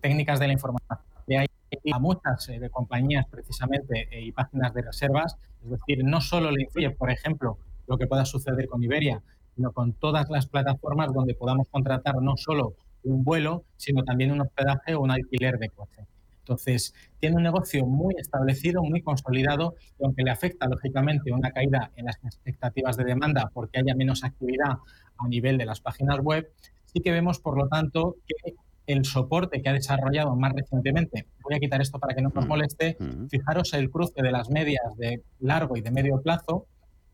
técnicas 0.00 0.40
de 0.40 0.46
la 0.46 0.52
información. 0.52 0.98
Hay 1.28 1.46
a 1.92 1.98
muchas 1.98 2.48
eh, 2.48 2.58
de 2.58 2.70
compañías 2.70 3.26
precisamente 3.28 4.08
eh, 4.10 4.22
y 4.22 4.32
páginas 4.32 4.72
de 4.74 4.82
reservas, 4.82 5.36
es 5.62 5.70
decir, 5.70 6.04
no 6.04 6.20
solo 6.20 6.50
le 6.50 6.62
influye, 6.62 6.90
por 6.90 7.10
ejemplo, 7.10 7.58
lo 7.86 7.98
que 7.98 8.06
pueda 8.06 8.24
suceder 8.24 8.66
con 8.66 8.82
Iberia, 8.82 9.22
sino 9.54 9.72
con 9.72 9.92
todas 9.92 10.28
las 10.30 10.46
plataformas 10.46 11.12
donde 11.12 11.34
podamos 11.34 11.68
contratar 11.68 12.16
no 12.20 12.36
solo 12.36 12.74
un 13.06 13.24
vuelo, 13.24 13.64
sino 13.76 14.02
también 14.04 14.32
un 14.32 14.40
hospedaje 14.40 14.94
o 14.94 15.00
un 15.00 15.10
alquiler 15.10 15.58
de 15.58 15.70
coche. 15.70 16.06
Entonces, 16.40 16.94
tiene 17.18 17.36
un 17.36 17.42
negocio 17.42 17.84
muy 17.86 18.14
establecido, 18.18 18.82
muy 18.82 19.02
consolidado, 19.02 19.74
y 19.98 20.04
aunque 20.04 20.22
le 20.22 20.30
afecta 20.30 20.68
lógicamente 20.68 21.32
una 21.32 21.50
caída 21.50 21.90
en 21.96 22.04
las 22.04 22.16
expectativas 22.24 22.96
de 22.96 23.04
demanda 23.04 23.50
porque 23.52 23.80
haya 23.80 23.96
menos 23.96 24.22
actividad 24.22 24.76
a 25.18 25.28
nivel 25.28 25.58
de 25.58 25.66
las 25.66 25.80
páginas 25.80 26.20
web, 26.20 26.48
sí 26.84 27.00
que 27.00 27.10
vemos, 27.10 27.40
por 27.40 27.58
lo 27.58 27.68
tanto, 27.68 28.16
que 28.26 28.54
el 28.86 29.04
soporte 29.04 29.60
que 29.60 29.68
ha 29.68 29.72
desarrollado 29.72 30.36
más 30.36 30.52
recientemente, 30.52 31.26
voy 31.42 31.56
a 31.56 31.58
quitar 31.58 31.80
esto 31.82 31.98
para 31.98 32.14
que 32.14 32.22
no 32.22 32.30
nos 32.32 32.44
mm. 32.44 32.48
moleste, 32.48 32.96
mm. 32.98 33.26
fijaros 33.26 33.74
el 33.74 33.90
cruce 33.90 34.22
de 34.22 34.30
las 34.30 34.48
medias 34.48 34.96
de 34.96 35.22
largo 35.40 35.76
y 35.76 35.80
de 35.80 35.90
medio 35.90 36.20
plazo, 36.22 36.66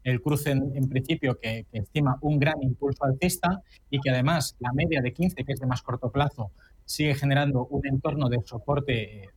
el 0.05 0.21
cruce 0.21 0.51
en, 0.51 0.89
principio 0.89 1.39
que, 1.39 1.67
estima 1.73 2.17
un 2.21 2.39
gran 2.39 2.63
impulso 2.63 3.05
alcista 3.05 3.61
y 3.91 4.01
que 4.01 4.11
además 4.11 4.57
la 4.59 4.73
media 4.73 5.01
de 5.01 5.13
15, 5.13 5.45
que 5.45 5.53
es 5.53 5.61
de 5.61 5.67
más 5.67 5.83
corto 5.83 6.11
plazo, 6.11 6.51
sigue 6.85 7.15
generando 7.15 7.67
un 7.67 7.87
entorno 7.87 8.29
de 8.29 8.39
soporte 8.45 9.25
eh, 9.25 9.29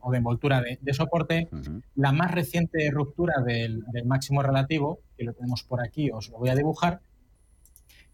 o 0.00 0.10
de 0.10 0.18
envoltura 0.18 0.62
de, 0.62 0.94
soporte. 0.94 1.48
La 1.94 2.12
más 2.12 2.30
reciente 2.30 2.90
ruptura 2.90 3.42
del, 3.44 3.82
del, 3.92 4.04
máximo 4.04 4.42
relativo, 4.42 5.00
que 5.16 5.24
lo 5.24 5.32
tenemos 5.32 5.62
por 5.62 5.82
aquí, 5.82 6.10
os 6.10 6.28
lo 6.28 6.38
voy 6.38 6.50
a 6.50 6.54
dibujar, 6.54 7.00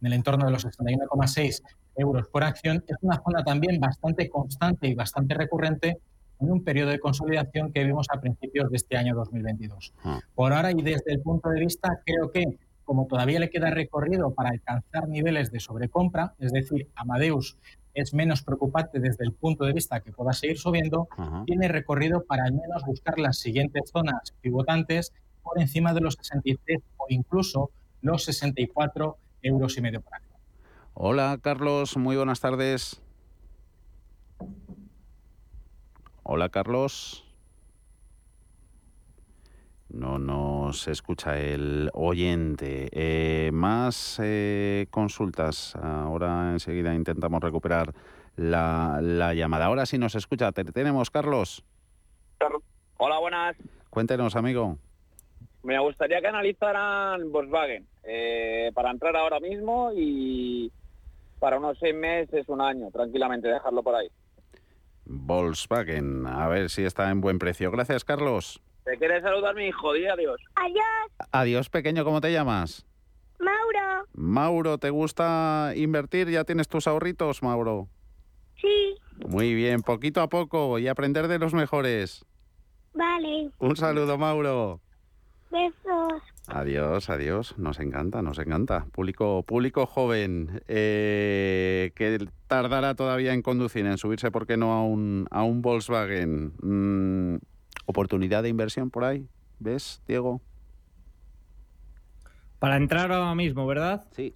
en 0.01 0.07
el 0.07 0.13
entorno 0.15 0.47
de 0.47 0.53
los 0.53 0.65
61,6 0.65 1.63
euros 1.97 2.29
por 2.29 2.45
acción, 2.45 2.85
es 2.87 2.97
una 3.03 3.21
zona 3.23 3.43
también 3.45 3.81
bastante 3.81 4.29
constante 4.29 4.89
y 4.89 4.95
bastante 4.95 5.35
recurrente 5.35 5.99
en 6.41 6.51
un 6.51 6.65
periodo 6.65 6.91
de 6.91 6.99
consolidación 6.99 7.73
que 7.73 7.85
vimos 7.85 8.07
a 8.13 8.21
principios 8.21 8.71
de 8.71 8.77
este 8.77 8.97
año 8.97 9.15
2022. 9.15 9.95
Ah. 10.05 10.21
Por 10.35 10.53
ahora 10.53 10.71
y 10.73 10.83
desde 10.83 11.13
el 11.13 11.21
punto 11.21 11.51
de 11.51 11.61
vista, 11.61 12.01
creo 12.05 12.31
que 12.31 12.59
como 12.85 13.07
todavía 13.07 13.39
le 13.39 13.51
queda 13.51 13.71
recorrido 13.71 14.35
para 14.35 14.51
alcanzar 14.51 15.09
niveles 15.09 15.53
de 15.53 15.61
sobrecompra, 15.61 16.35
es 16.41 16.51
decir, 16.51 16.89
Amadeus 16.97 17.57
es 17.95 18.15
menos 18.15 18.43
preocupante 18.43 18.99
desde 18.99 19.25
el 19.25 19.33
punto 19.33 19.65
de 19.65 19.73
vista 19.73 20.01
que 20.01 20.11
pueda 20.11 20.33
seguir 20.33 20.59
subiendo, 20.59 21.09
tiene 21.47 21.69
recorrido 21.69 22.25
para 22.25 22.45
al 22.45 22.53
menos 22.53 22.83
buscar 22.85 23.19
las 23.19 23.39
siguientes 23.39 23.91
zonas 23.93 24.35
pivotantes 24.41 25.13
por 25.43 25.61
encima 25.61 25.95
de 25.95 26.01
los 26.01 26.15
63 26.15 26.81
o 26.97 27.07
incluso 27.11 27.71
los 28.03 28.25
64 28.25 29.17
euros 29.43 29.77
y 29.77 29.81
medio 29.81 30.01
por 30.01 30.15
acción. 30.15 30.41
Hola 30.95 31.39
Carlos, 31.41 31.97
muy 31.97 32.17
buenas 32.17 32.41
tardes. 32.41 33.01
Hola 36.33 36.49
Carlos. 36.49 37.25
No 39.89 40.21
nos 40.21 40.87
escucha 40.87 41.37
el 41.41 41.91
oyente. 41.93 42.89
Eh, 42.93 43.51
más 43.53 44.21
eh, 44.23 44.87
consultas. 44.93 45.75
Ahora 45.75 46.53
enseguida 46.53 46.95
intentamos 46.95 47.43
recuperar 47.43 47.93
la, 48.37 49.01
llamada. 49.35 49.65
Ahora 49.65 49.87
sí 49.87 49.99
nos 49.99 50.15
escucha. 50.15 50.53
¿Te 50.53 50.63
tenemos, 50.67 51.11
Carlos? 51.11 51.65
Hola, 52.99 53.19
buenas. 53.19 53.57
Cuéntenos, 53.91 54.37
amigo. 54.37 54.79
Me 55.65 55.81
gustaría 55.81 56.21
que 56.21 56.29
analizaran 56.29 57.33
Volkswagen 57.33 57.89
eh, 58.05 58.71
para 58.73 58.93
entrar 58.93 59.17
ahora 59.17 59.41
mismo 59.41 59.91
y 59.97 60.71
para 61.41 61.59
unos 61.59 61.77
seis 61.81 61.97
meses, 61.97 62.49
un 62.49 62.61
año, 62.61 62.89
tranquilamente, 62.93 63.49
dejarlo 63.49 63.83
por 63.83 63.97
ahí. 63.97 64.09
Volkswagen, 65.13 66.25
a 66.27 66.47
ver 66.49 66.71
si 66.71 66.85
está 66.85 67.11
en 67.11 67.21
buen 67.21 67.41
precio. 67.41 67.71
Gracias, 67.73 68.05
Carlos. 68.05 68.63
Te 68.85 68.97
quiere 68.97 69.21
saludar 69.21 69.57
mi 69.57 69.67
hijo, 69.67 69.93
di 69.93 70.07
adiós. 70.07 70.41
Adiós. 70.55 71.29
Adiós, 71.33 71.69
pequeño, 71.69 72.05
¿cómo 72.05 72.21
te 72.21 72.33
llamas? 72.33 72.87
Mauro. 73.41 74.07
Mauro, 74.15 74.79
¿te 74.79 74.91
gusta 74.91 75.73
invertir? 75.75 76.29
¿Ya 76.31 76.45
tienes 76.45 76.69
tus 76.69 76.87
ahorritos, 76.87 77.43
Mauro? 77.43 77.89
Sí. 78.61 78.95
Muy 79.27 79.55
bien, 79.55 79.83
poquito 79.83 80.21
a 80.21 80.29
poco 80.29 80.79
y 80.79 80.87
aprender 80.87 81.27
de 81.27 81.39
los 81.41 81.55
mejores. 81.55 82.25
Vale. 82.95 83.51
Un 83.59 83.77
saludo, 83.77 84.17
Mauro. 84.17 84.81
Besos. 85.51 86.23
Adiós, 86.53 87.09
adiós. 87.09 87.57
Nos 87.59 87.79
encanta, 87.79 88.23
nos 88.23 88.39
encanta. 88.39 88.85
Público, 88.93 89.45
público 89.45 89.87
joven 89.87 90.61
eh, 90.67 91.93
que 91.95 92.27
tardará 92.49 92.97
todavía 92.97 93.33
en 93.33 93.43
conducir, 93.43 93.87
en 93.87 93.99
subirse, 93.99 94.33
¿por 94.33 94.47
qué 94.47 94.57
no 94.57 94.73
a 94.73 94.83
un, 94.83 95.27
a 95.31 95.45
un 95.45 95.63
Volkswagen? 95.63 96.53
Mm, 96.61 97.39
¿Oportunidad 97.87 98.43
de 98.43 98.49
inversión 98.49 98.91
por 98.91 99.05
ahí? 99.05 99.29
¿Ves, 99.61 100.03
Diego? 100.09 100.43
Para 102.59 102.77
entrar 102.77 103.13
ahora 103.13 103.35
mismo, 103.37 103.67
¿verdad? 103.67 104.05
Sí. 104.11 104.35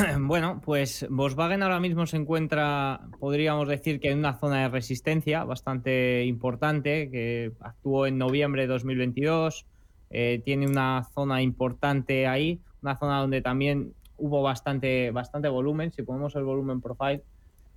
Bueno, 0.20 0.60
pues 0.64 1.06
Volkswagen 1.10 1.62
ahora 1.62 1.80
mismo 1.80 2.06
se 2.06 2.16
encuentra, 2.16 3.00
podríamos 3.18 3.68
decir 3.68 4.00
que 4.00 4.10
en 4.10 4.18
una 4.18 4.34
zona 4.34 4.62
de 4.62 4.68
resistencia 4.68 5.44
bastante 5.44 6.24
importante, 6.24 7.10
que 7.10 7.52
actuó 7.60 8.06
en 8.06 8.18
noviembre 8.18 8.62
de 8.62 8.68
2022, 8.68 9.66
eh, 10.10 10.42
tiene 10.44 10.66
una 10.66 11.08
zona 11.14 11.42
importante 11.42 12.26
ahí, 12.26 12.60
una 12.82 12.98
zona 12.98 13.20
donde 13.20 13.42
también 13.42 13.94
hubo 14.16 14.42
bastante, 14.42 15.10
bastante 15.10 15.48
volumen, 15.48 15.92
si 15.92 16.02
ponemos 16.02 16.34
el 16.36 16.44
volumen 16.44 16.80
profile, 16.80 17.22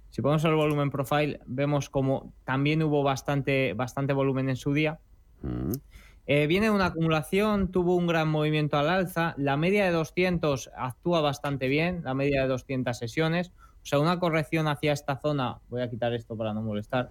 si 0.10 0.22
ponemos 0.22 0.44
el 0.46 0.56
volumen 0.56 0.92
profile, 0.92 1.40
vemos 1.46 1.90
como 1.90 2.34
también 2.44 2.84
hubo 2.84 3.04
bastante, 3.04 3.74
bastante 3.74 4.14
volumen 4.14 4.50
en 4.50 4.56
su 4.56 4.74
día. 4.74 5.00
Mm. 5.42 5.74
Eh, 6.26 6.48
viene 6.48 6.72
una 6.72 6.88
acumulación, 6.88 7.72
tuvo 7.72 7.96
un 7.96 8.08
gran 8.08 8.30
movimiento 8.30 8.78
al 8.78 8.90
alza. 8.90 9.34
La 9.38 9.58
media 9.58 9.86
de 9.86 9.92
200 9.92 10.72
actúa 10.76 11.22
bastante 11.22 11.68
bien, 11.68 12.02
la 12.04 12.14
media 12.14 12.44
de 12.44 12.48
200 12.48 12.98
sesiones. 12.98 13.52
O 13.84 13.86
sea, 13.86 14.00
una 14.00 14.20
corrección 14.20 14.70
hacia 14.70 14.94
esta 14.94 15.18
zona, 15.18 15.60
voy 15.70 15.82
a 15.82 15.90
quitar 15.90 16.14
esto 16.14 16.38
para 16.38 16.54
no 16.54 16.62
molestar, 16.62 17.10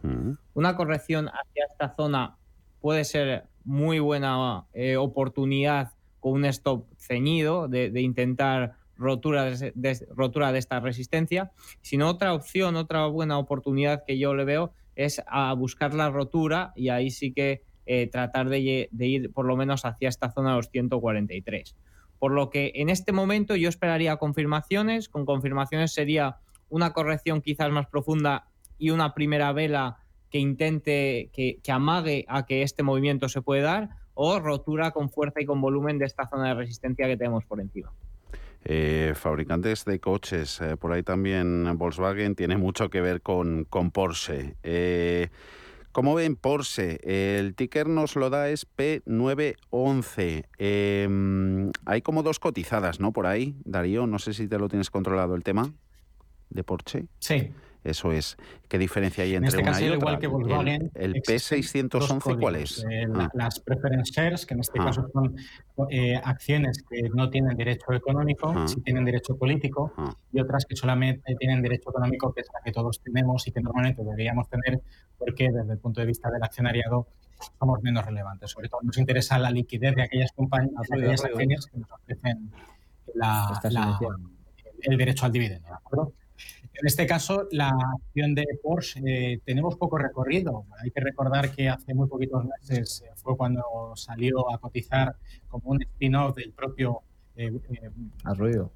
una 0.55 0.75
corrección 0.75 1.29
hacia 1.29 1.67
esta 1.71 1.91
zona 1.95 2.39
puede 2.81 3.05
ser 3.05 3.45
muy 3.65 3.99
buena 3.99 4.65
eh, 4.73 4.97
oportunidad 4.97 5.93
con 6.19 6.33
un 6.33 6.45
stop 6.47 6.87
ceñido 6.97 7.69
de, 7.69 7.93
intentar 8.01 8.77
rotura 8.97 9.45
de, 9.45 10.07
rotura 10.15 10.51
de 10.51 10.59
esta 10.59 10.81
resistencia, 10.81 11.53
sino 11.83 12.09
otra 12.09 12.33
opción, 12.33 12.77
otra 12.77 13.07
buena 13.07 13.39
oportunidad 13.39 14.05
que 14.07 14.19
yo 14.19 14.35
le 14.35 14.45
veo 14.45 14.73
es 14.97 15.23
a 15.27 15.53
buscar 15.53 15.93
la 15.93 16.09
rotura 16.11 16.73
y 16.75 16.89
ahí 16.89 17.11
sí 17.11 17.35
que 17.35 17.65
eh, 17.87 18.07
tratar 18.07 18.49
de, 18.49 18.89
ir 18.99 19.33
por 19.33 19.45
lo 19.45 19.57
menos 19.57 19.85
hacia 19.85 20.09
esta 20.09 20.31
zona 20.31 20.51
de 20.51 20.57
los 20.57 20.71
143. 20.71 21.77
Por 22.19 22.33
lo 22.33 22.51
que 22.51 22.73
en 22.77 22.89
este 22.89 23.13
momento 23.13 23.57
yo 23.57 23.69
esperaría 23.69 24.17
confirmaciones. 24.17 25.09
Con 25.09 25.27
confirmaciones 25.27 25.93
sería 25.93 26.37
una 26.69 26.93
corrección 26.93 27.41
quizás 27.41 27.71
más 27.71 27.87
profunda 27.87 28.47
y 28.79 28.91
una 28.91 29.15
primera 29.15 29.53
vela 29.53 29.99
que 30.31 30.39
intente, 30.39 31.31
que, 31.33 31.61
amague 31.69 32.25
a 32.29 32.47
que 32.47 32.63
este 32.63 32.83
movimiento 32.83 33.29
se 33.29 33.43
puede 33.43 33.63
dar, 33.63 33.91
o 34.15 34.39
rotura 34.39 34.93
con 34.93 35.11
fuerza 35.11 35.41
y 35.41 35.45
con 35.45 35.61
volumen 35.61 35.99
de 35.99 36.07
esta 36.07 36.27
zona 36.29 36.49
de 36.49 36.55
resistencia 36.55 37.07
que 37.07 37.17
tenemos 37.17 37.45
por 37.45 37.61
encima. 37.61 37.93
Eh, 38.65 39.13
fabricantes 39.17 39.85
de 39.85 39.99
coches, 39.99 40.61
eh, 40.61 40.77
por 40.77 40.93
ahí 40.93 41.03
también 41.03 41.77
Volkswagen 41.77 42.37
tiene 42.37 42.57
mucho 42.57 42.89
que 42.89 43.01
ver 43.01 43.21
con, 43.21 43.65
con 43.65 43.91
Porsche. 43.91 44.55
Como 45.93 46.15
ven, 46.15 46.37
Porsche, 46.37 47.01
el 47.39 47.55
ticker 47.55 47.87
nos 47.87 48.17
lo 48.17 48.31
da 48.31 48.49
es 48.49 48.67
P911. 48.67 50.47
Em, 50.57 51.71
hay 51.85 52.01
como 52.01 52.23
dos 52.23 52.39
cotizadas, 52.39 52.99
¿no? 52.99 53.13
Por 53.13 53.27
ahí, 53.27 53.55
Darío, 53.65 54.07
no 54.07 54.19
sé 54.19 54.33
si 54.33 54.49
te 54.49 54.59
lo 54.59 54.69
tienes 54.69 54.91
controlado 54.91 55.35
el 55.35 55.45
tema 55.45 55.71
de 56.49 56.65
Porsche. 56.65 57.07
Sí. 57.19 57.51
Eso 57.85 58.13
es. 58.13 58.37
¿Qué 58.69 58.79
diferencia 58.79 59.25
hay 59.25 59.35
entre 59.35 59.49
este 59.49 59.63
una 59.63 59.81
y 59.81 59.85
otra? 59.89 59.97
Igual 59.97 60.19
que 60.19 60.27
Volkswagen, 60.29 60.91
el, 60.95 61.15
P611, 61.15 62.39
¿cuál 62.39 62.57
es? 62.57 62.85
Eh, 62.89 63.07
ah. 63.15 63.29
Las 63.35 63.59
preference 63.61 64.13
shares, 64.13 64.47
que 64.47 64.55
en 64.55 64.61
este 64.61 64.81
ah. 64.81 64.85
caso 64.85 65.09
son 65.13 65.35
eh, 65.91 66.17
acciones 66.23 66.85
que 66.89 67.09
no 67.13 67.29
tienen 67.29 67.57
derecho 67.57 67.93
económico, 67.93 68.53
ah. 68.55 68.69
sí 68.69 68.81
tienen 68.83 69.05
derecho 69.05 69.37
político, 69.37 69.93
y 70.33 70.41
otras 70.41 70.65
que 70.65 70.77
solamente 70.77 71.35
tienen 71.37 71.61
derecho 71.61 71.91
económico, 71.91 72.33
que 72.33 72.43
es 72.43 72.49
la 72.55 72.61
que 72.65 72.73
todos 72.73 73.01
tenemos 73.01 73.47
y 73.49 73.53
que 73.53 73.61
normalmente 73.61 74.05
deberíamos 74.05 74.49
tener, 74.49 74.81
porque 75.19 75.51
desde 75.51 75.73
el 75.73 75.79
punto 75.79 76.01
de 76.01 76.07
vista 76.07 76.31
del 76.31 76.43
accionariado 76.43 77.09
somos 77.59 77.83
menos 77.83 78.07
relevantes. 78.07 78.51
Sobre 78.51 78.69
todo 78.69 78.81
nos 78.83 78.97
interesa 78.97 79.39
la 79.39 79.51
liquidez 79.51 79.97
de 79.97 80.03
aquellas 80.03 80.31
compañías, 80.33 80.87
de 80.89 80.99
aquellas 80.99 81.25
acciones 81.25 81.67
que 81.67 81.79
nos 81.79 81.91
ofrecen 81.91 82.53
el 84.83 84.97
derecho 84.97 85.27
al 85.27 85.33
dividendo. 85.33 85.69
¿de 85.69 85.75
acuerdo? 85.75 86.13
En 86.75 86.87
este 86.87 87.07
caso, 87.07 87.49
la 87.51 87.69
acción 87.69 88.35
de 88.35 88.47
Porsche 88.63 89.01
eh, 89.05 89.41
tenemos 89.45 89.77
poco 89.77 89.99
recorrido. 89.99 90.65
Hay 90.83 90.91
que 90.91 91.01
recordar 91.01 91.51
que 91.55 91.69
hace 91.69 91.93
muy 91.95 92.09
poquitos 92.09 92.45
meses 92.45 93.03
eh, 93.05 93.11
fue 93.17 93.37
cuando 93.37 93.63
salió 93.95 94.51
a 94.53 94.59
cotizar 94.59 95.17
como 95.49 95.71
un 95.71 95.83
spin-off 95.83 96.35
del 96.35 96.53
propio 96.53 97.01
eh, 97.37 97.53
ruido. 98.37 98.71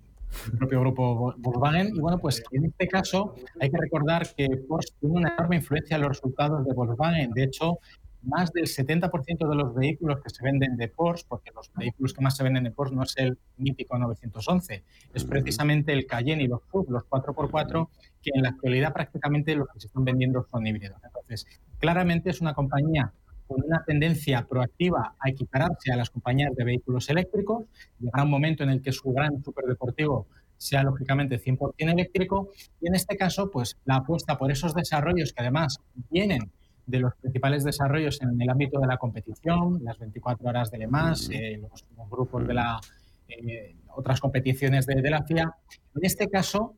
El 0.53 0.59
propio 0.59 0.81
grupo 0.81 1.35
Volkswagen. 1.39 1.97
Y 1.97 2.01
bueno, 2.01 2.19
pues 2.19 2.43
en 2.51 2.67
este 2.67 2.87
caso 2.87 3.35
hay 3.61 3.71
que 3.71 3.79
recordar 3.79 4.27
que 4.35 4.47
Porsche 4.69 4.93
tiene 5.01 5.15
una 5.15 5.35
enorme 5.35 5.57
influencia 5.57 5.97
en 5.97 6.03
los 6.03 6.11
resultados 6.11 6.67
de 6.67 6.75
Volkswagen. 6.75 7.33
De 7.33 7.45
hecho, 7.45 7.79
más 8.27 8.53
del 8.53 8.67
70% 8.67 9.49
de 9.49 9.55
los 9.55 9.75
vehículos 9.75 10.21
que 10.23 10.31
se 10.31 10.43
venden 10.45 10.77
de 10.77 10.89
Porsche, 10.89 11.25
porque 11.29 11.51
los 11.55 11.73
vehículos 11.75 12.13
que 12.13 12.21
más 12.23 12.37
se 12.37 12.43
venden 12.43 12.65
de 12.65 12.71
Porsche 12.71 12.95
no 12.95 13.03
es 13.03 13.15
el 13.17 13.39
mítico 13.57 13.97
911, 13.97 14.85
es 15.15 15.25
precisamente 15.25 15.93
el 15.93 16.07
Cayenne 16.07 16.43
y 16.43 16.49
los 16.49 16.61
SUV, 16.71 16.91
los 16.91 17.05
4x4, 17.05 17.89
que 18.23 18.31
en 18.35 18.43
la 18.43 18.51
actualidad 18.51 18.93
prácticamente 18.93 19.55
los 19.55 19.69
que 19.69 19.81
se 19.81 19.87
están 19.87 20.05
vendiendo 20.05 20.47
son 20.51 20.67
híbridos. 20.67 20.99
Entonces, 21.05 21.47
claramente 21.79 22.31
es 22.31 22.41
una 22.41 22.55
compañía 22.55 23.13
con 23.47 23.63
una 23.65 23.85
tendencia 23.85 24.45
proactiva 24.47 25.15
a 25.21 25.31
equipararse 25.31 25.93
a 25.93 25.97
las 25.97 26.11
compañías 26.11 26.55
de 26.57 26.65
vehículos 26.65 27.09
eléctricos. 27.09 27.65
Llegará 28.01 28.25
un 28.25 28.31
momento 28.31 28.65
en 28.65 28.71
el 28.71 28.83
que 28.83 28.93
su 28.93 29.13
gran 29.13 29.43
superdeportivo 29.43 30.27
sea 30.57 30.83
lógicamente 30.83 31.39
100% 31.39 31.75
eléctrico 31.79 32.51
y 32.81 32.89
en 32.89 32.95
este 32.95 33.17
caso 33.17 33.51
pues 33.51 33.77
la 33.85 33.97
apuesta 33.97 34.39
por 34.39 34.51
esos 34.51 34.75
desarrollos 34.75 35.33
que 35.33 35.43
además 35.43 35.81
vienen 36.11 36.51
de 36.87 37.01
los 37.01 37.15
principales 37.17 37.65
desarrollos 37.65 38.21
en 38.23 38.41
el 38.41 38.49
ámbito 38.49 38.81
de 38.81 38.87
la 38.87 38.97
competición, 38.97 39.81
las 39.83 39.99
24 39.99 40.49
horas 40.49 40.71
de 40.71 40.79
Le 40.79 40.87
Mans, 40.87 41.29
eh, 41.33 41.61
los, 41.61 41.85
grupos 42.09 42.47
de 42.47 42.55
la, 42.55 42.81
eh, 43.29 43.75
otras 43.95 44.21
competiciones 44.21 44.87
de, 44.87 45.11
la 45.11 45.25
FIA. 45.25 45.53
En 45.95 46.05
este 46.05 46.29
caso, 46.29 46.75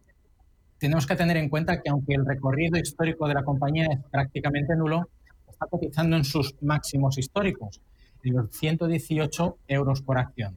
tenemos 0.79 1.07
que 1.07 1.17
tener 1.17 1.37
en 1.37 1.49
cuenta 1.49 1.81
que 1.83 1.91
aunque 1.91 2.15
el 2.15 2.25
recorrido 2.25 2.79
histórico 2.79 3.29
de 3.29 3.35
la 3.35 3.45
compañía 3.45 3.87
es 3.91 4.01
prácticamente 4.11 4.75
nulo, 4.77 5.09
está 5.49 5.67
cotizando 5.67 6.17
en 6.17 6.25
sus 6.25 6.55
máximos 6.63 7.19
históricos, 7.19 7.81
en 8.23 8.35
los 8.35 8.51
118 8.51 9.59
euros 9.69 10.03
por 10.03 10.19
acción. 10.19 10.57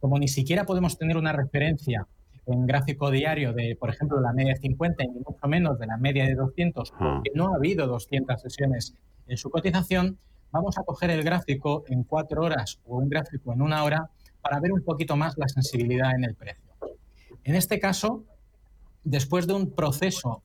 Como 0.00 0.18
ni 0.18 0.28
siquiera 0.28 0.64
podemos 0.64 0.96
tener 0.98 1.16
una 1.16 1.32
referencia 1.32 2.06
en 2.46 2.66
gráfico 2.66 3.10
diario 3.10 3.52
de, 3.52 3.76
por 3.78 3.90
ejemplo, 3.90 4.20
la 4.20 4.32
media 4.32 4.54
de 4.54 4.60
50 4.60 5.04
y 5.04 5.08
mucho 5.08 5.46
menos 5.46 5.78
de 5.78 5.86
la 5.86 5.96
media 5.96 6.26
de 6.26 6.34
200, 6.34 6.90
porque 6.90 7.30
no 7.34 7.52
ha 7.52 7.56
habido 7.56 7.86
200 7.86 8.40
sesiones 8.40 8.94
en 9.26 9.36
su 9.36 9.50
cotización, 9.50 10.18
vamos 10.50 10.76
a 10.78 10.82
coger 10.82 11.10
el 11.10 11.22
gráfico 11.22 11.84
en 11.88 12.02
cuatro 12.04 12.42
horas 12.42 12.80
o 12.84 12.98
un 12.98 13.08
gráfico 13.08 13.52
en 13.52 13.62
una 13.62 13.84
hora 13.84 14.10
para 14.40 14.60
ver 14.60 14.72
un 14.72 14.82
poquito 14.82 15.16
más 15.16 15.38
la 15.38 15.48
sensibilidad 15.48 16.14
en 16.14 16.24
el 16.24 16.34
precio. 16.34 16.72
En 17.44 17.54
este 17.54 17.78
caso, 17.78 18.24
después 19.04 19.46
de 19.46 19.54
un 19.54 19.70
proceso 19.70 20.42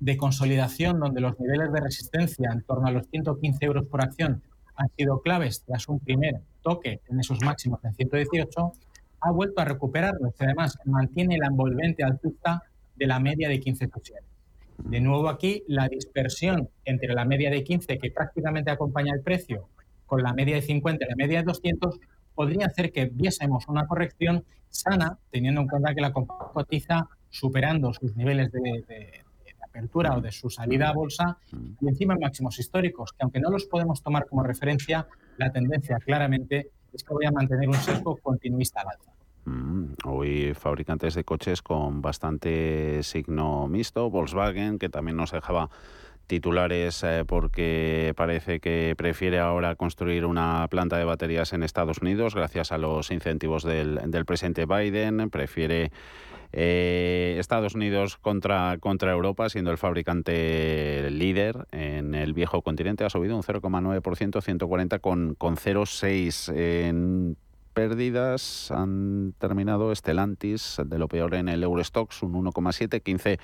de 0.00 0.16
consolidación 0.16 0.98
donde 0.98 1.20
los 1.20 1.38
niveles 1.38 1.72
de 1.72 1.80
resistencia 1.80 2.50
en 2.52 2.62
torno 2.62 2.88
a 2.88 2.90
los 2.90 3.06
115 3.08 3.64
euros 3.64 3.86
por 3.86 4.02
acción 4.02 4.42
han 4.76 4.88
sido 4.96 5.20
claves 5.20 5.62
tras 5.64 5.88
un 5.88 6.00
primer 6.00 6.40
toque 6.62 7.00
en 7.08 7.20
esos 7.20 7.40
máximos 7.42 7.84
en 7.84 7.94
118, 7.94 8.72
ha 9.20 9.30
vuelto 9.30 9.60
a 9.60 9.64
recuperarlos 9.64 10.34
y 10.38 10.44
además 10.44 10.78
mantiene 10.84 11.38
la 11.38 11.46
envolvente 11.46 12.02
alcista 12.04 12.62
de 12.96 13.06
la 13.06 13.20
media 13.20 13.48
de 13.48 13.60
15 13.60 13.88
sesiones. 13.88 14.30
De 14.78 15.00
nuevo 15.00 15.28
aquí, 15.28 15.62
la 15.68 15.88
dispersión 15.88 16.68
entre 16.84 17.12
la 17.14 17.24
media 17.24 17.50
de 17.50 17.62
15, 17.62 17.98
que 17.98 18.10
prácticamente 18.10 18.70
acompaña 18.70 19.12
el 19.14 19.20
precio, 19.20 19.68
con 20.06 20.22
la 20.22 20.32
media 20.32 20.56
de 20.56 20.62
50 20.62 21.04
y 21.04 21.08
la 21.08 21.16
media 21.16 21.38
de 21.40 21.44
200, 21.44 22.00
podría 22.34 22.66
hacer 22.66 22.90
que 22.92 23.06
viésemos 23.06 23.68
una 23.68 23.86
corrección 23.86 24.44
sana, 24.70 25.18
teniendo 25.30 25.60
en 25.60 25.68
cuenta 25.68 25.94
que 25.94 26.00
la 26.00 26.12
cotiza 26.12 27.08
superando 27.28 27.92
sus 27.92 28.16
niveles 28.16 28.50
de, 28.52 29.24
apertura 29.62 30.16
o 30.16 30.20
de 30.20 30.32
su 30.32 30.50
salida 30.50 30.88
a 30.88 30.92
bolsa 30.92 31.38
y 31.80 31.86
encima 31.86 32.16
máximos 32.20 32.58
históricos, 32.58 33.12
que 33.12 33.22
aunque 33.22 33.38
no 33.38 33.50
los 33.50 33.66
podemos 33.66 34.02
tomar 34.02 34.26
como 34.26 34.42
referencia, 34.42 35.06
la 35.36 35.52
tendencia 35.52 35.98
claramente 35.98 36.70
es 36.92 37.04
que 37.04 37.14
voy 37.14 37.26
a 37.26 37.30
mantener 37.30 37.68
un 37.68 37.74
sesgo 37.74 38.16
continuista 38.16 38.80
al 38.80 38.88
alza. 38.88 39.12
Mm, 39.44 39.94
hoy 40.04 40.54
fabricantes 40.54 41.14
de 41.14 41.24
coches 41.24 41.62
con 41.62 42.02
bastante 42.02 43.02
signo 43.02 43.68
mixto, 43.68 44.10
Volkswagen, 44.10 44.78
que 44.78 44.88
también 44.88 45.16
nos 45.16 45.32
dejaba 45.32 45.70
titulares 46.30 47.02
eh, 47.02 47.24
porque 47.26 48.14
parece 48.16 48.60
que 48.60 48.94
prefiere 48.96 49.40
ahora 49.40 49.74
construir 49.74 50.24
una 50.24 50.68
planta 50.70 50.96
de 50.96 51.02
baterías 51.02 51.52
en 51.52 51.64
Estados 51.64 51.98
Unidos 51.98 52.36
gracias 52.36 52.70
a 52.70 52.78
los 52.78 53.10
incentivos 53.10 53.64
del, 53.64 53.98
presidente 54.24 54.64
Biden, 54.64 55.28
prefiere 55.28 55.90
eh, 56.52 57.36
Estados 57.40 57.74
Unidos 57.74 58.16
contra, 58.16 58.78
contra 58.78 59.10
Europa, 59.10 59.48
siendo 59.48 59.72
el 59.72 59.78
fabricante 59.78 61.08
líder 61.10 61.66
en 61.72 62.14
el 62.14 62.32
viejo 62.32 62.62
continente, 62.62 63.04
ha 63.04 63.10
subido 63.10 63.34
un 63.34 63.42
0,9%, 63.42 64.40
140 64.40 64.98
con, 65.00 65.34
con 65.34 65.56
0,6 65.56 66.54
en 66.54 67.36
pérdidas 67.72 68.70
han 68.70 69.34
terminado 69.38 69.94
Stellantis 69.94 70.76
de 70.84 70.98
lo 70.98 71.08
peor 71.08 71.34
en 71.34 71.48
el 71.48 71.62
Eurostox, 71.62 72.22
un 72.22 72.34
1,7, 72.34 73.02
15 73.02 73.38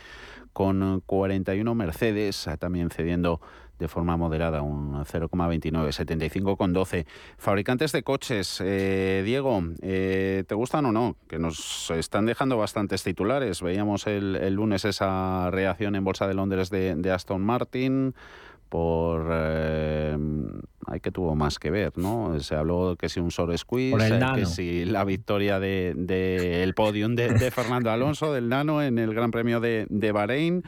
con 0.53 1.03
41 1.05 1.75
Mercedes, 1.75 2.49
también 2.59 2.91
cediendo 2.91 3.41
de 3.79 3.89
forma 3.89 4.17
moderada, 4.17 4.63
un 4.63 4.95
0,29, 5.05 5.93
75 5.93 6.57
con 6.57 6.73
12. 6.73 7.07
Fabricantes 7.37 7.93
de 7.93 8.03
coches, 8.03 8.63
eh, 8.65 9.23
Diego, 9.25 9.63
eh, 9.83 10.45
¿te 10.47 10.55
gustan 10.55 10.87
o 10.87 10.93
no? 10.93 11.17
Que 11.29 11.39
nos 11.39 11.91
están 11.91 12.25
dejando 12.25 12.57
bastantes 12.57 13.03
titulares. 13.03 13.61
Veíamos 13.61 14.07
el, 14.07 14.55
lunes 14.55 14.85
esa 14.87 15.51
reacción 15.51 15.95
en 15.95 16.05
Bolsa 16.05 16.27
de 16.27 16.35
Londres 16.35 16.71
de 16.71 17.13
Aston 17.13 17.43
Martin 17.43 18.15
por 18.69 19.29
eh, 19.33 20.17
hay 20.87 21.01
que 21.01 21.11
tuvo 21.11 21.35
más 21.35 21.59
que 21.59 21.71
ver, 21.71 21.97
¿no? 21.97 22.39
Se 22.41 22.55
habló 22.55 22.97
que 22.99 23.09
si 23.09 23.21
un 23.21 23.31
solo 23.31 23.57
squeeze, 23.57 24.17
eh, 24.17 24.21
que 24.35 24.47
si 24.47 24.85
la 24.85 25.05
victoria 25.05 25.59
del 25.59 26.07
de, 26.07 26.63
el 26.63 26.75
podium 26.75 27.15
de, 27.15 27.51
Fernando 27.51 27.91
Alonso 27.91 28.33
del 28.33 28.49
Nano 28.49 28.83
en 28.83 28.99
el 28.99 29.15
Gran 29.15 29.31
Premio 29.31 29.61
de, 29.61 29.87
de 29.89 30.13
Bahrein. 30.13 30.63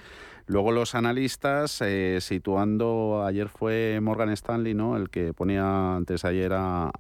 Luego 0.49 0.73
los 0.73 0.95
analistas 0.95 1.83
eh, 1.83 2.21
situando, 2.23 3.23
ayer 3.27 3.51
fue 3.51 4.01
Morgan 4.01 4.31
Stanley, 4.31 4.73
¿no? 4.73 4.97
El 4.97 5.11
que 5.11 5.35
ponía 5.35 5.97
antes 5.97 6.25
ayer 6.25 6.53
a, 6.55 6.91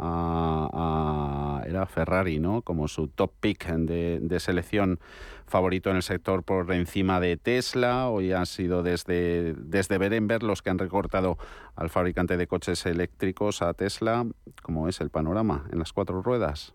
era 1.68 1.86
Ferrari, 1.86 2.38
¿no? 2.38 2.62
Como 2.62 2.88
su 2.88 3.08
top 3.08 3.32
pick 3.40 3.66
de, 3.66 4.40
selección 4.40 4.98
favorito 5.46 5.90
en 5.90 5.96
el 5.96 6.02
sector 6.02 6.42
por 6.42 6.72
encima 6.72 7.20
de 7.20 7.36
Tesla. 7.36 8.08
Hoy 8.08 8.32
han 8.32 8.46
sido 8.46 8.82
desde, 8.82 9.54
desde 9.54 9.98
Berenberg 9.98 10.42
los 10.42 10.62
que 10.62 10.70
han 10.70 10.78
recortado 10.78 11.38
al 11.76 11.90
fabricante 11.90 12.36
de 12.36 12.46
coches 12.46 12.86
eléctricos 12.86 13.62
a 13.62 13.74
Tesla. 13.74 14.26
¿Cómo 14.62 14.88
es 14.88 15.00
el 15.00 15.10
panorama 15.10 15.66
en 15.72 15.78
las 15.78 15.92
cuatro 15.92 16.22
ruedas? 16.22 16.74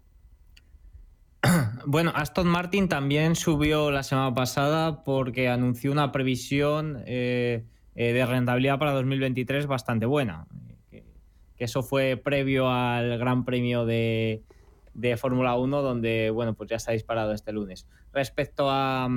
Bueno, 1.85 2.11
Aston 2.15 2.47
Martin 2.47 2.87
también 2.87 3.35
subió 3.35 3.91
la 3.91 4.03
semana 4.03 4.33
pasada 4.33 5.03
porque 5.03 5.49
anunció 5.49 5.91
una 5.91 6.11
previsión 6.11 7.03
eh, 7.05 7.65
eh, 7.95 8.13
de 8.13 8.25
rentabilidad 8.25 8.79
para 8.79 8.93
2023 8.93 9.67
bastante 9.67 10.05
buena. 10.05 10.47
Que, 10.89 11.03
eso 11.57 11.83
fue 11.83 12.17
previo 12.17 12.69
al 12.69 13.17
Gran 13.17 13.45
Premio 13.45 13.85
de, 13.85 14.43
Fórmula 15.17 15.55
1, 15.55 15.81
donde 15.81 16.29
bueno, 16.29 16.53
pues 16.53 16.69
ya 16.69 16.75
está 16.77 16.91
disparado 16.91 17.33
este 17.33 17.51
lunes. 17.51 17.87
Respecto 18.11 18.67
a, 18.69 19.09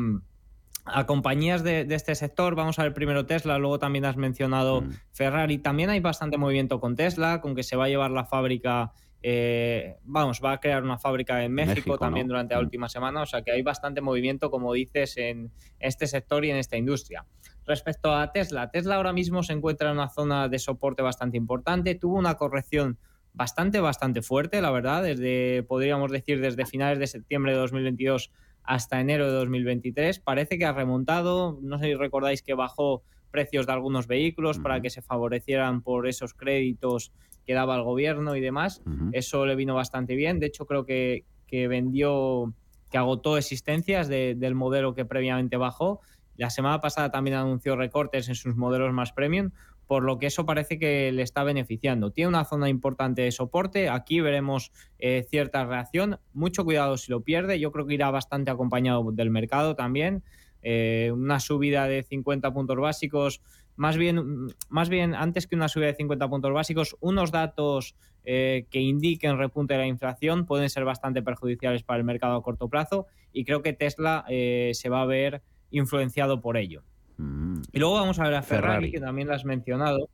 compañías 1.07 1.63
de, 1.63 1.87
este 1.91 2.15
sector, 2.15 2.55
vamos 2.55 2.79
a 2.79 2.85
ver 2.85 2.95
primero 2.95 3.27
Tesla, 3.27 3.59
luego 3.59 3.79
también 3.79 4.05
has 4.05 4.17
mencionado 4.17 4.83
mm. 4.83 4.91
Ferrari. 5.13 5.59
También 5.59 5.91
hay 5.91 6.01
bastante 6.01 6.39
movimiento 6.39 6.81
con 6.81 6.97
Tesla, 6.97 7.41
con 7.41 7.55
que 7.55 7.63
se 7.63 7.77
va 7.77 7.85
a 7.85 7.89
llevar 7.89 8.11
la 8.11 8.25
fábrica 8.25 8.93
eh, 9.29 9.97
vamos, 10.05 10.41
va 10.45 10.53
a 10.53 10.61
crear 10.61 10.85
una 10.85 10.99
fábrica 10.99 11.43
en 11.43 11.53
México, 11.53 11.99
también 11.99 12.29
durante 12.29 12.55
la 12.55 12.61
mm. 12.61 12.65
última 12.65 12.89
semana, 12.89 13.23
o 13.23 13.27
sea 13.27 13.43
que 13.43 13.51
hay 13.51 13.63
bastante 13.63 14.01
movimiento, 14.01 14.53
como 14.53 14.73
dices, 14.73 15.17
en 15.17 15.51
este 15.81 16.07
sector 16.07 16.45
y 16.45 16.51
en 16.51 16.59
esta 16.59 16.77
industria. 16.77 17.27
Respecto 17.65 18.15
a 18.15 18.31
Tesla, 18.31 18.71
Tesla 18.71 18.95
ahora 18.95 19.13
mismo 19.13 19.43
se 19.43 19.53
encuentra 19.53 19.91
en 19.91 19.97
una 19.97 20.09
zona 20.11 20.49
de 20.49 20.61
soporte 20.61 21.03
bastante 21.03 21.37
importante, 21.37 21.97
tuvo 21.97 22.17
una 22.17 22.37
corrección 22.37 22.99
bastante, 23.37 23.81
bastante 23.81 24.23
fuerte, 24.23 24.61
la 24.63 24.71
verdad, 24.71 25.03
desde, 25.03 25.63
podríamos 25.63 26.11
decir, 26.11 26.41
desde 26.41 26.65
finales 26.65 26.99
de 26.99 27.07
septiembre 27.07 27.53
de 27.53 27.59
2022 27.59 28.33
hasta 28.63 28.99
enero 28.99 29.27
de 29.27 29.33
2023. 29.33 30.19
Parece 30.21 30.59
que 30.59 30.65
ha 30.65 30.73
remontado, 30.73 31.59
no 31.63 31.79
sé 31.79 31.87
si 31.87 31.95
recordáis 31.95 32.43
que 32.43 32.55
bajó 32.55 33.03
precios 33.31 33.67
de 33.67 33.73
algunos 33.75 34.07
vehículos 34.07 34.59
para 34.59 34.81
que 34.81 34.89
se 34.89 35.03
favorecieran 35.03 35.83
por 35.83 36.09
esos 36.09 36.33
créditos 36.33 37.13
que 37.45 37.53
daba 37.53 37.77
el 37.77 37.83
gobierno 37.83 38.35
y 38.37 38.41
demás. 38.41 38.83
Eso 39.13 39.45
le 39.45 39.55
vino 39.55 39.75
bastante 39.75 40.17
bien. 40.17 40.41
De 40.41 40.47
hecho, 40.47 40.65
creo 40.65 40.87
que, 40.87 41.25
que 41.47 41.69
vendió, 41.69 42.55
que 42.91 42.97
agotó 42.97 43.37
existencias 43.37 44.09
del 44.09 44.55
modelo 44.55 44.95
que 44.95 45.05
previamente 45.05 45.59
bajó. 45.59 46.01
La 46.37 46.49
semana 46.49 46.81
pasada 46.81 47.11
también 47.11 47.37
anunció 47.37 47.77
recortes 47.77 48.29
en 48.29 48.35
sus 48.35 48.57
modelos 48.57 48.93
más 48.93 49.13
premium, 49.13 49.51
por 49.87 50.03
lo 50.03 50.19
que 50.19 50.27
eso 50.27 50.47
parece 50.47 50.79
que 50.79 51.13
le 51.13 51.23
está 51.23 51.45
beneficiando. 51.45 52.11
Tiene 52.11 52.29
una 52.29 52.45
zona 52.45 52.69
importante 52.69 53.23
de 53.23 53.33
soporte, 53.33 53.89
aquí 53.89 54.21
veremos 54.21 54.73
eh, 54.99 55.27
cierta 55.29 55.65
reacción, 55.65 56.19
mucho 56.33 56.65
cuidado 56.65 56.97
si 56.97 57.11
lo 57.11 57.23
pierde, 57.23 57.61
yo 57.61 57.73
creo 57.73 57.87
que 57.87 57.95
irá 57.95 58.11
bastante 58.11 58.51
acompañado 58.51 59.11
del 59.13 59.31
mercado 59.31 59.77
también, 59.77 60.23
eh, 60.63 61.11
una 61.13 61.39
subida 61.41 61.87
de 61.87 62.03
50 62.03 62.53
puntos 62.53 62.77
básicos 62.79 63.43
más 63.77 63.99
bien, 63.99 64.49
más 64.71 64.89
bien 64.89 65.15
antes 65.15 65.47
que 65.47 65.55
una 65.55 65.69
subida 65.69 65.89
de 65.89 65.95
50 65.95 66.29
puntos 66.29 66.53
básicos, 66.53 66.97
unos 67.01 67.31
datos 67.31 67.95
eh, 68.25 68.67
que 68.71 68.81
indiquen 68.81 69.39
repunte 69.39 69.75
de 69.75 69.81
la 69.81 69.87
inflación 69.87 70.47
pueden 70.47 70.71
ser 70.71 70.85
bastante 70.85 71.23
perjudiciales 71.23 71.83
para 71.83 71.99
el 71.99 72.05
mercado 72.05 72.37
a 72.37 72.43
corto 72.43 72.69
plazo 72.69 73.07
y 73.33 73.45
creo 73.45 73.63
que 73.63 73.75
Tesla 73.75 74.25
eh, 74.29 74.73
se 74.75 74.89
va 74.89 75.03
a 75.03 75.07
ver 75.07 75.43
influenciado 75.71 76.41
por 76.41 76.57
ello. 76.57 76.83
Mm. 77.17 77.63
Y 77.73 77.79
luego 77.79 77.95
vamos 77.95 78.19
a 78.19 78.25
ver 78.25 78.35
a 78.35 78.43
Ferrari, 78.43 78.91
que 78.91 79.01
también 79.01 79.29
lo 79.29 79.35
has 79.35 79.45
mencionado. 79.45 80.09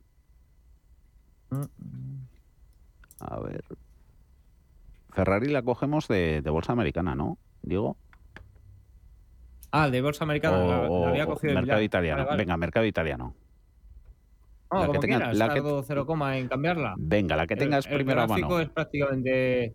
A 3.21 3.41
ver. 3.41 3.65
Ferrari 5.11 5.49
la 5.49 5.63
cogemos 5.63 6.09
de, 6.09 6.41
bolsa 6.41 6.73
americana, 6.73 7.15
¿no? 7.15 7.39
Digo. 7.63 7.97
Ah, 9.71 9.91
de 9.91 10.01
bolsa 10.03 10.25
americana. 10.25 10.59
O, 10.89 11.07
había 11.07 11.27
cogido 11.27 11.55
mercado 11.55 11.83
italiano. 11.83 12.27
Venga, 12.37 12.57
mercado 12.57 12.87
italiano 12.87 13.35
la 14.73 14.93
que 14.93 14.99
tengas, 14.99 15.37
la 15.37 15.55
que... 15.55 15.61
0, 15.61 16.07
en 16.35 16.49
cambiarla. 16.49 16.95
Venga, 16.99 17.37
la 17.37 17.47
que 17.47 17.57
tengas 17.57 17.87
el, 17.87 17.95
primero 17.95 18.23
el 18.23 18.29
gráfico 18.29 18.61
es 18.61 18.69
prácticamente 18.71 19.75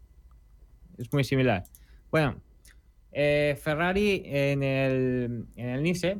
es 0.97 1.13
muy 1.13 1.23
similar. 1.23 1.63
Bueno, 2.09 2.35
eh, 3.11 3.57
Ferrari 3.61 4.23
en 4.25 4.63
el, 4.63 5.45
en 5.55 5.69
el 5.69 5.83
Nice, 5.83 6.17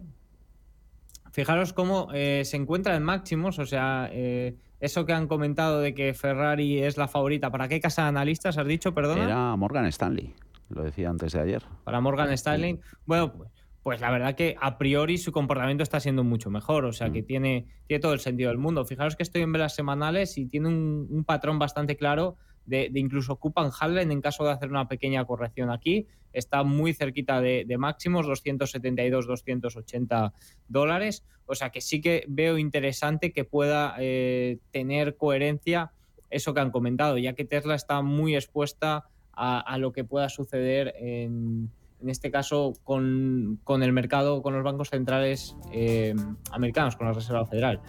fijaros 1.38 1.71
cómo 1.71 2.07
eh, 2.15 2.41
se 2.45 2.57
encuentra 2.57 2.95
en 2.95 3.03
máximos, 3.03 3.59
o 3.59 3.65
sea, 3.67 4.09
eh, 4.11 4.55
eso 4.79 5.05
que 5.05 5.13
han 5.13 5.27
comentado 5.27 5.81
de 5.81 5.93
que 5.93 6.15
Ferrari 6.15 6.81
es 6.81 6.97
la 6.97 7.07
favorita, 7.07 7.51
¿para 7.51 7.67
qué 7.67 7.79
casa 7.79 8.01
de 8.01 8.07
analistas 8.07 8.57
has 8.57 8.65
dicho, 8.65 8.95
perdona? 8.95 9.25
Era 9.25 9.55
Morgan 9.55 9.85
Stanley, 9.85 10.33
lo 10.69 10.81
decía 10.81 11.11
antes 11.11 11.33
de 11.33 11.39
ayer. 11.39 11.61
Para 11.83 12.01
Morgan 12.01 12.31
Stanley. 12.31 12.79
Bueno, 13.05 13.33
pues 13.33 13.51
pues 13.83 14.01
la 14.01 14.11
verdad 14.11 14.35
que 14.35 14.57
a 14.59 14.77
priori 14.77 15.17
su 15.17 15.31
comportamiento 15.31 15.81
está 15.81 16.01
siendo 16.01 16.23
mucho 16.23 16.49
mejor, 16.49 16.83
o 16.83 16.91
sea 16.91 17.09
que 17.09 17.23
tiene, 17.23 17.67
tiene 17.85 18.01
todo 18.01 18.11
el 18.11 18.19
sentido 18.19 18.49
del 18.49 18.57
mundo. 18.57 18.83
Fijaros 18.83 19.15
que 19.15 19.23
estoy 19.23 19.43
en 19.43 19.53
velas 19.53 19.75
semanales 19.75 20.38
y 20.38 20.47
tiene 20.47 20.67
un, 20.67 21.23
patrón 21.23 21.57
bastante 21.57 21.95
claro 21.95 22.35
de, 22.68 22.91
incluso 22.93 23.34
ocupan 23.34 23.72
Hallen 23.72 24.11
en 24.11 24.22
caso 24.22 24.43
de 24.43 24.51
hacer 24.51 24.70
una 24.70 24.88
pequeña 24.88 25.26
corrección 25.26 25.72
aquí. 25.72 26.05
Está 26.34 26.63
muy 26.63 26.93
cerquita 26.93 27.41
de, 27.41 27.65
máximos, 27.80 28.28
272, 28.28 29.26
280 29.26 30.34
dólares. 30.68 31.26
O 31.47 31.55
sea 31.55 31.72
que 31.72 31.82
sí 31.82 32.01
que 32.01 32.26
veo 32.28 32.57
interesante 32.59 33.32
que 33.32 33.45
pueda 33.45 33.95
eh, 33.97 34.59
tener 34.72 35.15
coherencia 35.15 35.91
eso 36.30 36.53
que 36.53 36.59
han 36.59 36.72
comentado, 36.72 37.18
ya 37.18 37.34
que 37.34 37.45
Tesla 37.45 37.74
está 37.74 38.01
muy 38.01 38.36
expuesta 38.36 39.05
a 39.39 39.78
lo 39.78 39.91
que 39.91 40.03
pueda 40.03 40.30
suceder 40.30 40.95
en, 40.97 41.70
en 42.02 42.10
este 42.10 42.32
caso 42.32 42.74
con, 42.84 43.60
el 43.82 43.93
mercado, 43.93 44.41
con 44.41 44.54
los 44.54 44.64
bancos 44.64 44.89
centrales 44.89 45.56
eh, 45.72 46.16
americanos, 46.52 46.95
con 46.95 47.08
la 47.08 47.14
Reserva 47.14 47.45
Federal. 47.45 47.82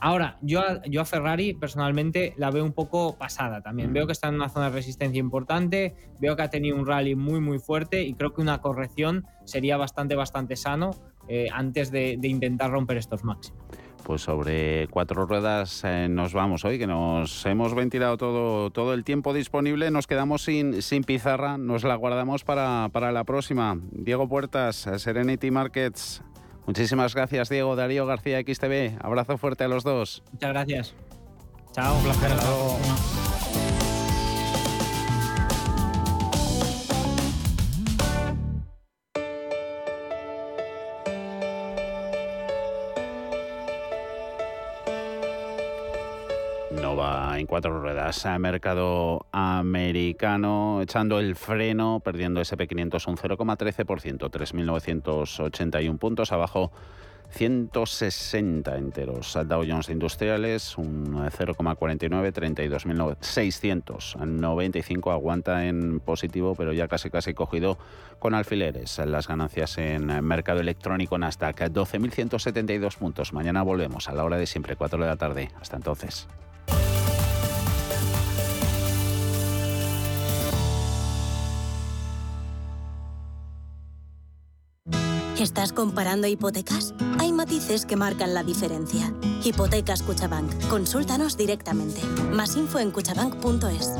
Ahora, 0.00 0.38
yo 0.42 0.60
a, 0.60 0.82
yo 0.86 1.00
a 1.00 1.04
Ferrari 1.04 1.54
personalmente 1.54 2.34
la 2.36 2.50
veo 2.50 2.64
un 2.64 2.72
poco 2.72 3.16
pasada 3.16 3.62
también. 3.62 3.92
Veo 3.92 4.06
que 4.06 4.12
está 4.12 4.28
en 4.28 4.34
una 4.34 4.48
zona 4.48 4.66
de 4.66 4.76
resistencia 4.76 5.18
importante, 5.18 5.94
veo 6.20 6.36
que 6.36 6.42
ha 6.42 6.50
tenido 6.50 6.76
un 6.76 6.86
rally 6.86 7.14
muy, 7.14 7.40
muy 7.40 7.58
fuerte 7.58 8.02
y 8.02 8.14
creo 8.14 8.34
que 8.34 8.42
una 8.42 8.60
corrección 8.60 9.24
sería 9.44 9.76
bastante, 9.76 10.14
bastante 10.14 10.56
sano 10.56 10.90
eh, 11.28 11.48
antes 11.52 11.90
de, 11.90 12.16
de 12.18 12.28
intentar 12.28 12.70
romper 12.70 12.98
estos 12.98 13.24
máximos 13.24 13.64
pues 14.04 14.22
sobre 14.22 14.86
cuatro 14.88 15.26
ruedas 15.26 15.82
eh, 15.84 16.06
nos 16.08 16.32
vamos 16.32 16.64
hoy, 16.64 16.78
que 16.78 16.86
nos 16.86 17.44
hemos 17.46 17.74
ventilado 17.74 18.16
todo, 18.16 18.70
todo 18.70 18.94
el 18.94 19.02
tiempo 19.02 19.34
disponible, 19.34 19.90
nos 19.90 20.06
quedamos 20.06 20.42
sin, 20.42 20.82
sin 20.82 21.02
pizarra, 21.02 21.58
nos 21.58 21.82
la 21.84 21.96
guardamos 21.96 22.44
para, 22.44 22.88
para 22.92 23.10
la 23.10 23.24
próxima. 23.24 23.78
Diego 23.90 24.28
Puertas, 24.28 24.88
Serenity 24.98 25.50
Markets. 25.50 26.22
Muchísimas 26.66 27.14
gracias, 27.14 27.48
Diego. 27.48 27.76
Darío 27.76 28.06
García, 28.06 28.40
XTV. 28.40 28.98
Abrazo 29.00 29.38
fuerte 29.38 29.64
a 29.64 29.68
los 29.68 29.84
dos. 29.84 30.22
Muchas 30.32 30.50
gracias. 30.50 30.94
Chao, 31.72 31.96
un 31.96 32.04
placer. 32.04 33.23
En 47.38 47.46
cuatro 47.46 47.80
ruedas. 47.80 48.26
Mercado 48.38 49.26
americano 49.32 50.80
echando 50.82 51.18
el 51.18 51.36
freno, 51.36 52.00
perdiendo 52.04 52.40
SP500 52.40 53.08
un 53.08 53.16
0,13%, 53.16 54.30
3.981 54.30 55.98
puntos, 55.98 56.32
abajo 56.32 56.70
160 57.30 58.76
enteros. 58.76 59.36
Dow 59.46 59.64
Jones 59.66 59.88
Industriales 59.88 60.76
un 60.78 61.16
0,49, 61.16 62.32
32.695 62.32 65.12
aguanta 65.12 65.66
en 65.66 65.98
positivo, 66.00 66.54
pero 66.54 66.72
ya 66.72 66.86
casi 66.86 67.10
casi 67.10 67.34
cogido 67.34 67.76
con 68.18 68.34
alfileres. 68.34 68.98
Las 68.98 69.26
ganancias 69.26 69.78
en 69.78 70.06
mercado 70.24 70.60
electrónico 70.60 71.18
Nasdaq 71.18 71.62
12.172 71.62 72.96
puntos. 72.96 73.32
Mañana 73.32 73.62
volvemos 73.62 74.08
a 74.08 74.14
la 74.14 74.22
hora 74.24 74.36
de 74.36 74.46
siempre, 74.46 74.76
4 74.76 75.00
de 75.00 75.06
la 75.06 75.16
tarde. 75.16 75.50
Hasta 75.60 75.76
entonces. 75.76 76.28
¿Estás 85.44 85.74
comparando 85.74 86.26
hipotecas? 86.26 86.94
Hay 87.18 87.30
matices 87.30 87.84
que 87.84 87.96
marcan 87.96 88.32
la 88.32 88.42
diferencia. 88.42 89.12
Hipotecas 89.44 90.02
Cuchabank. 90.02 90.50
Consúltanos 90.68 91.36
directamente. 91.36 92.00
Más 92.32 92.56
info 92.56 92.78
en 92.78 92.90
cuchabank.es. 92.90 93.90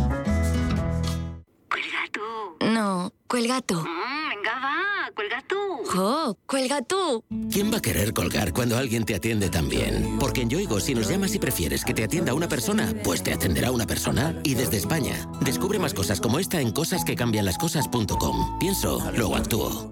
Cuelga 1.69 2.01
tú. 2.11 2.65
No, 2.65 3.13
cuelga 3.29 3.61
tú. 3.61 3.75
Mm, 3.75 4.29
venga, 4.31 4.55
va, 4.59 5.11
cuelga 5.15 5.45
tú. 5.47 5.57
¡Jo, 5.93 6.39
cuelga 6.47 6.81
tú! 6.81 7.23
¿Quién 7.53 7.71
va 7.71 7.77
a 7.77 7.83
querer 7.83 8.15
colgar 8.15 8.55
cuando 8.55 8.79
alguien 8.79 9.05
te 9.05 9.15
atiende 9.15 9.51
tan 9.51 9.69
bien? 9.69 10.17
Porque 10.19 10.41
en 10.41 10.49
Yoigo, 10.49 10.81
si 10.81 10.95
nos 10.95 11.11
llamas 11.11 11.35
y 11.35 11.39
prefieres 11.39 11.85
que 11.85 11.93
te 11.93 12.05
atienda 12.05 12.33
una 12.33 12.49
persona, 12.49 12.91
pues 13.05 13.23
te 13.23 13.35
atenderá 13.35 13.71
una 13.71 13.87
persona. 13.87 14.35
Y 14.45 14.55
desde 14.55 14.79
España, 14.79 15.29
descubre 15.43 15.79
más 15.79 15.93
cosas 15.93 16.23
como 16.23 16.39
esta 16.39 16.63
en 16.63 16.73
cosasquecambianlascosas.com. 16.73 18.59
Pienso, 18.59 19.13
luego 19.15 19.37
actúo. 19.37 19.91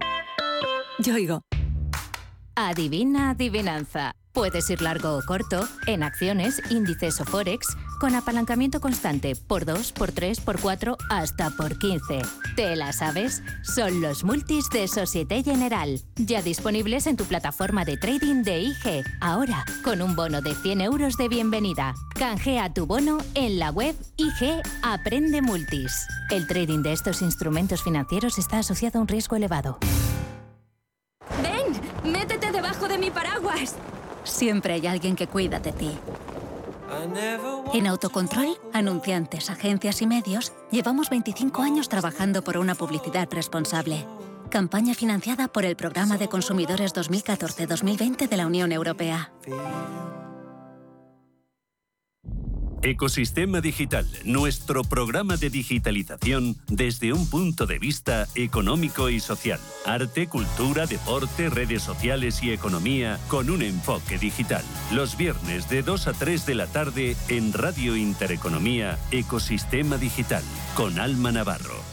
Yo 1.03 1.15
oigo. 1.15 1.41
Adivina 2.55 3.31
adivinanza. 3.31 4.13
Puedes 4.31 4.69
ir 4.69 4.81
largo 4.81 5.17
o 5.17 5.21
corto, 5.21 5.67
en 5.85 6.01
acciones, 6.01 6.61
índices 6.69 7.19
o 7.19 7.25
forex, 7.25 7.67
con 7.99 8.15
apalancamiento 8.15 8.79
constante 8.79 9.35
por 9.35 9.65
2, 9.65 9.91
por 9.91 10.13
3, 10.13 10.39
por 10.39 10.61
4, 10.61 10.97
hasta 11.09 11.49
por 11.51 11.77
15. 11.77 12.21
¿Te 12.55 12.75
la 12.77 12.93
sabes? 12.93 13.43
Son 13.63 14.01
los 14.01 14.23
multis 14.23 14.69
de 14.69 14.87
Societe 14.87 15.43
General, 15.43 15.99
ya 16.15 16.41
disponibles 16.41 17.05
en 17.05 17.17
tu 17.17 17.25
plataforma 17.25 17.83
de 17.83 17.97
trading 17.97 18.43
de 18.43 18.61
IG. 18.61 19.03
Ahora, 19.19 19.65
con 19.83 20.01
un 20.01 20.15
bono 20.15 20.41
de 20.41 20.55
100 20.55 20.81
euros 20.81 21.17
de 21.17 21.27
bienvenida. 21.27 21.95
Canjea 22.15 22.73
tu 22.73 22.85
bono 22.85 23.17
en 23.35 23.59
la 23.59 23.71
web 23.71 23.95
IG 24.15 24.61
Aprende 24.81 25.41
Multis. 25.41 26.07
El 26.31 26.47
trading 26.47 26.81
de 26.81 26.93
estos 26.93 27.21
instrumentos 27.21 27.83
financieros 27.83 28.39
está 28.39 28.59
asociado 28.59 28.99
a 28.99 29.01
un 29.01 29.09
riesgo 29.09 29.35
elevado. 29.35 29.77
¡Ven! 31.41 32.11
¡Métete 32.11 32.51
debajo 32.51 32.87
de 32.87 32.97
mi 32.97 33.11
paraguas! 33.11 33.75
Siempre 34.23 34.73
hay 34.73 34.87
alguien 34.87 35.15
que 35.15 35.27
cuida 35.27 35.59
de 35.59 35.71
ti. 35.71 35.91
En 37.73 37.87
Autocontrol, 37.87 38.57
anunciantes, 38.71 39.49
agencias 39.49 40.01
y 40.01 40.07
medios, 40.07 40.53
llevamos 40.69 41.09
25 41.09 41.61
años 41.61 41.89
trabajando 41.89 42.43
por 42.43 42.57
una 42.57 42.75
publicidad 42.75 43.27
responsable. 43.31 44.05
Campaña 44.49 44.93
financiada 44.93 45.47
por 45.47 45.65
el 45.65 45.75
Programa 45.75 46.17
de 46.17 46.29
Consumidores 46.29 46.93
2014-2020 46.93 48.29
de 48.29 48.37
la 48.37 48.45
Unión 48.45 48.71
Europea. 48.71 49.31
Ecosistema 52.83 53.61
Digital, 53.61 54.05
nuestro 54.25 54.83
programa 54.83 55.37
de 55.37 55.49
digitalización 55.49 56.57
desde 56.67 57.13
un 57.13 57.29
punto 57.29 57.65
de 57.65 57.79
vista 57.79 58.27
económico 58.35 59.09
y 59.09 59.21
social. 59.21 59.61
Arte, 59.85 60.27
cultura, 60.27 60.85
deporte, 60.85 61.49
redes 61.49 61.81
sociales 61.81 62.43
y 62.43 62.51
economía 62.51 63.19
con 63.29 63.49
un 63.49 63.61
enfoque 63.61 64.17
digital. 64.17 64.65
Los 64.91 65.15
viernes 65.15 65.69
de 65.69 65.81
2 65.81 66.07
a 66.07 66.13
3 66.13 66.45
de 66.45 66.55
la 66.55 66.67
tarde 66.67 67.15
en 67.29 67.53
Radio 67.53 67.95
Intereconomía, 67.95 68.99
Ecosistema 69.11 69.95
Digital, 69.95 70.43
con 70.75 70.99
Alma 70.99 71.31
Navarro. 71.31 71.92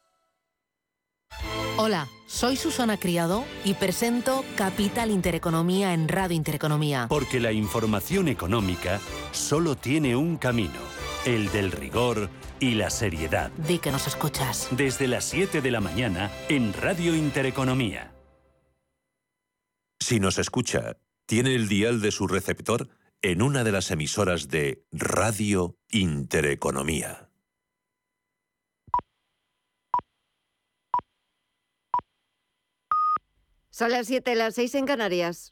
Hola, 1.83 2.07
soy 2.27 2.57
Susana 2.57 2.97
Criado 2.97 3.43
y 3.65 3.73
presento 3.73 4.45
Capital 4.55 5.09
Intereconomía 5.09 5.93
en 5.93 6.07
Radio 6.07 6.35
Intereconomía. 6.35 7.07
Porque 7.09 7.39
la 7.39 7.51
información 7.51 8.27
económica 8.27 8.99
solo 9.31 9.75
tiene 9.75 10.15
un 10.15 10.37
camino, 10.37 10.77
el 11.25 11.51
del 11.51 11.71
rigor 11.71 12.29
y 12.59 12.75
la 12.75 12.91
seriedad. 12.91 13.51
Di 13.57 13.79
que 13.79 13.91
nos 13.91 14.05
escuchas. 14.05 14.67
Desde 14.71 15.07
las 15.07 15.25
7 15.25 15.61
de 15.61 15.71
la 15.71 15.81
mañana 15.81 16.31
en 16.49 16.71
Radio 16.73 17.15
Intereconomía. 17.15 18.13
Si 19.99 20.19
nos 20.19 20.37
escucha, 20.37 20.97
tiene 21.25 21.55
el 21.55 21.67
dial 21.67 21.99
de 21.99 22.11
su 22.11 22.27
receptor 22.27 22.89
en 23.23 23.41
una 23.41 23.63
de 23.63 23.71
las 23.71 23.89
emisoras 23.89 24.49
de 24.49 24.83
Radio 24.91 25.77
Intereconomía. 25.89 27.30
Son 33.81 33.89
las 33.89 34.05
7, 34.05 34.35
las 34.35 34.53
6 34.53 34.75
en 34.75 34.85
Canarias. 34.85 35.39